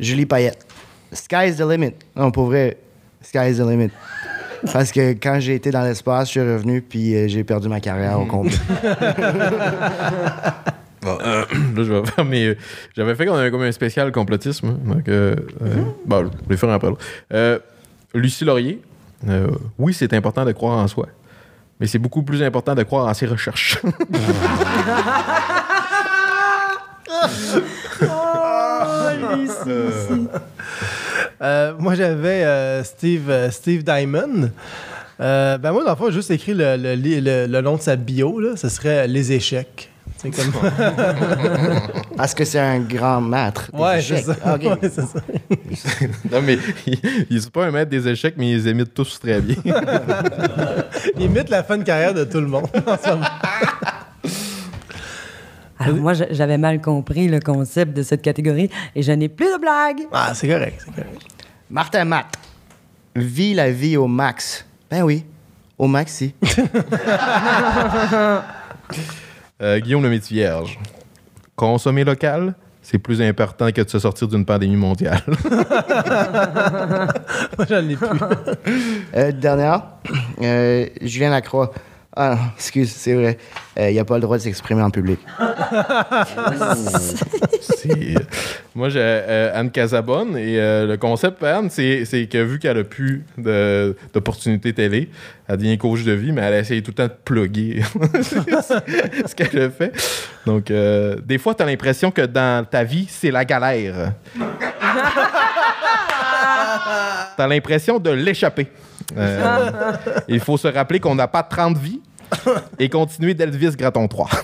Julie 0.00 0.26
Payette. 0.26 0.66
Sky's 1.12 1.56
the 1.56 1.60
limit. 1.68 1.94
Non, 2.16 2.32
pour 2.32 2.46
vrai, 2.46 2.76
sky's 3.22 3.58
the 3.58 3.60
limit. 3.68 3.90
Parce 4.72 4.90
que 4.90 5.12
quand 5.12 5.38
j'ai 5.38 5.54
été 5.54 5.70
dans 5.70 5.82
l'espace, 5.82 6.26
je 6.26 6.30
suis 6.32 6.40
revenu 6.40 6.82
puis 6.82 7.14
euh, 7.14 7.28
j'ai 7.28 7.44
perdu 7.44 7.68
ma 7.68 7.80
carrière 7.80 8.18
au 8.18 8.26
complet. 8.26 8.56
Bon, 11.04 11.18
euh, 11.20 11.44
là, 11.76 11.84
je 11.84 11.92
vais 11.92 12.06
faire 12.06 12.24
mes. 12.24 12.56
J'avais 12.96 13.14
fait 13.14 13.26
comme 13.26 13.36
un, 13.36 13.50
comme 13.50 13.62
un 13.62 13.72
spécial 13.72 14.10
complotisme. 14.10 14.68
hein, 14.68 14.78
Donc, 14.94 15.08
euh, 15.08 15.36
euh, 15.62 15.74
bon, 16.06 16.20
je 16.24 16.24
vais 16.24 16.30
le 16.48 16.56
faire 16.56 16.70
un. 16.70 16.80
Euh, 17.32 17.58
Lucie 18.14 18.44
Laurier. 18.44 18.80
Euh, 19.28 19.48
oui, 19.78 19.94
c'est 19.94 20.12
important 20.12 20.44
de 20.44 20.52
croire 20.52 20.78
en 20.78 20.88
soi. 20.88 21.06
Mais 21.80 21.86
c'est 21.86 21.98
beaucoup 21.98 22.22
plus 22.22 22.42
important 22.42 22.74
de 22.74 22.82
croire 22.84 23.06
en 23.06 23.14
ses 23.14 23.26
recherches. 23.26 23.78
Euh, 31.42 31.72
moi, 31.78 31.94
j'avais 31.94 32.44
euh, 32.44 32.82
Steve, 32.84 33.30
Steve 33.50 33.82
Diamond. 33.82 34.50
Ben 35.18 35.58
moi, 35.72 35.84
dans 35.84 35.90
le 35.90 35.96
fond, 35.96 36.06
j'ai 36.06 36.12
juste 36.12 36.30
écrit 36.30 36.54
le, 36.54 36.76
le, 36.76 36.94
le- 36.96 37.46
le 37.46 37.60
nom 37.60 37.76
de 37.76 37.80
sa 37.80 37.96
bio. 37.96 38.40
Là. 38.40 38.56
Ce 38.56 38.68
serait 38.68 39.06
Les 39.08 39.32
échecs. 39.32 39.90
C'est 40.24 40.30
comme... 40.30 40.52
Parce 42.16 42.34
que 42.34 42.44
c'est 42.44 42.58
un 42.58 42.80
grand 42.80 43.20
maître. 43.20 43.70
des 43.72 43.78
ouais, 43.78 44.00
c'est 44.00 44.14
échecs. 44.14 44.24
ça. 44.24 44.36
Ah. 44.44 44.56
Ouais, 44.56 44.78
non, 46.32 46.42
mais 46.42 46.58
il, 46.86 47.26
il 47.28 47.36
est 47.36 47.50
pas 47.50 47.66
un 47.66 47.70
maître 47.70 47.90
des 47.90 48.08
échecs, 48.08 48.34
mais 48.38 48.50
ils 48.52 48.66
imitent 48.66 48.94
tous 48.94 49.18
très 49.20 49.40
bien. 49.40 49.56
Il 51.16 51.22
imite 51.22 51.50
la 51.50 51.62
fin 51.62 51.76
de 51.76 51.82
carrière 51.82 52.14
de 52.14 52.24
tout 52.24 52.40
le 52.40 52.46
monde 52.46 52.66
en 52.86 52.96
ce 52.96 53.10
moment. 53.10 53.26
Alors, 55.78 55.96
moi, 55.96 56.12
j'avais 56.14 56.56
mal 56.56 56.80
compris 56.80 57.28
le 57.28 57.40
concept 57.40 57.94
de 57.94 58.02
cette 58.02 58.22
catégorie 58.22 58.70
et 58.94 59.02
je 59.02 59.12
n'ai 59.12 59.28
plus 59.28 59.46
de 59.46 59.60
blagues. 59.60 60.06
Ah, 60.12 60.32
c'est 60.34 60.48
correct, 60.48 60.80
c'est 60.84 60.94
correct. 60.94 61.20
Martin 61.68 62.04
Matt. 62.04 62.26
Vis 63.16 63.54
la 63.54 63.70
vie 63.70 63.96
au 63.96 64.06
max. 64.06 64.64
Ben 64.90 65.02
oui, 65.02 65.24
au 65.78 65.86
maxi. 65.86 66.34
Euh, 69.62 69.78
Guillaume 69.78 70.02
le 70.02 70.10
métier 70.10 70.38
vierge. 70.38 70.78
Consommer 71.54 72.02
local, 72.04 72.54
c'est 72.82 72.98
plus 72.98 73.22
important 73.22 73.70
que 73.70 73.80
de 73.80 73.88
se 73.88 73.98
sortir 74.00 74.26
d'une 74.28 74.44
pandémie 74.44 74.76
mondiale. 74.76 75.22
Moi, 77.56 77.66
j'en 77.68 77.88
ai 77.88 77.96
plus. 77.96 78.08
Euh, 79.14 79.30
dernière, 79.32 79.84
euh, 80.42 80.86
Julien 81.00 81.30
Lacroix. 81.30 81.72
Ah 82.16 82.36
non, 82.36 82.40
excuse, 82.56 82.92
c'est 82.92 83.14
vrai. 83.14 83.38
Euh, 83.76 83.90
il 83.90 83.96
n'a 83.96 84.04
pas 84.04 84.14
le 84.14 84.20
droit 84.20 84.36
de 84.38 84.42
s'exprimer 84.42 84.82
en 84.82 84.90
public. 84.90 85.18
Moi, 88.76 88.88
j'ai 88.88 88.98
euh, 89.00 89.50
Anne 89.54 89.70
Casabonne 89.70 90.36
et 90.36 90.58
euh, 90.60 90.86
le 90.86 90.96
concept 90.96 91.42
Anne, 91.42 91.68
c'est 91.70 92.04
c'est 92.04 92.26
que 92.26 92.38
vu 92.38 92.58
qu'elle 92.58 92.78
a 92.78 92.84
plus 92.84 93.24
de- 93.38 93.96
d'opportunités 94.12 94.72
télé, 94.72 95.10
elle 95.48 95.56
devient 95.58 95.76
coach 95.78 96.02
de 96.04 96.12
vie, 96.12 96.32
mais 96.32 96.42
elle 96.42 96.54
essaye 96.54 96.82
tout 96.82 96.90
le 96.92 96.94
temps 96.94 97.06
de 97.06 97.12
plugger 97.24 97.82
ce 98.22 99.34
qu'elle 99.34 99.62
a 99.62 99.70
fait. 99.70 99.92
Donc, 100.46 100.70
euh, 100.70 101.16
des 101.24 101.38
fois, 101.38 101.54
tu 101.54 101.62
as 101.62 101.66
l'impression 101.66 102.10
que 102.10 102.22
dans 102.22 102.64
ta 102.64 102.84
vie, 102.84 103.06
c'est 103.08 103.30
la 103.30 103.44
galère. 103.44 104.12
tu 107.36 107.42
as 107.42 107.46
l'impression 107.48 107.98
de 107.98 108.10
l'échapper. 108.10 108.66
Euh, 109.16 109.70
il 110.28 110.40
faut 110.40 110.56
se 110.56 110.68
rappeler 110.68 111.00
qu'on 111.00 111.14
n'a 111.14 111.28
pas 111.28 111.42
30 111.42 111.76
vies 111.78 112.00
et 112.78 112.88
continuer 112.88 113.34
d'Elvis 113.34 113.76
Graton 113.76 114.08
3. 114.08 114.28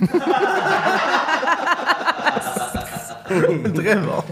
Très 3.74 3.96
bon. 3.96 4.22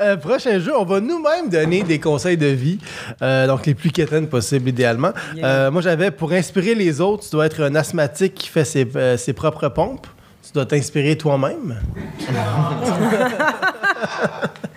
Euh, 0.00 0.16
prochain 0.16 0.60
jeu, 0.60 0.72
on 0.76 0.84
va 0.84 1.00
nous-mêmes 1.00 1.48
donner 1.48 1.82
des 1.82 1.98
conseils 1.98 2.36
de 2.36 2.46
vie, 2.46 2.78
euh, 3.20 3.48
donc 3.48 3.66
les 3.66 3.74
plus 3.74 3.90
quétaines 3.90 4.28
possibles 4.28 4.68
idéalement. 4.68 5.10
Euh, 5.42 5.72
moi, 5.72 5.82
j'avais 5.82 6.12
pour 6.12 6.30
inspirer 6.32 6.76
les 6.76 7.00
autres, 7.00 7.24
tu 7.24 7.30
dois 7.30 7.46
être 7.46 7.64
un 7.64 7.74
asthmatique 7.74 8.34
qui 8.34 8.48
fait 8.48 8.64
ses, 8.64 8.86
euh, 8.94 9.16
ses 9.16 9.32
propres 9.32 9.68
pompes. 9.68 10.06
Tu 10.44 10.52
dois 10.52 10.66
t'inspirer 10.66 11.18
toi-même. 11.18 11.80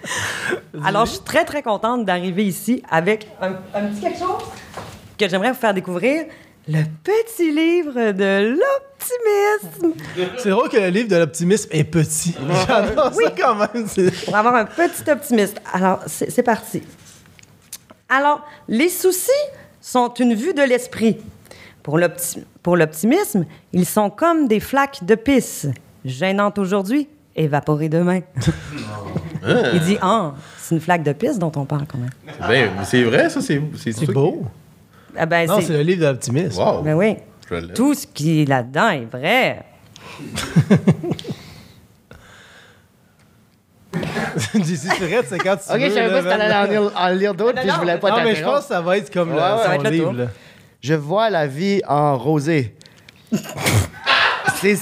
Alors, 0.83 1.05
je 1.05 1.11
suis 1.11 1.21
très, 1.21 1.45
très 1.45 1.61
contente 1.61 2.05
d'arriver 2.05 2.45
ici 2.45 2.81
avec 2.89 3.27
un, 3.41 3.53
un 3.73 3.87
petit 3.87 4.01
quelque 4.01 4.19
chose 4.19 4.43
que 5.17 5.29
j'aimerais 5.29 5.51
vous 5.51 5.59
faire 5.59 5.73
découvrir. 5.73 6.25
Le 6.67 6.83
petit 7.03 7.51
livre 7.51 8.11
de 8.11 8.55
l'optimisme. 8.55 9.93
C'est 10.37 10.49
drôle 10.49 10.69
que 10.69 10.77
le 10.77 10.89
livre 10.89 11.09
de 11.09 11.15
l'optimisme 11.15 11.69
est 11.71 11.83
petit. 11.83 12.35
J'adore 12.67 13.13
ça 13.13 13.31
quand 13.37 13.55
même. 13.55 13.87
Pour 14.25 14.35
avoir 14.35 14.55
un 14.55 14.65
petit 14.65 15.09
optimiste. 15.09 15.59
Alors, 15.73 15.99
c'est 16.05 16.43
parti. 16.43 16.83
Alors, 18.09 18.45
les 18.67 18.89
soucis 18.89 19.31
sont 19.79 20.13
une 20.13 20.35
vue 20.35 20.53
de 20.53 20.61
l'esprit. 20.61 21.17
Pour 21.81 21.97
l'optimisme, 22.77 23.45
ils 23.73 23.87
sont 23.87 24.11
comme 24.11 24.47
des 24.47 24.59
flaques 24.59 25.03
de 25.03 25.15
pisse, 25.15 25.65
gênantes 26.05 26.59
aujourd'hui, 26.59 27.09
évaporées 27.35 27.89
demain. 27.89 28.21
Il 29.73 29.79
dit, 29.81 29.97
ah, 30.01 30.33
c'est 30.57 30.75
une 30.75 30.81
flaque 30.81 31.03
de 31.03 31.13
pisse 31.13 31.39
dont 31.39 31.51
on 31.55 31.65
parle 31.65 31.85
quand 31.87 31.97
même. 31.97 32.09
Ben, 32.47 32.69
c'est 32.83 33.03
vrai, 33.03 33.29
ça, 33.29 33.41
c'est 33.41 33.59
beau? 34.11 34.43
Ah 35.17 35.25
ben, 35.25 35.47
Non, 35.47 35.57
c'est- 35.59 35.67
c'est 35.67 35.73
le 35.73 35.81
livre 35.81 36.01
de 36.01 36.07
l'optimisme. 36.07 36.61
Wow. 36.61 36.81
ben 36.83 36.93
oui. 36.95 37.17
Tout 37.75 37.93
ce 37.93 38.07
qui 38.07 38.43
est 38.43 38.45
là-dedans 38.45 38.89
est 38.91 39.05
vrai. 39.11 39.65
D'ici 44.55 44.87
Tourette, 44.87 45.25
c'est 45.27 45.37
quand 45.39 45.57
tu 45.57 45.69
Ok, 45.73 45.79
veux. 45.79 45.89
je 45.89 45.93
savais 45.93 46.09
pas 46.09 46.21
si 46.21 46.27
t'allais 46.27 46.55
en 46.55 46.63
lire, 46.83 46.91
en 46.95 47.07
lire 47.09 47.33
d'autres, 47.33 47.59
puis 47.61 47.69
je 47.69 47.75
voulais 47.75 47.97
pas 47.97 48.09
Non, 48.11 48.15
mais 48.23 48.35
je 48.35 48.35
t'interrompre. 48.35 48.57
pense 48.59 48.67
que 48.67 48.73
ça 48.73 48.81
va 48.81 48.97
être 48.97 49.13
comme 49.13 49.29
le- 49.29 49.35
Ouais, 49.35 49.41
Ça 49.41 49.67
va 49.67 49.75
être 49.75 49.83
le 49.83 49.89
livre. 49.89 50.13
là. 50.13 50.25
Je 50.79 50.93
vois 50.93 51.29
la 51.29 51.47
vie 51.47 51.81
en 51.87 52.17
rosé. 52.17 52.75
c'est, 54.55 54.77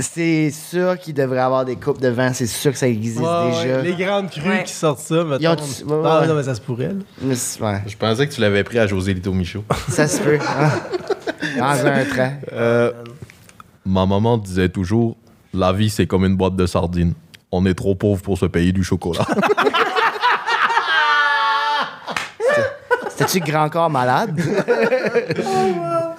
c'est 0.00 0.50
sûr 0.50 0.98
qu'il 0.98 1.14
devrait 1.14 1.40
avoir 1.40 1.64
des 1.64 1.76
coupes 1.76 2.00
de 2.00 2.08
vin, 2.08 2.32
c'est 2.32 2.46
sûr 2.46 2.72
que 2.72 2.78
ça 2.78 2.88
existe 2.88 3.18
Ouais, 3.20 3.50
déjà. 3.50 3.76
ouais, 3.78 3.82
Les 3.82 3.94
grandes 4.04 4.30
crues 4.30 4.48
Ouais. 4.48 4.64
qui 4.64 4.72
sortent 4.72 4.98
ça, 5.00 5.22
ouais, 5.24 5.36
Ah, 5.44 5.56
ouais. 6.20 6.26
non, 6.26 6.34
mais 6.34 6.42
ça 6.42 6.54
se 6.54 6.60
pourrait. 6.60 6.88
là. 6.88 6.94
Mais 7.22 7.34
c'est- 7.34 7.60
ouais, 7.62 7.82
Je 7.86 7.96
pensais 7.96 8.26
que 8.26 8.32
tu 8.34 8.40
l'avais 8.40 8.62
pris 8.64 8.78
à 8.78 8.86
José 8.86 9.14
Lito 9.14 9.32
Michaud. 9.32 9.64
ça 9.88 10.06
se 10.08 10.20
peut. 10.20 10.38
hein. 10.40 10.70
Dans 11.58 11.86
un 11.86 12.04
train. 12.04 12.32
Euh, 12.52 12.92
Ma 13.84 14.04
maman 14.06 14.36
disait 14.38 14.68
toujours 14.68 15.16
La 15.54 15.72
vie, 15.72 15.88
c'est 15.90 16.06
comme 16.06 16.24
une 16.24 16.36
boîte 16.36 16.56
de 16.56 16.66
sardines. 16.66 17.14
On 17.52 17.64
est 17.64 17.74
trop 17.74 17.94
pauvre 17.94 18.20
pour 18.20 18.36
se 18.36 18.46
payer 18.46 18.72
du 18.72 18.82
chocolat. 18.84 19.24
C'était-tu 23.08 23.40
grand 23.40 23.68
corps 23.70 23.88
malade? 23.90 24.38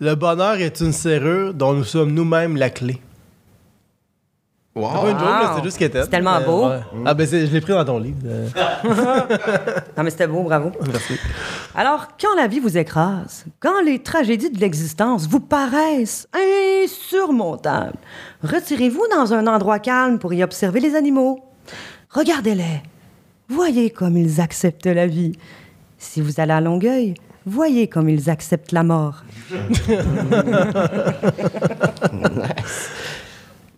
Le 0.00 0.14
bonheur 0.14 0.54
est 0.56 0.80
une 0.80 0.92
serrure 0.92 1.54
dont 1.54 1.72
nous 1.72 1.84
sommes 1.84 2.12
nous-mêmes 2.12 2.56
la 2.56 2.70
clé. 2.70 3.00
C'est 4.76 4.82
pas 4.82 4.88
une 5.10 5.18
joke, 5.18 5.28
là, 5.28 5.52
c'est 5.56 5.62
juste 5.62 5.78
qu'elle 5.78 5.92
C'est 5.92 6.08
tellement 6.10 6.40
beau. 6.40 6.68
Ah, 7.06 7.14
ben 7.14 7.24
je 7.28 7.36
l'ai 7.36 7.60
pris 7.60 7.72
dans 7.72 7.84
ton 7.84 7.98
livre. 8.00 8.18
euh, 8.26 8.48
Non, 9.96 10.02
mais 10.02 10.10
c'était 10.10 10.26
beau, 10.26 10.42
bravo. 10.42 10.72
merci. 10.90 11.14
Alors, 11.76 12.08
quand 12.20 12.34
la 12.36 12.48
vie 12.48 12.58
vous 12.58 12.76
écrase, 12.76 13.44
quand 13.60 13.80
les 13.82 14.00
tragédies 14.00 14.50
de 14.50 14.58
l'existence 14.58 15.28
vous 15.28 15.38
paraissent 15.38 16.26
insurmontables, 16.82 17.96
retirez-vous 18.42 19.04
dans 19.16 19.32
un 19.32 19.46
endroit 19.46 19.78
calme 19.78 20.18
pour 20.18 20.34
y 20.34 20.42
observer 20.42 20.80
les 20.80 20.96
animaux. 20.96 21.38
Regardez-les. 22.10 22.82
Voyez 23.48 23.90
comme 23.90 24.16
ils 24.16 24.40
acceptent 24.40 24.86
la 24.86 25.06
vie. 25.06 25.38
Si 25.98 26.20
vous 26.20 26.40
allez 26.40 26.52
à 26.52 26.60
Longueuil, 26.60 27.14
voyez 27.46 27.88
comme 27.88 28.08
ils 28.08 28.30
acceptent 28.30 28.72
la 28.72 28.82
mort. 28.82 29.22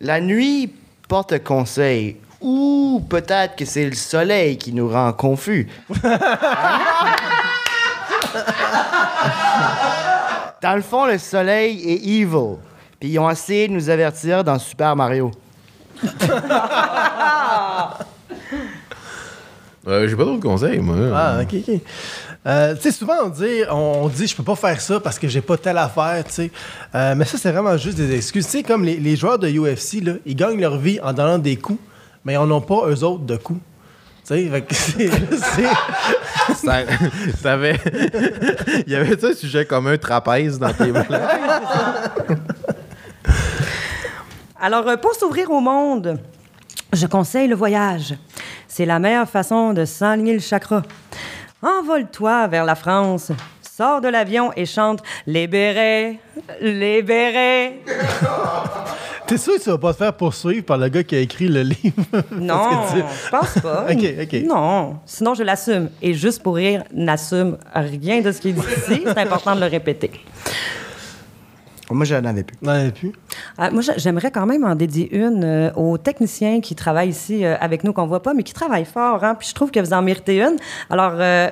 La 0.01 0.21
nuit 0.21 0.73
porte 1.09 1.43
conseil. 1.43 2.17
Ou 2.41 3.03
peut-être 3.09 3.57
que 3.57 3.65
c'est 3.65 3.87
le 3.87 3.95
soleil 3.95 4.59
qui 4.59 4.73
nous 4.73 4.89
rend 4.89 5.13
confus. 5.13 5.69
Dans 10.63 10.75
le 10.77 10.83
fond, 10.83 11.07
le 11.07 11.19
soleil 11.19 11.83
est 11.89 12.05
evil. 12.05 12.57
Puis 13.01 13.11
ils 13.11 13.19
ont 13.19 13.31
essayé 13.31 13.69
de 13.69 13.73
nous 13.75 13.89
avertir 13.91 14.43
dans 14.43 14.59
Super 14.59 14.97
Mario. 14.97 15.31
Euh, 19.87 20.09
J'ai 20.09 20.17
pas 20.17 20.25
d'autres 20.25 20.43
conseils, 20.43 20.79
moi. 20.81 20.97
Ah, 21.15 21.39
ok, 21.43 21.55
ok. 21.69 21.81
Euh, 22.47 22.75
tu 22.77 22.83
sais, 22.83 22.93
souvent 22.93 23.15
on 23.25 23.29
dit, 23.29 23.63
on 23.71 24.09
dit, 24.09 24.27
je 24.29 24.37
peux 24.37 24.43
pas 24.45 24.55
faire 24.55 24.81
ça 24.81 25.01
parce 25.01 25.19
que 25.19 25.27
j'ai 25.27 25.41
pas 25.41 25.57
telle 25.57 25.79
affaire, 25.79 26.23
tu 26.25 26.33
sais. 26.33 26.51
Euh, 26.95 27.15
mais 27.17 27.25
ça, 27.25 27.39
c'est 27.39 27.51
vraiment 27.51 27.77
juste 27.77 27.97
des 27.97 28.15
excuses. 28.15 28.45
Tu 28.47 28.53
sais, 28.53 28.63
comme 28.63 28.85
les, 28.85 28.97
les 28.99 29.17
joueurs 29.17 29.39
de 29.39 29.49
UFC, 29.49 30.01
là, 30.05 30.13
ils 30.25 30.37
gagnent 30.37 30.61
leur 30.61 30.77
vie 30.79 31.01
en 31.03 31.13
donnant 31.13 31.39
des 31.39 31.57
coups, 31.57 31.81
mais 32.25 32.35
ils 32.35 32.39
en 32.39 32.49
ont 32.51 32.61
pas 32.61 32.87
eux 32.89 33.03
autres 33.03 33.25
de 33.25 33.37
coups. 33.37 33.61
Tu 34.25 34.35
sais, 34.35 34.49
fait 34.49 34.63
que 34.63 34.75
c'est- 34.75 35.11
c'est- 35.37 36.55
Ça, 36.55 36.83
ça 37.43 37.53
avait... 37.55 37.77
Il 38.87 38.93
y 38.93 38.95
avait 38.95 39.25
un 39.25 39.35
sujet 39.35 39.65
comme 39.65 39.89
un 39.89 39.99
trapèze 39.99 40.59
dans 40.61 40.73
tes 40.73 40.93
blagues. 40.93 41.07
Alors, 44.61 44.89
euh, 44.89 44.97
pour 44.97 45.15
s'ouvrir 45.15 45.51
au 45.51 45.61
monde, 45.61 46.19
je 46.93 47.07
conseille 47.07 47.49
le 47.49 47.57
voyage. 47.57 48.15
C'est 48.69 48.87
la 48.87 48.99
meilleure 48.99 49.29
façon 49.29 49.73
de 49.73 49.85
s'enligner 49.85 50.33
le 50.35 50.41
chakra. 50.41 50.83
Envole-toi 51.63 52.47
vers 52.49 52.65
la 52.65 52.75
France. 52.75 53.33
Sors 53.77 54.01
de 54.01 54.09
l'avion 54.09 54.53
et 54.57 54.65
chante 54.67 55.03
Les 55.27 55.47
bérets, 55.47 56.19
les 56.61 57.03
bérets. 57.03 57.81
T'es 59.27 59.37
sûr 59.39 59.55
que 59.55 59.63
tu 59.63 59.71
vas 59.71 59.79
pas 59.79 59.93
te 59.93 59.99
faire 59.99 60.13
poursuivre 60.13 60.65
par 60.65 60.79
le 60.79 60.89
gars 60.89 61.03
qui 61.03 61.17
a 61.17 61.19
écrit 61.19 61.49
le 61.49 61.63
livre? 61.63 61.95
Non, 62.33 62.85
tu- 62.93 62.99
je 63.25 63.31
pense 63.31 63.59
pas. 63.61 63.87
Ok, 63.91 64.05
ok. 64.23 64.43
Non, 64.47 64.99
sinon 65.05 65.35
je 65.35 65.43
l'assume. 65.43 65.91
Et 66.01 66.15
juste 66.15 66.43
pour 66.43 66.55
rire, 66.57 66.85
n'assume 66.93 67.59
rien 67.75 68.21
de 68.21 68.31
ce 68.31 68.41
qui 68.41 68.51
est 68.51 68.53
dit 68.53 68.61
ici. 68.61 69.03
C'est 69.05 69.19
important 69.19 69.55
de 69.57 69.61
le 69.61 69.67
répéter. 69.67 70.13
Moi, 71.91 72.05
j'en 72.05 72.25
avais 72.25 72.43
plus. 72.43 72.57
Non, 72.63 72.75
il 72.75 72.81
y 72.81 72.85
en 72.85 72.89
a 72.89 72.91
plus. 72.91 73.13
Euh, 73.61 73.71
moi, 73.71 73.81
j'a- 73.83 73.97
j'aimerais 73.97 74.31
quand 74.33 74.45
même 74.47 74.65
en 74.65 74.75
dédier 74.75 75.15
une 75.17 75.45
euh, 75.45 75.71
aux 75.75 75.99
techniciens 75.99 76.61
qui 76.61 76.75
travaillent 76.75 77.11
ici 77.11 77.45
euh, 77.45 77.57
avec 77.61 77.85
nous, 77.85 77.93
qu'on 77.93 78.07
voit 78.07 78.23
pas, 78.23 78.35
mais 78.35 78.43
qui 78.43 78.53
travaillent 78.53 78.85
fort. 78.85 79.23
Hein? 79.23 79.37
Puis 79.37 79.49
je 79.49 79.55
trouve 79.55 79.71
que 79.71 79.79
vous 79.79 79.93
en 79.93 80.03
méritez 80.03 80.41
une. 80.41 80.57
Alors, 80.91 81.13
euh, 81.15 81.49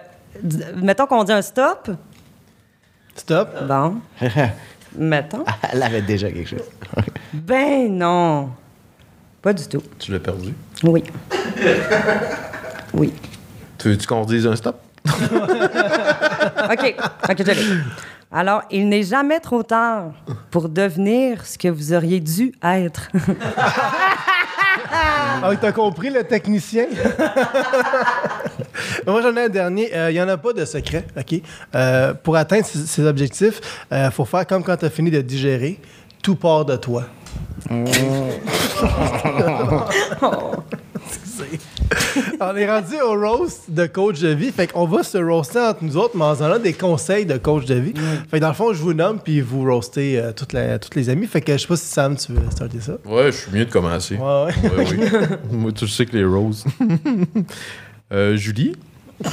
mettons 0.76 1.06
qu'on 1.06 1.22
dit 1.24 1.32
un 1.32 1.42
stop. 1.42 1.90
Stop. 3.14 3.48
Bon. 3.68 3.96
mettons. 4.98 5.44
Elle 5.72 5.82
avait 5.84 6.02
déjà 6.02 6.28
quelque 6.30 6.48
chose. 6.50 6.64
Ben 7.32 7.96
non. 7.96 8.50
Pas 9.40 9.52
du 9.52 9.66
tout. 9.68 9.82
Tu 10.00 10.10
l'as 10.10 10.18
perdu? 10.18 10.52
Oui. 10.82 11.04
Oui. 12.92 13.12
Tu 13.78 13.88
veux-tu 13.90 14.06
qu'on 14.06 14.24
dise 14.24 14.46
un 14.46 14.56
stop? 14.56 14.80
OK. 15.06 16.94
OK, 17.28 17.36
je 17.38 17.42
l'ai. 17.52 17.62
Alors, 18.36 18.62
il 18.68 18.88
n'est 18.88 19.04
jamais 19.04 19.38
trop 19.38 19.62
tard 19.62 20.10
pour 20.50 20.68
devenir 20.68 21.46
ce 21.46 21.56
que 21.56 21.68
vous 21.68 21.92
auriez 21.92 22.18
dû 22.18 22.52
être. 22.62 23.08
Ah 25.42 25.50
oui, 25.50 25.56
t'as 25.60 25.72
compris, 25.72 26.08
le 26.08 26.24
technicien? 26.24 26.86
Moi, 29.06 29.20
j'en 29.20 29.36
ai 29.36 29.44
un 29.44 29.48
dernier. 29.48 29.90
Il 30.08 30.14
n'y 30.14 30.22
en 30.22 30.28
a 30.28 30.36
pas 30.36 30.52
de 30.52 30.64
secret, 30.64 31.04
OK? 31.18 31.40
Euh, 31.74 32.14
pour 32.14 32.36
atteindre 32.36 32.64
ces, 32.64 33.04
objectifs, 33.04 33.60
il 33.90 34.10
faut 34.12 34.24
faire 34.24 34.46
comme 34.46 34.62
quand 34.62 34.76
tu 34.76 34.84
as 34.84 34.90
fini 34.90 35.10
de 35.10 35.20
digérer. 35.20 35.80
Tout 36.22 36.36
part 36.36 36.64
de 36.64 36.76
toi. 36.76 37.02
Excusez. 41.06 41.58
On 42.40 42.56
est 42.56 42.70
rendu 42.70 42.94
au 43.00 43.12
roast 43.18 43.70
de 43.70 43.86
coach 43.86 44.20
de 44.20 44.28
vie. 44.28 44.50
Fait 44.50 44.66
qu'on 44.66 44.86
va 44.86 45.02
se 45.02 45.18
roaster 45.18 45.58
entre 45.60 45.84
nous 45.84 45.96
autres, 45.96 46.16
mais 46.16 46.24
en 46.24 46.34
donnant 46.34 46.58
des 46.58 46.72
conseils 46.72 47.26
de 47.26 47.36
coach 47.38 47.64
de 47.66 47.74
vie. 47.74 47.94
Fait 48.30 48.38
que 48.38 48.42
dans 48.42 48.48
le 48.48 48.54
fond, 48.54 48.72
je 48.72 48.82
vous 48.82 48.92
nomme, 48.94 49.20
puis 49.20 49.40
vous 49.40 49.64
roastez 49.64 50.18
euh, 50.18 50.32
toutes, 50.32 50.52
les, 50.52 50.78
toutes 50.80 50.94
les 50.94 51.08
amis. 51.10 51.26
Fait 51.26 51.40
que 51.40 51.52
je 51.52 51.58
sais 51.58 51.66
pas 51.66 51.76
si 51.76 51.86
Sam, 51.86 52.16
tu 52.16 52.32
veux 52.32 52.50
starter 52.50 52.80
ça. 52.80 52.94
Ouais, 53.04 53.26
je 53.26 53.36
suis 53.36 53.52
mieux 53.52 53.64
de 53.64 53.70
commencer. 53.70 54.16
Ouais, 54.16 54.46
ouais. 54.46 54.70
Ouais, 54.70 54.86
oui. 54.90 55.36
Moi, 55.56 55.72
tu 55.72 55.86
sais 55.88 56.06
que 56.06 56.16
les 56.16 56.24
roses. 56.24 56.64
Euh, 58.12 58.36
Julie, 58.36 58.76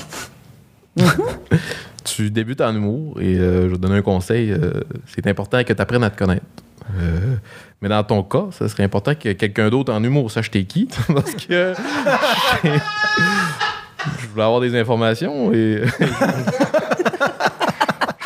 tu 2.04 2.32
débutes 2.32 2.62
en 2.62 2.74
humour 2.76 3.20
et 3.22 3.38
euh, 3.38 3.64
je 3.64 3.68
vais 3.68 3.76
te 3.76 3.82
donner 3.82 3.98
un 3.98 4.02
conseil. 4.02 4.52
euh, 4.52 4.72
c'est 5.06 5.28
important 5.28 5.64
que 5.64 5.74
tu 5.74 5.82
apprennes 5.82 6.04
à 6.04 6.10
te 6.10 6.18
connaître. 6.18 6.46
Euh, 7.00 7.36
mais 7.82 7.90
dans 7.90 8.04
ton 8.04 8.24
cas, 8.24 8.46
ça 8.52 8.70
serait 8.70 8.84
important 8.84 9.16
que 9.16 9.32
quelqu'un 9.34 9.70
d'autre 9.70 9.92
en 9.94 10.04
humour 10.04 10.30
sache 10.32 10.52
t'es 10.52 10.64
qui. 10.66 10.88
Parce 11.08 11.34
que 11.34 11.74
je 12.64 14.28
voulais 14.28 14.44
avoir 14.44 14.62
des 14.62 14.80
informations 14.80 15.52
et 15.52 15.82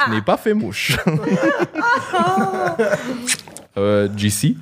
je 0.06 0.12
n'ai 0.12 0.22
pas 0.22 0.38
fait 0.38 0.54
mouche. 0.54 0.98
euh, 3.78 4.10
JC, 4.16 4.56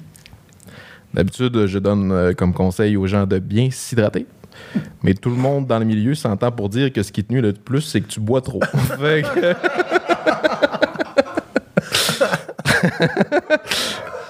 D'habitude, 1.13 1.67
je 1.67 1.77
donne 1.77 2.11
euh, 2.11 2.33
comme 2.33 2.53
conseil 2.55 2.97
aux 2.97 3.05
gens 3.05 3.27
de 3.27 3.37
bien 3.37 3.69
s'hydrater. 3.71 4.25
Mais 5.03 5.13
tout 5.13 5.29
le 5.29 5.35
monde 5.35 5.67
dans 5.67 5.77
le 5.77 5.85
milieu 5.85 6.15
s'entend 6.15 6.51
pour 6.51 6.69
dire 6.69 6.91
que 6.91 7.03
ce 7.03 7.11
qui 7.11 7.23
te 7.23 7.31
nuit 7.31 7.41
le 7.41 7.53
plus, 7.53 7.81
c'est 7.81 8.01
que 8.01 8.07
tu 8.07 8.19
bois 8.19 8.41
trop. 8.41 8.59
Fait 8.99 9.21
que- 9.21 9.53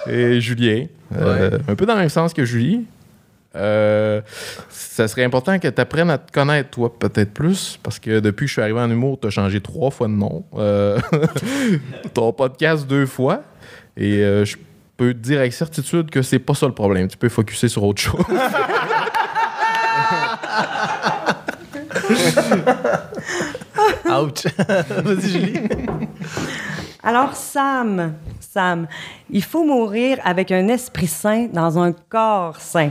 Et 0.06 0.40
Julien, 0.40 0.86
euh, 1.16 1.58
un 1.68 1.74
peu 1.74 1.86
dans 1.86 1.94
le 1.94 2.00
même 2.00 2.08
sens 2.08 2.32
que 2.34 2.44
Julie, 2.44 2.86
euh, 3.56 4.20
ça 4.68 5.06
serait 5.06 5.24
important 5.24 5.58
que 5.58 5.68
tu 5.68 5.80
apprennes 5.80 6.10
à 6.10 6.18
te 6.18 6.32
connaître, 6.32 6.70
toi, 6.70 6.92
peut-être 6.98 7.32
plus, 7.32 7.78
parce 7.82 7.98
que 7.98 8.20
depuis 8.20 8.44
que 8.44 8.48
je 8.48 8.54
suis 8.54 8.62
arrivé 8.62 8.80
en 8.80 8.90
humour, 8.90 9.18
tu 9.20 9.28
as 9.28 9.30
changé 9.30 9.60
trois 9.60 9.90
fois 9.90 10.08
de 10.08 10.12
nom. 10.12 10.44
Euh, 10.56 10.98
ton 12.14 12.32
podcast 12.32 12.86
deux 12.86 13.06
fois. 13.06 13.42
Et 13.96 14.22
euh, 14.22 14.44
je 14.44 14.56
peux 14.96 15.14
te 15.14 15.18
dire 15.18 15.38
avec 15.38 15.52
certitude 15.52 16.10
que 16.10 16.22
c'est 16.22 16.40
pas 16.40 16.54
ça 16.54 16.66
le 16.66 16.74
problème. 16.74 17.06
Tu 17.08 17.16
peux 17.16 17.28
focuser 17.28 17.68
sur 17.68 17.84
autre 17.84 18.02
chose. 18.02 18.20
Ouch. 24.06 24.46
Vas-y, 25.04 25.30
Julie. 25.30 25.60
Alors, 27.06 27.36
Sam, 27.36 28.14
Sam, 28.40 28.86
il 29.28 29.42
faut 29.42 29.62
mourir 29.62 30.16
avec 30.24 30.50
un 30.50 30.68
esprit 30.68 31.06
sain 31.06 31.48
dans 31.52 31.78
un 31.78 31.92
corps 31.92 32.58
sain. 32.58 32.88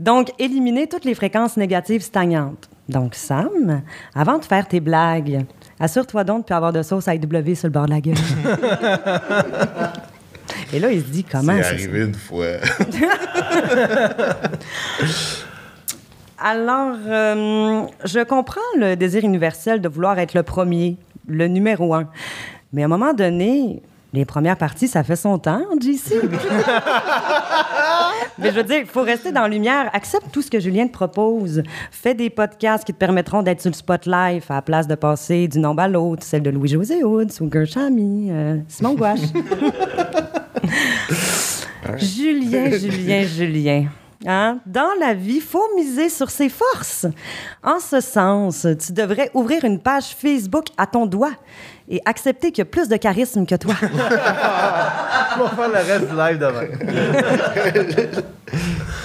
Donc, 0.00 0.32
éliminer 0.40 0.88
toutes 0.88 1.04
les 1.04 1.14
fréquences 1.14 1.56
négatives 1.56 2.02
stagnantes. 2.02 2.68
Donc, 2.88 3.14
Sam, 3.14 3.82
avant 4.12 4.38
de 4.38 4.44
faire 4.44 4.66
tes 4.66 4.80
blagues, 4.80 5.46
assure-toi 5.78 6.24
donc 6.24 6.38
de 6.38 6.40
ne 6.40 6.46
plus 6.46 6.54
avoir 6.54 6.72
de 6.72 6.82
sauce 6.82 7.06
à 7.06 7.14
IW 7.14 7.54
sur 7.54 7.68
le 7.68 7.72
bord 7.72 7.86
de 7.86 7.90
la 7.90 8.00
gueule. 8.00 8.16
Et 10.72 10.80
là, 10.80 10.90
il 10.90 11.00
se 11.00 11.06
dit 11.06 11.22
comment 11.22 11.52
c'est 11.58 11.62
ça, 11.62 11.68
arrivé 11.68 12.02
une 12.02 12.14
fois. 12.14 12.44
Alors, 16.38 16.96
euh, 17.06 17.82
je 18.04 18.24
comprends 18.24 18.60
le 18.76 18.96
désir 18.96 19.22
universel 19.22 19.80
de 19.80 19.88
vouloir 19.88 20.18
être 20.18 20.34
le 20.34 20.42
premier, 20.42 20.96
le 21.28 21.46
numéro 21.46 21.94
un. 21.94 22.08
Mais 22.72 22.82
à 22.82 22.84
un 22.86 22.88
moment 22.88 23.12
donné, 23.12 23.82
les 24.12 24.24
premières 24.24 24.56
parties, 24.56 24.88
ça 24.88 25.02
fait 25.02 25.16
son 25.16 25.38
temps, 25.38 25.62
JC. 25.80 26.14
Mais 28.38 28.50
je 28.50 28.56
veux 28.56 28.62
dire, 28.62 28.78
il 28.78 28.86
faut 28.86 29.02
rester 29.02 29.32
dans 29.32 29.42
la 29.42 29.48
lumière. 29.48 29.90
Accepte 29.92 30.26
tout 30.32 30.42
ce 30.42 30.50
que 30.50 30.60
Julien 30.60 30.86
te 30.86 30.92
propose. 30.92 31.62
Fais 31.90 32.14
des 32.14 32.30
podcasts 32.30 32.84
qui 32.84 32.92
te 32.92 32.98
permettront 32.98 33.42
d'être 33.42 33.60
sur 33.60 33.70
le 33.70 33.74
spotlight 33.74 34.44
à 34.50 34.54
la 34.54 34.62
place 34.62 34.86
de 34.86 34.94
passer 34.94 35.48
d'une 35.48 35.62
nombre 35.62 35.82
à 35.82 35.88
l'autre, 35.88 36.22
celle 36.24 36.42
de 36.42 36.50
Louis-José 36.50 37.04
Hood, 37.04 37.30
Sugar 37.32 37.66
Chami, 37.66 38.28
euh, 38.30 38.58
Simon 38.68 38.94
Gouache. 38.94 39.20
Julien, 41.96 42.70
Julien, 42.78 43.22
Julien. 43.22 43.86
Hein? 44.26 44.60
Dans 44.66 44.92
la 45.00 45.14
vie, 45.14 45.36
il 45.36 45.42
faut 45.42 45.66
miser 45.76 46.08
sur 46.08 46.30
ses 46.30 46.48
forces. 46.48 47.06
En 47.62 47.80
ce 47.80 48.00
sens, 48.00 48.66
tu 48.84 48.92
devrais 48.92 49.30
ouvrir 49.34 49.64
une 49.64 49.80
page 49.80 50.14
Facebook 50.16 50.66
à 50.76 50.86
ton 50.86 51.06
doigt 51.06 51.32
et 51.88 52.00
accepter 52.04 52.52
qu'il 52.52 52.58
y 52.58 52.62
a 52.62 52.70
plus 52.70 52.88
de 52.88 52.96
charisme 52.96 53.46
que 53.46 53.54
toi. 53.54 53.74
On 53.82 55.44
va 55.44 55.50
faire 55.50 55.68
le 55.68 55.74
reste 55.74 56.10
du 56.10 56.16
live 56.16 56.38
demain. 56.38 56.66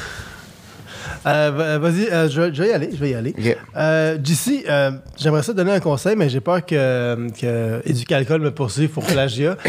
Euh, 1.28 1.51
va- 1.53 1.78
Vas-y, 1.78 2.07
euh, 2.09 2.30
je, 2.30 2.41
vais- 2.41 2.53
je 2.53 2.63
vais 2.63 2.69
y 2.69 2.73
aller. 2.73 2.89
Je 2.93 2.97
vais 2.97 3.09
y 3.11 3.15
aller. 3.15 3.36
Euh, 3.75 4.17
JC, 4.23 4.65
euh, 4.69 4.91
j'aimerais 5.17 5.43
ça 5.43 5.53
donner 5.53 5.73
un 5.73 5.80
conseil, 5.80 6.15
mais 6.15 6.30
j'ai 6.30 6.39
peur 6.39 6.65
que, 6.65 7.28
que 7.39 7.82
Éducalcool 7.86 8.41
me 8.41 8.51
poursuive 8.51 8.89
pour 8.89 9.03
plagiat. 9.05 9.57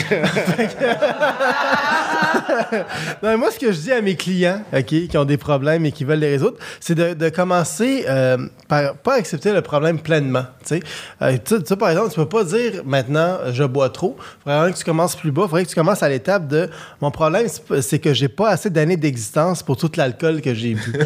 Non, 3.23 3.39
moi, 3.39 3.51
ce 3.51 3.59
que 3.59 3.73
je 3.73 3.79
dis 3.79 3.93
à 3.93 4.01
mes 4.01 4.17
clients 4.17 4.63
ok, 4.73 4.85
qui 4.87 5.17
ont 5.17 5.25
des 5.25 5.37
problèmes 5.37 5.85
et 5.87 5.93
qui 5.93 6.05
veulent 6.05 6.19
les 6.19 6.31
résoudre, 6.31 6.57
c'est 6.81 6.95
de, 6.95 7.15
de 7.15 7.29
commencer 7.29 8.05
euh, 8.09 8.37
par 8.69 8.95
pas 8.97 9.15
accepter 9.15 9.53
le 9.53 9.63
problème 9.63 9.99
pleinement. 9.99 10.45
tu 10.67 10.77
sais. 10.77 10.81
Euh, 11.23 11.37
par 11.79 11.91
exemple, 11.91 12.11
tu 12.11 12.17
peux 12.17 12.29
pas 12.29 12.45
dire 12.45 12.83
maintenant 12.85 13.39
je 13.53 13.65
bois 13.65 13.91
trop. 13.91 14.17
Il 14.47 14.53
faudrait 14.53 14.73
que 14.73 14.79
tu 14.79 14.85
commences 14.85 15.17
plus 15.17 15.31
bas. 15.31 15.43
Il 15.45 15.49
faudrait 15.49 15.65
que 15.65 15.69
tu 15.71 15.75
commences 15.75 16.03
à 16.03 16.09
l'étape 16.09 16.49
de 16.49 16.69
mon 17.01 17.11
problème, 17.11 17.47
c'est 17.81 17.99
que 17.99 18.13
j'ai 18.13 18.29
pas 18.29 18.51
assez 18.51 18.71
d'années 18.71 18.97
d'existence 18.97 19.63
pour 19.63 19.77
tout 19.77 19.91
l'alcool 19.97 20.41
que 20.41 20.55
j'ai 20.55 20.75
bu. 20.75 20.93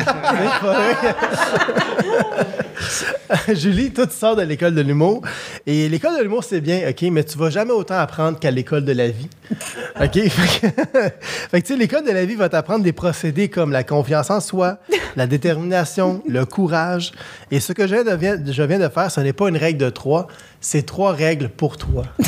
Julie, 3.54 3.92
toi, 3.92 4.06
tu 4.06 4.14
sors 4.14 4.36
de 4.36 4.42
l'école 4.42 4.74
de 4.74 4.80
l'humour. 4.80 5.22
Et 5.66 5.88
l'école 5.88 6.18
de 6.18 6.22
l'humour, 6.22 6.44
c'est 6.44 6.60
bien, 6.60 6.88
OK, 6.88 7.02
mais 7.10 7.24
tu 7.24 7.38
vas 7.38 7.50
jamais 7.50 7.72
autant 7.72 7.98
apprendre 7.98 8.38
qu'à 8.38 8.50
l'école 8.50 8.84
de 8.84 8.92
la 8.92 9.08
vie. 9.08 9.28
OK? 10.00 10.18
Fait 10.28 11.62
que, 11.62 11.66
tu 11.66 11.72
sais, 11.72 11.78
l'école 11.78 12.04
de 12.04 12.10
la 12.10 12.24
vie 12.24 12.34
va 12.34 12.48
t'apprendre 12.48 12.84
des 12.84 12.92
procédés 12.92 13.48
comme 13.48 13.72
la 13.72 13.84
confiance 13.84 14.30
en 14.30 14.40
soi, 14.40 14.78
la 15.16 15.26
détermination, 15.26 16.22
le 16.28 16.44
courage. 16.44 17.12
Et 17.50 17.60
ce 17.60 17.72
que 17.72 17.86
je 17.86 18.64
viens 18.64 18.78
de 18.78 18.88
faire, 18.88 19.10
ce 19.10 19.20
n'est 19.20 19.32
pas 19.32 19.48
une 19.48 19.56
règle 19.56 19.78
de 19.78 19.90
trois, 19.90 20.26
c'est 20.64 20.86
trois 20.86 21.12
règles 21.12 21.48
pour 21.50 21.76
toi. 21.76 22.04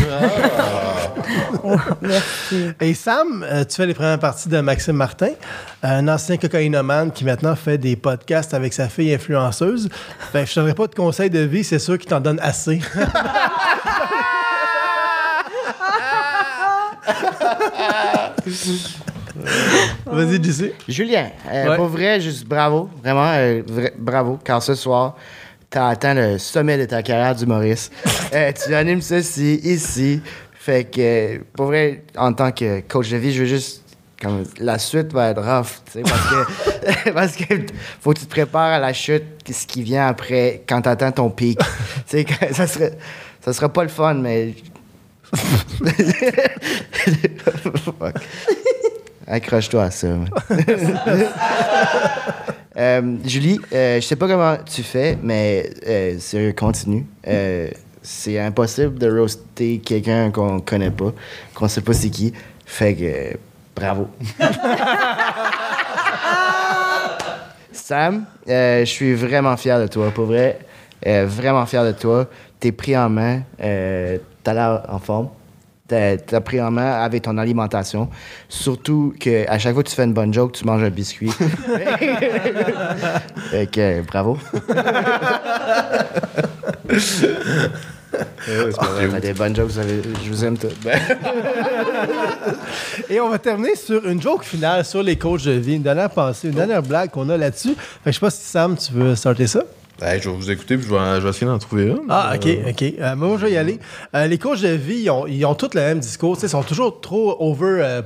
Merci. 2.02 2.70
Et 2.80 2.92
Sam, 2.92 3.46
euh, 3.48 3.64
tu 3.64 3.76
fais 3.76 3.86
les 3.86 3.94
premières 3.94 4.18
parties 4.18 4.48
de 4.48 4.60
Maxime 4.60 4.96
Martin, 4.96 5.30
un 5.82 6.06
ancien 6.08 6.36
cocaïnomane 6.36 7.12
qui 7.12 7.24
maintenant 7.24 7.54
fait 7.56 7.78
des 7.78 7.96
podcasts 7.96 8.52
avec 8.52 8.72
sa 8.74 8.88
fille 8.88 9.14
influenceuse. 9.14 9.88
Que 10.32 10.44
je 10.44 10.50
ne 10.50 10.54
donnerai 10.56 10.74
pas 10.74 10.86
de 10.88 10.94
conseils 10.94 11.30
de 11.30 11.38
vie, 11.40 11.62
c'est 11.64 11.78
sûr 11.78 11.96
qu'il 11.96 12.10
t'en 12.10 12.20
donne 12.20 12.40
assez. 12.42 12.80
Vas-y, 20.06 20.42
JC. 20.42 20.72
Julien, 20.88 21.28
euh, 21.50 21.68
Ouais. 21.70 21.76
pour 21.76 21.86
vrai, 21.86 22.20
juste 22.20 22.46
bravo. 22.46 22.88
Vraiment, 23.02 23.30
euh, 23.34 23.62
vra- 23.62 23.92
bravo. 23.98 24.38
Car 24.44 24.62
ce 24.62 24.74
soir, 24.74 25.16
tu 25.74 25.78
as 25.80 25.88
atteint 25.88 26.14
le 26.14 26.38
sommet 26.38 26.78
de 26.78 26.84
ta 26.84 27.02
carrière 27.02 27.34
d'humoriste. 27.34 27.92
Euh, 28.32 28.50
tu 28.52 28.74
animes 28.74 29.00
ceci 29.00 29.60
ici. 29.62 30.20
Fait 30.54 30.82
que, 30.90 31.38
pour 31.54 31.66
vrai, 31.66 32.02
en 32.16 32.32
tant 32.32 32.50
que 32.50 32.80
coach 32.80 33.08
de 33.10 33.16
vie, 33.16 33.32
je 33.32 33.42
veux 33.42 33.46
juste. 33.46 33.82
Comme, 34.20 34.42
la 34.58 34.80
suite 34.80 35.12
va 35.12 35.30
être 35.30 35.40
rough, 35.40 35.80
tu 35.84 35.92
sais, 35.92 36.02
parce 36.02 36.28
que, 36.28 37.10
parce 37.12 37.36
que 37.36 37.44
faut 38.00 38.12
que 38.12 38.18
tu 38.18 38.24
te 38.24 38.30
prépares 38.30 38.72
à 38.72 38.80
la 38.80 38.92
chute, 38.92 39.22
ce 39.48 39.66
qui 39.68 39.84
vient 39.84 40.08
après, 40.08 40.64
quand 40.68 40.82
tu 40.82 40.88
atteins 40.88 41.12
ton 41.12 41.30
pic. 41.30 41.60
tu 42.08 42.24
sais, 42.24 42.26
ça 42.50 42.66
serait, 42.66 42.98
ça 43.40 43.52
sera 43.52 43.68
pas 43.68 43.84
le 43.84 43.88
fun, 43.88 44.14
mais. 44.14 44.56
Fuck. 47.84 48.14
Accroche-toi 49.28 49.82
à 49.84 49.90
ça. 49.92 50.08
Euh, 52.76 53.16
Julie, 53.24 53.60
euh, 53.72 54.00
je 54.00 54.06
sais 54.06 54.16
pas 54.16 54.26
comment 54.26 54.56
tu 54.64 54.82
fais, 54.82 55.16
mais 55.22 55.70
euh, 55.86 56.18
sérieux, 56.18 56.52
continue. 56.52 57.06
Euh, 57.26 57.68
c'est 58.02 58.38
impossible 58.38 58.98
de 58.98 59.08
roaster 59.18 59.78
quelqu'un 59.78 60.30
qu'on 60.30 60.60
connaît 60.60 60.90
pas, 60.90 61.12
qu'on 61.54 61.68
sait 61.68 61.80
pas 61.80 61.92
c'est 61.92 62.10
qui. 62.10 62.32
Fait 62.66 62.94
que 62.94 63.36
bravo. 63.76 64.08
Sam, 67.72 68.24
je 68.46 68.84
suis 68.86 69.14
vraiment 69.14 69.56
fier 69.56 69.80
de 69.80 69.86
toi, 69.86 70.10
pour 70.10 70.26
vrai. 70.26 70.58
Vraiment 71.04 71.64
fier 71.66 71.84
de 71.84 71.92
toi. 71.92 72.26
T'es 72.58 72.72
pris 72.72 72.96
en 72.96 73.08
main. 73.08 73.42
T'as 73.58 74.52
l'air 74.52 74.82
en 74.88 74.98
forme. 74.98 75.28
T'as 75.88 76.16
t'as 76.16 76.40
pris 76.40 76.60
en 76.60 76.70
main 76.70 77.02
avec 77.02 77.22
ton 77.22 77.38
alimentation. 77.38 78.08
Surtout 78.48 79.14
que 79.18 79.48
à 79.48 79.58
chaque 79.58 79.74
fois 79.74 79.82
que 79.82 79.88
tu 79.88 79.96
fais 79.96 80.04
une 80.04 80.12
bonne 80.12 80.32
joke, 80.32 80.52
tu 80.52 80.64
manges 80.64 80.82
un 80.82 80.90
biscuit. 80.90 81.30
fait 83.50 83.70
que, 83.70 84.02
bravo. 84.02 84.38
T'as 88.46 89.20
des 89.20 89.32
bonnes 89.32 89.56
jokes, 89.56 89.72
je 89.72 90.28
vous 90.28 90.44
aime 90.44 90.56
tous. 90.56 90.68
Et 93.08 93.20
on 93.20 93.28
va 93.28 93.38
terminer 93.38 93.74
sur 93.74 94.06
une 94.06 94.20
joke 94.20 94.44
finale 94.44 94.84
sur 94.84 95.02
les 95.02 95.16
coachs 95.16 95.44
de 95.44 95.52
vie. 95.52 95.76
Une 95.76 95.82
dernière 95.82 96.10
pensée, 96.10 96.48
une 96.48 96.54
dernière 96.54 96.82
blague 96.82 97.10
qu'on 97.10 97.28
a 97.28 97.36
là-dessus. 97.36 97.74
Fait 97.74 98.10
que 98.10 98.12
je 98.12 98.12
sais 98.12 98.20
pas 98.20 98.30
si 98.30 98.44
Sam, 98.44 98.76
tu 98.76 98.92
veux 98.92 99.16
starter 99.16 99.46
ça? 99.46 99.64
Je 100.00 100.28
vais 100.28 100.36
vous 100.36 100.50
écouter 100.50 100.76
puis 100.76 100.86
je 100.88 100.94
vais, 100.94 101.28
essayer 101.28 101.46
d'en 101.46 101.58
trouver 101.58 101.84
une. 101.84 102.06
Ah, 102.08 102.32
OK, 102.34 102.48
OK. 102.68 102.82
Euh, 102.82 103.16
moi, 103.16 103.36
je 103.38 103.46
vais 103.46 103.52
y 103.52 103.56
aller. 103.56 103.78
Euh, 104.14 104.26
les 104.26 104.38
coachs 104.38 104.60
de 104.60 104.68
vie, 104.68 105.08
ils 105.28 105.44
ont, 105.46 105.54
tous 105.54 105.70
le 105.74 105.80
même 105.80 106.00
discours. 106.00 106.36
Ils 106.42 106.48
sont 106.48 106.62
toujours 106.62 107.00
trop 107.00 107.36
over 107.38 107.80
euh. 107.80 108.02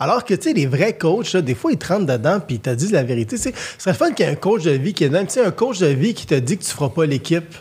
Alors 0.00 0.24
que, 0.24 0.34
tu 0.34 0.42
sais, 0.42 0.52
les 0.54 0.66
vrais 0.66 0.96
coachs, 0.96 1.32
là, 1.34 1.42
des 1.42 1.54
fois, 1.54 1.72
ils 1.72 1.78
te 1.78 1.86
rentrent 1.86 2.06
dedans 2.06 2.40
puis 2.40 2.56
ils 2.56 2.60
te 2.60 2.70
disent 2.70 2.92
la 2.92 3.02
vérité. 3.02 3.36
Ce 3.36 3.50
serait 3.78 3.94
fun 3.94 4.12
qu'il 4.12 4.24
y 4.24 4.28
ait 4.28 4.32
un 4.32 4.36
coach 4.36 4.62
de 4.62 4.70
vie 4.70 4.94
qui 4.94 5.04
est 5.04 5.10
même, 5.10 5.26
un 5.44 5.50
coach 5.50 5.78
de 5.78 5.86
vie 5.86 6.14
qui 6.14 6.26
te 6.26 6.34
dit 6.34 6.56
que 6.56 6.64
tu 6.64 6.70
feras 6.70 6.88
pas 6.88 7.04
l'équipe. 7.04 7.50
Tu 7.50 7.56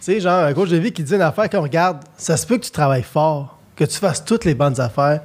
sais, 0.00 0.20
genre, 0.20 0.44
un 0.44 0.52
coach 0.52 0.68
de 0.68 0.76
vie 0.76 0.92
qui 0.92 1.02
dit 1.02 1.14
une 1.14 1.22
affaire 1.22 1.48
comme, 1.48 1.62
regarde, 1.62 1.98
ça 2.16 2.36
se 2.36 2.46
peut 2.46 2.58
que 2.58 2.64
tu 2.64 2.70
travailles 2.70 3.02
fort, 3.02 3.58
que 3.76 3.84
tu 3.84 3.96
fasses 3.98 4.24
toutes 4.24 4.44
les 4.44 4.54
bonnes 4.54 4.80
affaires, 4.80 5.22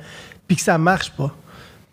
puis 0.48 0.58
que 0.58 0.64
ça 0.64 0.78
marche 0.78 1.12
pas. 1.12 1.36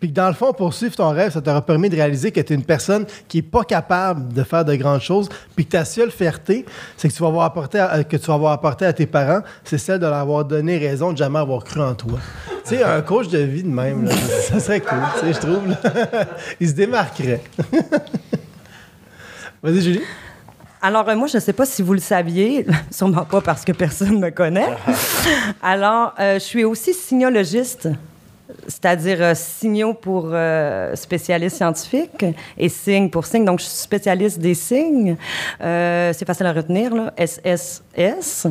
Puis 0.01 0.09
que 0.09 0.15
dans 0.15 0.27
le 0.27 0.33
fond, 0.33 0.51
poursuivre 0.51 0.95
ton 0.95 1.11
rêve, 1.11 1.31
ça 1.31 1.41
t'aura 1.41 1.63
permis 1.63 1.87
de 1.87 1.95
réaliser 1.95 2.31
que 2.31 2.41
tu 2.41 2.53
es 2.53 2.55
une 2.55 2.65
personne 2.65 3.05
qui 3.27 3.37
est 3.37 3.43
pas 3.43 3.63
capable 3.63 4.33
de 4.33 4.41
faire 4.41 4.65
de 4.65 4.73
grandes 4.73 5.01
choses, 5.01 5.29
puis 5.55 5.63
que 5.63 5.73
ta 5.73 5.85
seule 5.85 6.09
fierté, 6.09 6.65
c'est 6.97 7.07
que 7.07 7.13
tu 7.13 7.21
vas 7.21 7.27
avoir 7.27 7.45
apporté 7.45 7.77
à, 7.77 8.03
que 8.03 8.17
tu 8.17 8.25
vas 8.25 8.33
avoir 8.33 8.51
apporté 8.53 8.83
à 8.83 8.93
tes 8.93 9.05
parents, 9.05 9.41
c'est 9.63 9.77
celle 9.77 9.99
de 9.99 10.07
leur 10.07 10.15
avoir 10.15 10.43
donné 10.43 10.79
raison 10.79 11.13
de 11.13 11.17
jamais 11.19 11.37
avoir 11.37 11.63
cru 11.63 11.81
en 11.81 11.93
toi. 11.93 12.17
tu 12.65 12.77
sais, 12.77 12.83
un 12.83 12.99
coach 13.03 13.27
de 13.27 13.37
vie 13.37 13.61
de 13.61 13.69
même, 13.69 14.05
là, 14.05 14.11
ça 14.49 14.59
serait 14.59 14.79
cool, 14.79 14.97
tu 15.19 15.27
sais, 15.27 15.33
je 15.33 15.39
trouve. 15.39 15.61
Il 16.59 16.67
se 16.67 16.73
démarquerait. 16.73 17.43
Vas-y, 19.61 19.81
Julie. 19.81 20.01
Alors, 20.81 21.07
euh, 21.07 21.15
moi, 21.15 21.27
je 21.27 21.37
ne 21.37 21.41
sais 21.41 21.53
pas 21.53 21.67
si 21.67 21.83
vous 21.83 21.93
le 21.93 21.99
saviez, 21.99 22.65
sûrement 22.89 23.25
pas 23.25 23.41
parce 23.41 23.63
que 23.63 23.71
personne 23.71 24.15
ne 24.15 24.25
me 24.25 24.31
connaît. 24.31 24.75
Alors, 25.61 26.15
euh, 26.19 26.33
je 26.33 26.39
suis 26.39 26.63
aussi 26.63 26.91
signologiste, 26.95 27.87
c'est-à-dire 28.67 29.17
euh, 29.21 29.33
signaux 29.35 29.93
pour 29.93 30.29
euh, 30.31 30.95
spécialistes 30.95 31.57
scientifiques 31.57 32.25
et 32.57 32.69
signes 32.69 33.09
pour 33.09 33.25
signes. 33.25 33.45
Donc, 33.45 33.59
je 33.59 33.65
suis 33.65 33.77
spécialiste 33.77 34.39
des 34.39 34.53
signes. 34.53 35.17
Euh, 35.61 36.13
c'est 36.15 36.25
facile 36.25 36.45
à 36.45 36.53
retenir, 36.53 36.93
là. 36.93 37.13
SSS. 37.17 38.47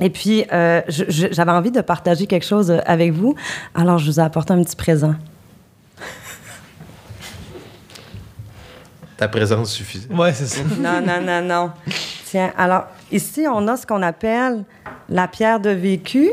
Et 0.00 0.10
puis, 0.10 0.46
euh, 0.52 0.80
j'avais 0.88 1.52
envie 1.52 1.70
de 1.70 1.80
partager 1.82 2.26
quelque 2.26 2.46
chose 2.46 2.70
avec 2.86 3.12
vous. 3.12 3.34
Alors, 3.74 3.98
je 3.98 4.06
vous 4.06 4.18
ai 4.18 4.22
apporté 4.22 4.52
un 4.52 4.62
petit 4.62 4.76
présent. 4.76 5.14
Ta 9.16 9.28
présence 9.28 9.72
suffisait. 9.72 10.10
Ouais, 10.10 10.32
c'est 10.32 10.46
ça. 10.46 10.62
Non, 10.78 11.02
non, 11.02 11.20
non, 11.20 11.42
non. 11.42 11.70
Tiens, 12.24 12.52
alors, 12.56 12.84
ici, 13.12 13.44
on 13.52 13.68
a 13.68 13.76
ce 13.76 13.86
qu'on 13.86 14.02
appelle 14.02 14.64
la 15.10 15.28
pierre 15.28 15.60
de 15.60 15.68
vécu, 15.68 16.30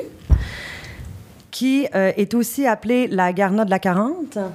qui 1.51 1.87
euh, 1.95 2.11
est 2.17 2.33
aussi 2.33 2.67
appelée 2.67 3.07
la 3.07 3.33
garnotte 3.33 3.65
de 3.65 3.71
la 3.71 3.79
40. 3.79 4.37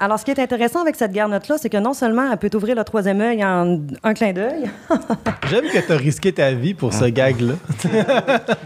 Alors, 0.00 0.18
ce 0.18 0.24
qui 0.24 0.30
est 0.30 0.38
intéressant 0.38 0.82
avec 0.82 0.94
cette 0.94 1.10
garnotte-là, 1.10 1.56
c'est 1.58 1.68
que 1.68 1.76
non 1.76 1.92
seulement 1.92 2.30
elle 2.30 2.38
peut 2.38 2.50
ouvrir 2.54 2.76
le 2.76 2.84
troisième 2.84 3.20
œil 3.20 3.44
en 3.44 3.80
un 4.04 4.14
clin 4.14 4.32
d'œil, 4.32 4.70
J'aime 5.50 5.64
que 5.64 5.84
tu 5.84 5.92
as 5.92 5.96
risqué 5.96 6.32
ta 6.32 6.52
vie 6.52 6.74
pour 6.74 6.94
ce 6.94 7.06
gag-là. 7.06 7.54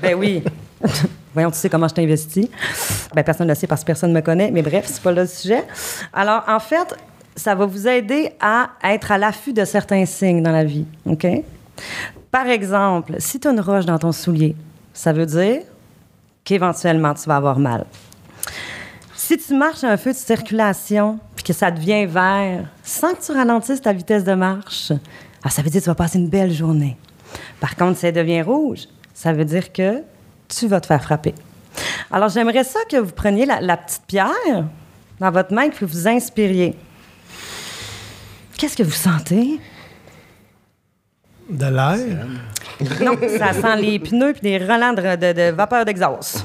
ben 0.02 0.14
oui. 0.14 0.44
Voyons, 1.32 1.50
tu 1.50 1.56
sais 1.56 1.70
comment 1.70 1.88
je 1.88 1.94
t'investis. 1.94 2.50
Ben, 3.14 3.22
personne 3.22 3.46
ne 3.46 3.52
le 3.52 3.58
sait 3.58 3.66
parce 3.66 3.80
que 3.80 3.86
personne 3.86 4.10
ne 4.10 4.16
me 4.16 4.20
connaît, 4.20 4.50
mais 4.50 4.60
bref, 4.60 4.84
c'est 4.88 5.02
pas 5.02 5.12
le 5.12 5.26
sujet. 5.26 5.64
Alors, 6.12 6.42
en 6.46 6.60
fait, 6.60 6.94
ça 7.34 7.54
va 7.54 7.64
vous 7.64 7.88
aider 7.88 8.32
à 8.38 8.68
être 8.84 9.12
à 9.12 9.16
l'affût 9.16 9.54
de 9.54 9.64
certains 9.64 10.04
signes 10.04 10.42
dans 10.42 10.52
la 10.52 10.64
vie, 10.64 10.84
OK? 11.06 11.26
Par 12.30 12.46
exemple, 12.46 13.14
si 13.18 13.40
tu 13.40 13.48
as 13.48 13.52
une 13.52 13.60
roche 13.60 13.86
dans 13.86 13.98
ton 13.98 14.12
soulier, 14.12 14.54
ça 14.92 15.12
veut 15.12 15.26
dire 15.26 15.62
qu'éventuellement, 16.44 17.14
tu 17.14 17.28
vas 17.28 17.36
avoir 17.36 17.58
mal. 17.58 17.86
Si 19.14 19.38
tu 19.38 19.54
marches 19.54 19.84
à 19.84 19.90
un 19.90 19.96
feu 19.96 20.12
de 20.12 20.16
circulation 20.16 21.18
puis 21.34 21.44
que 21.44 21.52
ça 21.52 21.70
devient 21.70 22.06
vert 22.06 22.68
sans 22.82 23.14
que 23.14 23.24
tu 23.24 23.32
ralentisses 23.32 23.80
ta 23.80 23.92
vitesse 23.92 24.24
de 24.24 24.34
marche, 24.34 24.92
ah, 25.44 25.50
ça 25.50 25.62
veut 25.62 25.70
dire 25.70 25.80
que 25.80 25.84
tu 25.84 25.90
vas 25.90 25.94
passer 25.94 26.18
une 26.18 26.28
belle 26.28 26.52
journée. 26.52 26.96
Par 27.60 27.76
contre, 27.76 27.94
si 27.94 28.02
ça 28.02 28.12
devient 28.12 28.42
rouge, 28.42 28.88
ça 29.14 29.32
veut 29.32 29.44
dire 29.44 29.72
que 29.72 30.02
tu 30.48 30.66
vas 30.66 30.80
te 30.80 30.86
faire 30.86 31.02
frapper. 31.02 31.34
Alors, 32.10 32.28
j'aimerais 32.28 32.64
ça 32.64 32.80
que 32.90 32.96
vous 32.96 33.12
preniez 33.12 33.46
la, 33.46 33.60
la 33.60 33.76
petite 33.76 34.02
pierre 34.06 34.66
dans 35.18 35.30
votre 35.30 35.54
main 35.54 35.62
et 35.62 35.70
que 35.70 35.84
vous 35.84 35.92
vous 35.92 36.08
inspiriez. 36.08 36.76
Qu'est-ce 38.58 38.76
que 38.76 38.82
vous 38.82 38.90
sentez? 38.90 39.60
De 41.48 41.66
l'air? 41.66 42.26
Non, 43.02 43.16
ça 43.38 43.52
sent 43.52 43.76
les 43.80 43.98
pneus 43.98 44.32
puis 44.34 44.42
les 44.50 44.58
relents 44.58 44.92
de, 44.92 45.16
de- 45.16 45.32
de 45.32 45.50
vapeur 45.54 45.84
d'exhaust. 45.84 46.42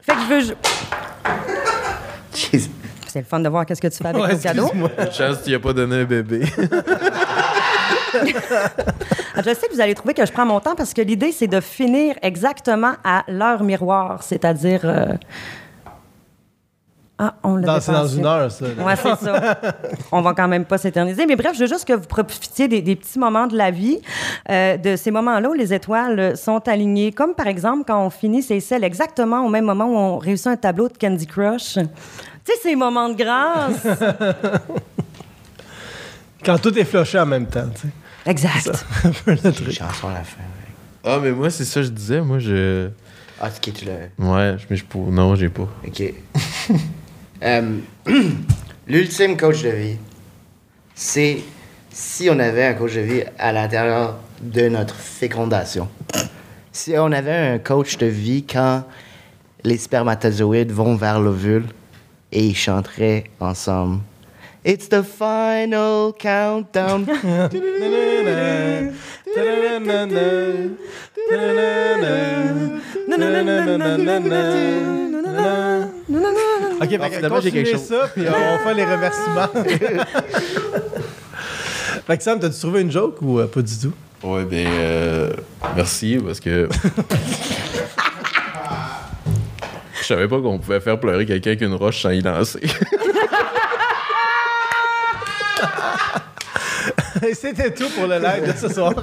fait 0.00 0.12
que 0.12 0.20
je 0.20 0.34
veux... 0.34 0.54
Jeez. 2.34 2.70
C'est 3.08 3.20
le 3.20 3.24
fun 3.24 3.40
de 3.40 3.48
voir 3.48 3.64
qu'est-ce 3.64 3.80
que 3.80 3.88
tu 3.88 3.96
fais 3.96 4.08
avec 4.08 4.22
Ouais, 4.22 4.34
ton 4.36 4.38
cadeau. 4.42 4.68
chance 5.12 5.38
qu'il 5.42 5.54
a 5.54 5.58
pas 5.58 5.72
donné 5.72 5.96
un 6.00 6.04
bébé. 6.04 6.42
Je 9.36 9.42
sais 9.54 9.68
que 9.68 9.74
vous 9.74 9.80
allez 9.80 9.94
trouver 9.94 10.14
que 10.14 10.24
je 10.24 10.32
prends 10.32 10.46
mon 10.46 10.60
temps 10.60 10.74
parce 10.74 10.94
que 10.94 11.02
l'idée, 11.02 11.30
c'est 11.32 11.46
de 11.46 11.60
finir 11.60 12.14
exactement 12.22 12.92
à 13.04 13.22
l'heure 13.28 13.62
miroir, 13.62 14.22
c'est-à-dire... 14.22 14.80
euh, 14.84 15.06
Ah, 17.18 17.34
on 17.42 17.56
l'a 17.56 17.66
Dans- 17.66 17.80
C'est 17.80 17.92
dans 17.92 18.06
une 18.06 18.26
heure, 18.26 18.52
ça. 18.52 18.66
là. 18.66 18.84
Ouais, 18.84 18.94
c'est 18.96 19.24
ça. 19.24 19.58
On 20.12 20.20
va 20.20 20.34
quand 20.34 20.48
même 20.48 20.66
pas 20.66 20.76
s'éterniser. 20.76 21.24
Mais 21.24 21.34
bref, 21.36 21.52
je 21.54 21.60
veux 21.60 21.66
juste 21.66 21.86
que 21.86 21.94
vous 21.94 22.06
profitiez 22.06 22.68
des, 22.68 22.82
des 22.82 22.94
petits 22.94 23.18
moments 23.18 23.46
de 23.46 23.56
la 23.56 23.70
vie, 23.70 24.00
euh, 24.50 24.76
de 24.76 24.96
ces 24.96 25.10
moments-là 25.10 25.48
où 25.48 25.54
les 25.54 25.72
étoiles 25.72 26.36
sont 26.36 26.60
alignées. 26.68 27.12
Comme 27.12 27.34
par 27.34 27.46
exemple 27.46 27.84
quand 27.86 28.04
on 28.04 28.10
finit 28.10 28.42
ses 28.42 28.60
selles 28.60 28.84
exactement 28.84 29.46
au 29.46 29.48
même 29.48 29.64
moment 29.64 29.86
où 29.86 29.96
on 29.96 30.18
réussit 30.18 30.48
un 30.48 30.56
tableau 30.56 30.88
de 30.88 30.96
Candy 30.98 31.26
Crush. 31.26 31.74
Tu 31.74 31.80
sais, 32.44 32.52
ces 32.62 32.76
moments 32.76 33.08
de 33.08 33.14
grâce. 33.14 33.86
Quand 36.44 36.58
tout 36.58 36.78
est 36.78 36.84
floché 36.84 37.18
en 37.18 37.26
même 37.26 37.46
temps, 37.46 37.68
tu 37.74 37.82
sais. 37.88 38.30
exact. 38.30 38.84
Un 39.04 39.10
peu 39.10 39.30
le 39.32 39.52
truc. 39.52 39.70
Chanson 39.72 40.08
à 40.08 40.12
la 40.14 40.22
fin. 40.22 40.42
Ah, 41.02 41.18
mais 41.22 41.32
moi, 41.32 41.50
c'est 41.50 41.64
ça 41.64 41.80
que 41.80 41.86
je 41.86 41.90
disais. 41.90 42.20
Moi, 42.20 42.38
je. 42.38 42.88
Ah, 43.40 43.48
ok, 43.48 43.72
tu 43.72 43.84
l'as. 43.84 44.08
Ouais, 44.24 44.56
mais 44.70 44.76
je 44.76 44.84
pour... 44.84 45.10
Non, 45.10 45.34
j'ai 45.34 45.48
pas. 45.48 45.62
OK. 45.86 46.02
Euh, 47.42 47.78
L'ultime 48.88 49.36
coach 49.36 49.62
de 49.62 49.70
vie, 49.70 49.96
c'est 50.94 51.38
si 51.90 52.28
on 52.30 52.38
avait 52.38 52.66
un 52.66 52.74
coach 52.74 52.94
de 52.94 53.00
vie 53.00 53.24
à 53.38 53.52
l'intérieur 53.52 54.16
de 54.40 54.68
notre 54.68 54.94
fécondation. 54.94 55.88
Si 56.70 56.94
on 56.96 57.10
avait 57.10 57.32
un 57.32 57.58
coach 57.58 57.98
de 57.98 58.06
vie 58.06 58.44
quand 58.44 58.84
les 59.64 59.78
spermatozoïdes 59.78 60.70
vont 60.70 60.94
vers 60.94 61.18
l'ovule 61.18 61.64
et 62.30 62.46
ils 62.46 62.56
chanteraient 62.56 63.24
ensemble. 63.40 64.00
It's 64.64 64.88
the 64.88 65.02
final 65.02 66.12
countdown. 66.12 67.06
Ok, 76.80 76.88
fait 76.88 76.98
que 76.98 77.08
finalement, 77.16 77.40
j'ai 77.40 77.50
quelque 77.52 77.70
chose. 77.72 77.80
ça, 77.82 78.08
puis 78.14 78.24
on 78.28 78.58
fait 78.66 78.74
les 78.74 78.84
remerciements. 78.84 79.48
fait 82.06 82.16
que 82.18 82.22
Sam, 82.22 82.38
t'as-tu 82.38 82.58
trouvé 82.58 82.82
une 82.82 82.90
joke 82.90 83.16
ou 83.22 83.38
euh, 83.40 83.46
pas 83.46 83.62
du 83.62 83.76
tout? 83.78 83.92
Ouais, 84.22 84.44
ben. 84.44 84.66
euh, 84.66 85.30
Merci, 85.74 86.18
parce 86.24 86.40
que. 86.40 86.68
Je 90.00 90.06
savais 90.14 90.28
pas 90.28 90.40
qu'on 90.40 90.58
pouvait 90.58 90.78
faire 90.80 91.00
pleurer 91.00 91.26
quelqu'un 91.26 91.50
avec 91.50 91.62
une 91.62 91.74
roche 91.74 92.00
sans 92.02 92.10
y 92.10 92.20
lancer. 92.20 92.60
C'était 97.34 97.72
tout 97.72 97.88
pour 97.90 98.06
le 98.06 98.18
live 98.18 98.46
de 98.46 98.58
ce 98.58 98.72
soir. 98.72 98.94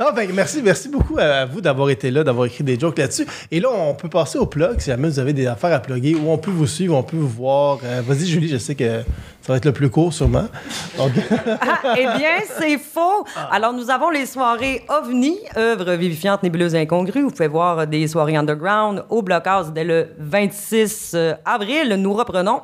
non, 0.00 0.14
fait 0.14 0.26
que 0.26 0.32
merci, 0.32 0.60
merci 0.62 0.88
beaucoup 0.88 1.16
à, 1.18 1.44
vous 1.44 1.60
d'avoir 1.60 1.90
été 1.90 2.10
là, 2.10 2.24
d'avoir 2.24 2.46
écrit 2.46 2.64
des 2.64 2.78
jokes 2.78 2.98
là-dessus. 2.98 3.26
Et 3.50 3.60
là, 3.60 3.68
on 3.72 3.94
peut 3.94 4.08
passer 4.08 4.38
au 4.38 4.46
plug 4.46 4.80
si 4.80 4.86
jamais 4.86 5.08
vous 5.08 5.18
avez 5.18 5.32
des 5.32 5.46
affaires 5.46 5.72
à 5.72 5.80
plugger, 5.80 6.14
où 6.14 6.30
on 6.30 6.38
peut 6.38 6.50
vous 6.50 6.66
suivre, 6.66 6.96
on 6.96 7.02
peut 7.02 7.16
vous 7.16 7.28
voir. 7.28 7.80
Euh, 7.84 8.02
Vas-y, 8.06 8.26
Julie, 8.26 8.48
je 8.48 8.58
sais 8.58 8.74
que 8.74 9.02
Ça 9.48 9.54
va 9.54 9.56
être 9.56 9.64
le 9.64 9.72
plus 9.72 9.88
court, 9.88 10.12
sûrement. 10.12 10.44
Ah, 10.98 11.94
eh 11.96 12.02
bien, 12.18 12.36
c'est 12.58 12.76
faux. 12.76 13.24
Alors, 13.50 13.72
nous 13.72 13.88
avons 13.88 14.10
les 14.10 14.26
soirées 14.26 14.84
OVNI, 14.88 15.38
œuvres 15.56 15.92
vivifiantes, 15.94 16.42
nébuleuses 16.42 16.74
incongrues. 16.74 17.22
Vous 17.22 17.30
pouvez 17.30 17.48
voir 17.48 17.86
des 17.86 18.06
soirées 18.08 18.36
underground 18.36 19.04
au 19.08 19.22
Blockhouse 19.22 19.72
dès 19.72 19.84
le 19.84 20.08
26 20.18 21.12
euh, 21.14 21.34
avril. 21.46 21.94
Nous 21.98 22.12
reprenons. 22.12 22.60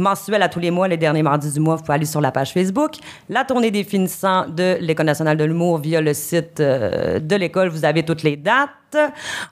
Mensuel 0.00 0.42
à 0.42 0.48
tous 0.48 0.58
les 0.58 0.72
mois, 0.72 0.88
les 0.88 0.96
derniers 0.96 1.22
mardis 1.22 1.52
du 1.52 1.60
mois. 1.60 1.76
Vous 1.76 1.82
pouvez 1.82 1.94
aller 1.94 2.06
sur 2.06 2.20
la 2.20 2.32
page 2.32 2.52
Facebook. 2.52 2.96
La 3.28 3.44
tournée 3.44 3.70
des 3.70 3.84
finissants 3.84 4.46
de 4.48 4.78
l'École 4.80 5.06
nationale 5.06 5.36
de 5.36 5.44
l'humour 5.44 5.78
via 5.78 6.00
le 6.00 6.14
site 6.14 6.58
euh, 6.58 7.20
de 7.20 7.36
l'école. 7.36 7.68
Vous 7.68 7.84
avez 7.84 8.02
toutes 8.02 8.24
les 8.24 8.36
dates. 8.36 8.70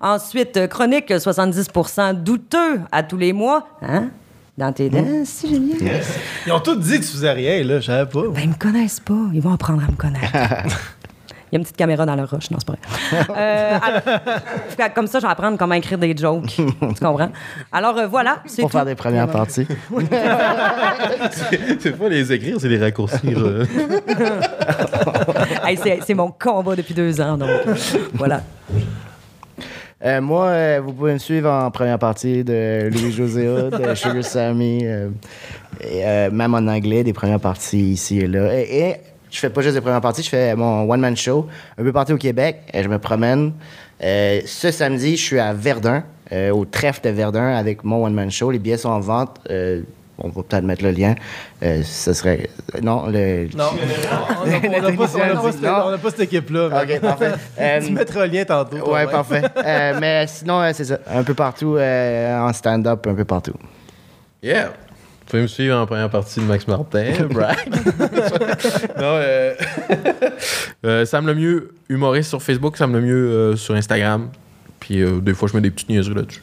Ensuite, 0.01 0.67
chronique 0.69 1.11
70% 1.11 2.15
douteux 2.25 2.81
à 2.91 3.05
tous 3.05 3.19
les 3.19 3.33
mois. 3.33 3.69
Hein? 3.83 4.09
Dans 4.63 4.73
tes 4.73 4.89
dents, 4.89 5.05
c'est 5.25 5.49
génial. 5.49 6.01
ils 6.47 6.53
ont 6.53 6.61
tous 6.61 6.77
dit 6.77 6.93
que 7.01 7.05
tu 7.05 7.11
faisais 7.11 7.33
rien, 7.33 7.65
là. 7.65 7.81
Je 7.81 7.87
savais 7.87 8.09
pas. 8.09 8.23
Ben, 8.33 8.43
ils 8.45 8.49
me 8.51 8.55
connaissent 8.55 9.01
pas. 9.01 9.13
Ils 9.35 9.41
vont 9.43 9.53
apprendre 9.53 9.83
à 9.83 9.91
me 9.91 9.97
connaître. 9.97 10.33
Il 11.51 11.57
y 11.57 11.57
a 11.57 11.59
une 11.59 11.65
petite 11.65 11.77
caméra 11.77 12.07
dans 12.07 12.15
leur 12.15 12.31
roche. 12.31 12.49
Non, 12.53 12.59
c'est 12.61 12.67
pas 12.67 12.77
vrai. 13.29 13.37
Euh, 13.37 13.79
alors- 14.79 14.95
comme 14.95 15.07
ça, 15.09 15.19
je 15.19 15.27
vais 15.27 15.33
apprendre 15.33 15.59
comment 15.59 15.75
écrire 15.75 15.99
des 15.99 16.17
jokes. 16.17 16.47
tu 16.47 16.65
comprends? 16.81 17.31
Alors, 17.73 17.99
euh, 17.99 18.07
voilà. 18.07 18.39
C'est 18.47 18.63
Pour 18.63 18.71
tout. 18.71 18.77
faire 18.79 18.87
des 18.87 18.95
premières 18.95 19.29
parties. 19.29 19.67
C'est 21.81 21.99
pas 21.99 22.09
les 22.09 22.33
écrire, 22.33 22.57
c'est 22.61 22.69
les 22.69 22.79
raccourcir. 22.79 23.37
euh. 23.39 23.67
Hey, 25.65 25.77
c'est 26.07 26.15
mon 26.15 26.31
combat 26.31 26.77
depuis 26.77 26.95
deux 26.95 27.21
ans. 27.21 27.37
Donc, 27.37 27.51
voilà. 28.15 28.43
Euh, 30.05 30.21
moi, 30.21 30.47
euh, 30.47 30.81
vous 30.85 30.93
pouvez 30.93 31.13
me 31.13 31.19
suivre 31.19 31.49
en 31.49 31.71
première 31.71 31.99
partie 31.99 32.43
de 32.43 32.89
Louis 32.93 33.13
José 33.13 33.45
de 33.45 33.95
Sugar 33.95 34.25
Sammy, 34.25 34.81
euh, 34.85 35.11
et, 35.81 36.05
euh, 36.05 36.31
même 36.31 36.55
en 36.55 36.67
anglais, 36.67 37.05
des 37.05 37.13
premières 37.13 37.39
parties 37.39 37.93
ici 37.93 38.19
et 38.19 38.27
là. 38.27 38.53
Et, 38.53 38.79
et 38.79 38.97
je 39.31 39.39
fais 39.39 39.51
pas 39.51 39.63
juste 39.63 39.75
des 39.75 39.81
premières 39.81 40.01
parties, 40.01 40.25
je 40.25 40.29
fais 40.29 40.57
mon 40.57 40.91
one-man 40.91 41.17
show 41.17 41.47
un 41.79 41.85
peu 41.85 41.93
partout 41.93 42.15
au 42.15 42.19
Québec. 42.19 42.63
Euh, 42.75 42.83
je 42.83 42.89
me 42.89 42.99
promène. 42.99 43.53
Ce 44.01 44.71
samedi, 44.73 45.17
je 45.17 45.23
suis 45.23 45.39
à 45.39 45.53
Verdun, 45.53 46.03
au 46.53 46.65
trèfle 46.65 47.03
de 47.05 47.11
Verdun, 47.11 47.55
avec 47.55 47.85
mon 47.85 48.05
one-man 48.05 48.33
show. 48.33 48.51
Les 48.51 48.59
billets 48.59 48.79
sont 48.79 48.89
en 48.89 48.99
vente. 48.99 49.39
Euh, 50.23 50.27
on 50.27 50.29
va 50.29 50.43
peut-être 50.43 50.65
mettre 50.65 50.83
le 50.85 50.91
lien. 50.91 51.15
Euh, 51.63 51.83
ce 51.85 52.13
serait. 52.13 52.49
Non, 52.83 53.07
le. 53.07 53.49
Non, 53.57 53.65
on 54.43 54.47
n'a 55.91 55.99
pas, 55.99 56.11
cette- 56.11 56.21
équipe-là. 56.21 56.83
Ok, 56.83 57.01
parfait. 57.01 57.33
Euh, 57.61 57.81
tu 57.81 57.93
mettras 57.93 58.27
le 58.27 58.33
lien 58.33 58.45
tantôt. 58.45 58.79
toi, 58.79 58.93
Ouais, 58.93 59.07
parfait. 59.07 59.43
Euh, 59.65 59.99
mais 60.01 60.27
sinon, 60.27 60.61
euh, 60.61 60.71
c'est 60.75 60.85
ça. 60.85 60.99
Un 61.13 61.23
peu 61.23 61.35
partout, 61.35 61.77
euh, 61.77 62.39
en 62.41 62.53
stand-up, 62.53 63.07
un 63.07 63.15
peu 63.15 63.25
partout. 63.25 63.55
Yeah! 64.43 64.67
Vous 64.67 65.27
pouvez 65.27 65.43
me 65.43 65.47
suivre 65.47 65.77
en 65.79 65.87
première 65.87 66.11
partie 66.11 66.41
de 66.41 66.45
Max 66.45 66.67
Martin. 66.67 67.05
brag. 67.31 67.57
non, 67.69 69.03
euh, 69.03 69.55
euh, 70.85 71.05
Sam 71.07 71.27
le 71.27 71.35
mieux 71.35 71.71
humoriste 71.89 72.29
sur 72.31 72.43
Facebook, 72.43 72.77
Sam 72.77 72.93
le 72.93 73.01
mieux 73.01 73.15
euh, 73.31 73.57
sur 73.57 73.75
Instagram. 73.75 74.29
Puis 74.81 75.01
euh, 75.01 75.21
des 75.21 75.33
fois, 75.33 75.49
je 75.49 75.55
mets 75.57 75.63
des 75.63 75.71
petites 75.71 75.89
niaiseries 75.89 76.15
là-dessus. 76.15 76.43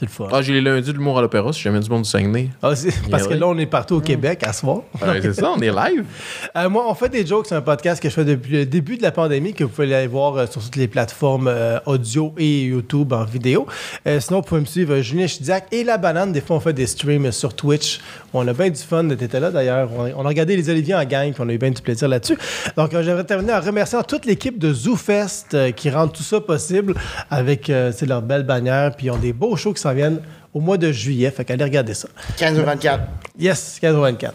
C'est 0.00 0.06
le 0.06 0.12
fun. 0.12 0.28
Ah, 0.32 0.40
j'ai 0.40 0.54
les 0.54 0.62
lundis 0.62 0.90
de 0.92 0.96
l'humour 0.96 1.18
à 1.18 1.20
l'opéra, 1.20 1.52
si 1.52 1.60
jamais 1.60 1.78
du 1.78 1.90
monde 1.90 2.04
du 2.04 2.08
Saguenay. 2.08 2.48
Ah, 2.62 2.74
c'est- 2.74 2.90
parce 3.10 3.26
que 3.26 3.34
là, 3.34 3.46
on 3.46 3.58
est 3.58 3.66
partout 3.66 3.96
au 3.96 4.00
Québec 4.00 4.42
à 4.46 4.54
ce 4.54 4.60
soir. 4.60 4.78
Ouais, 5.02 5.20
c'est 5.20 5.34
ça, 5.34 5.50
on 5.54 5.60
est 5.60 5.70
live. 5.70 6.04
Euh, 6.56 6.68
moi, 6.70 6.84
on 6.88 6.94
fait 6.94 7.08
des 7.10 7.24
jokes, 7.24 7.46
c'est 7.48 7.54
un 7.54 7.60
podcast 7.60 8.02
que 8.02 8.08
je 8.08 8.14
fais 8.14 8.24
depuis 8.24 8.52
le 8.52 8.66
début 8.66 8.96
de 8.96 9.02
la 9.02 9.12
pandémie, 9.12 9.52
que 9.52 9.62
vous 9.62 9.70
pouvez 9.70 9.94
aller 9.94 10.06
voir 10.06 10.36
euh, 10.36 10.46
sur 10.46 10.62
toutes 10.62 10.76
les 10.76 10.88
plateformes 10.88 11.46
euh, 11.48 11.78
audio 11.86 12.32
et 12.38 12.62
YouTube 12.64 13.12
en 13.12 13.24
vidéo. 13.24 13.66
Euh, 14.06 14.18
sinon, 14.20 14.40
vous 14.40 14.46
pouvez 14.46 14.60
me 14.62 14.66
suivre 14.66 14.98
Julien 15.00 15.26
Chidiac 15.26 15.66
et 15.70 15.84
La 15.84 15.96
Banane. 15.98 16.32
Des 16.32 16.40
fois, 16.40 16.56
on 16.56 16.60
fait 16.60 16.72
des 16.72 16.86
streams 16.86 17.30
sur 17.30 17.54
Twitch. 17.54 18.00
On 18.32 18.46
a 18.48 18.52
bien 18.52 18.70
du 18.70 18.80
fun. 18.80 19.06
T'étais 19.08 19.38
là 19.38 19.50
d'ailleurs. 19.50 19.90
On, 19.96 20.04
a- 20.06 20.10
on 20.16 20.24
a 20.24 20.28
regardé 20.28 20.56
les 20.56 20.68
Oliviers 20.70 20.94
en 20.94 21.04
gang, 21.04 21.32
puis 21.32 21.42
on 21.44 21.48
a 21.48 21.52
eu 21.52 21.58
bien 21.58 21.70
du 21.70 21.82
plaisir 21.82 22.08
là-dessus. 22.08 22.38
Donc, 22.76 22.94
euh, 22.94 23.02
j'aimerais 23.02 23.24
terminer 23.24 23.52
en 23.52 23.60
remerciant 23.60 24.02
toute 24.02 24.24
l'équipe 24.26 24.58
de 24.58 24.72
ZooFest 24.72 25.54
euh, 25.54 25.70
qui 25.72 25.90
rend 25.90 26.08
tout 26.08 26.22
ça 26.22 26.40
possible 26.40 26.94
avec 27.30 27.68
euh, 27.70 27.92
c'est 27.94 28.06
leur 28.06 28.22
belle 28.22 28.44
bannière. 28.44 28.94
Puis 28.96 29.06
ils 29.06 29.10
ont 29.10 29.18
des 29.18 29.32
beaux 29.32 29.56
shows 29.56 29.72
qui 29.74 29.82
s'en 29.90 29.94
viennent 29.96 30.20
au 30.54 30.60
mois 30.60 30.78
de 30.78 30.90
juillet. 30.92 31.30
Fait 31.30 31.44
qu'allez 31.44 31.64
regarder 31.64 31.94
ça. 31.94 32.08
15 32.36 32.58
ou 32.58 32.64
24. 32.64 33.02
Yes, 33.38 33.78
15 33.80 33.94
au 33.96 34.00
24 34.02 34.34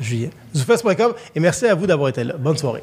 juillet. 0.00 0.30
ZooFest.com. 0.54 1.14
Et 1.34 1.40
merci 1.40 1.66
à 1.66 1.74
vous 1.74 1.86
d'avoir 1.86 2.08
été 2.10 2.22
là. 2.24 2.34
Bonne 2.38 2.56
soirée. 2.56 2.82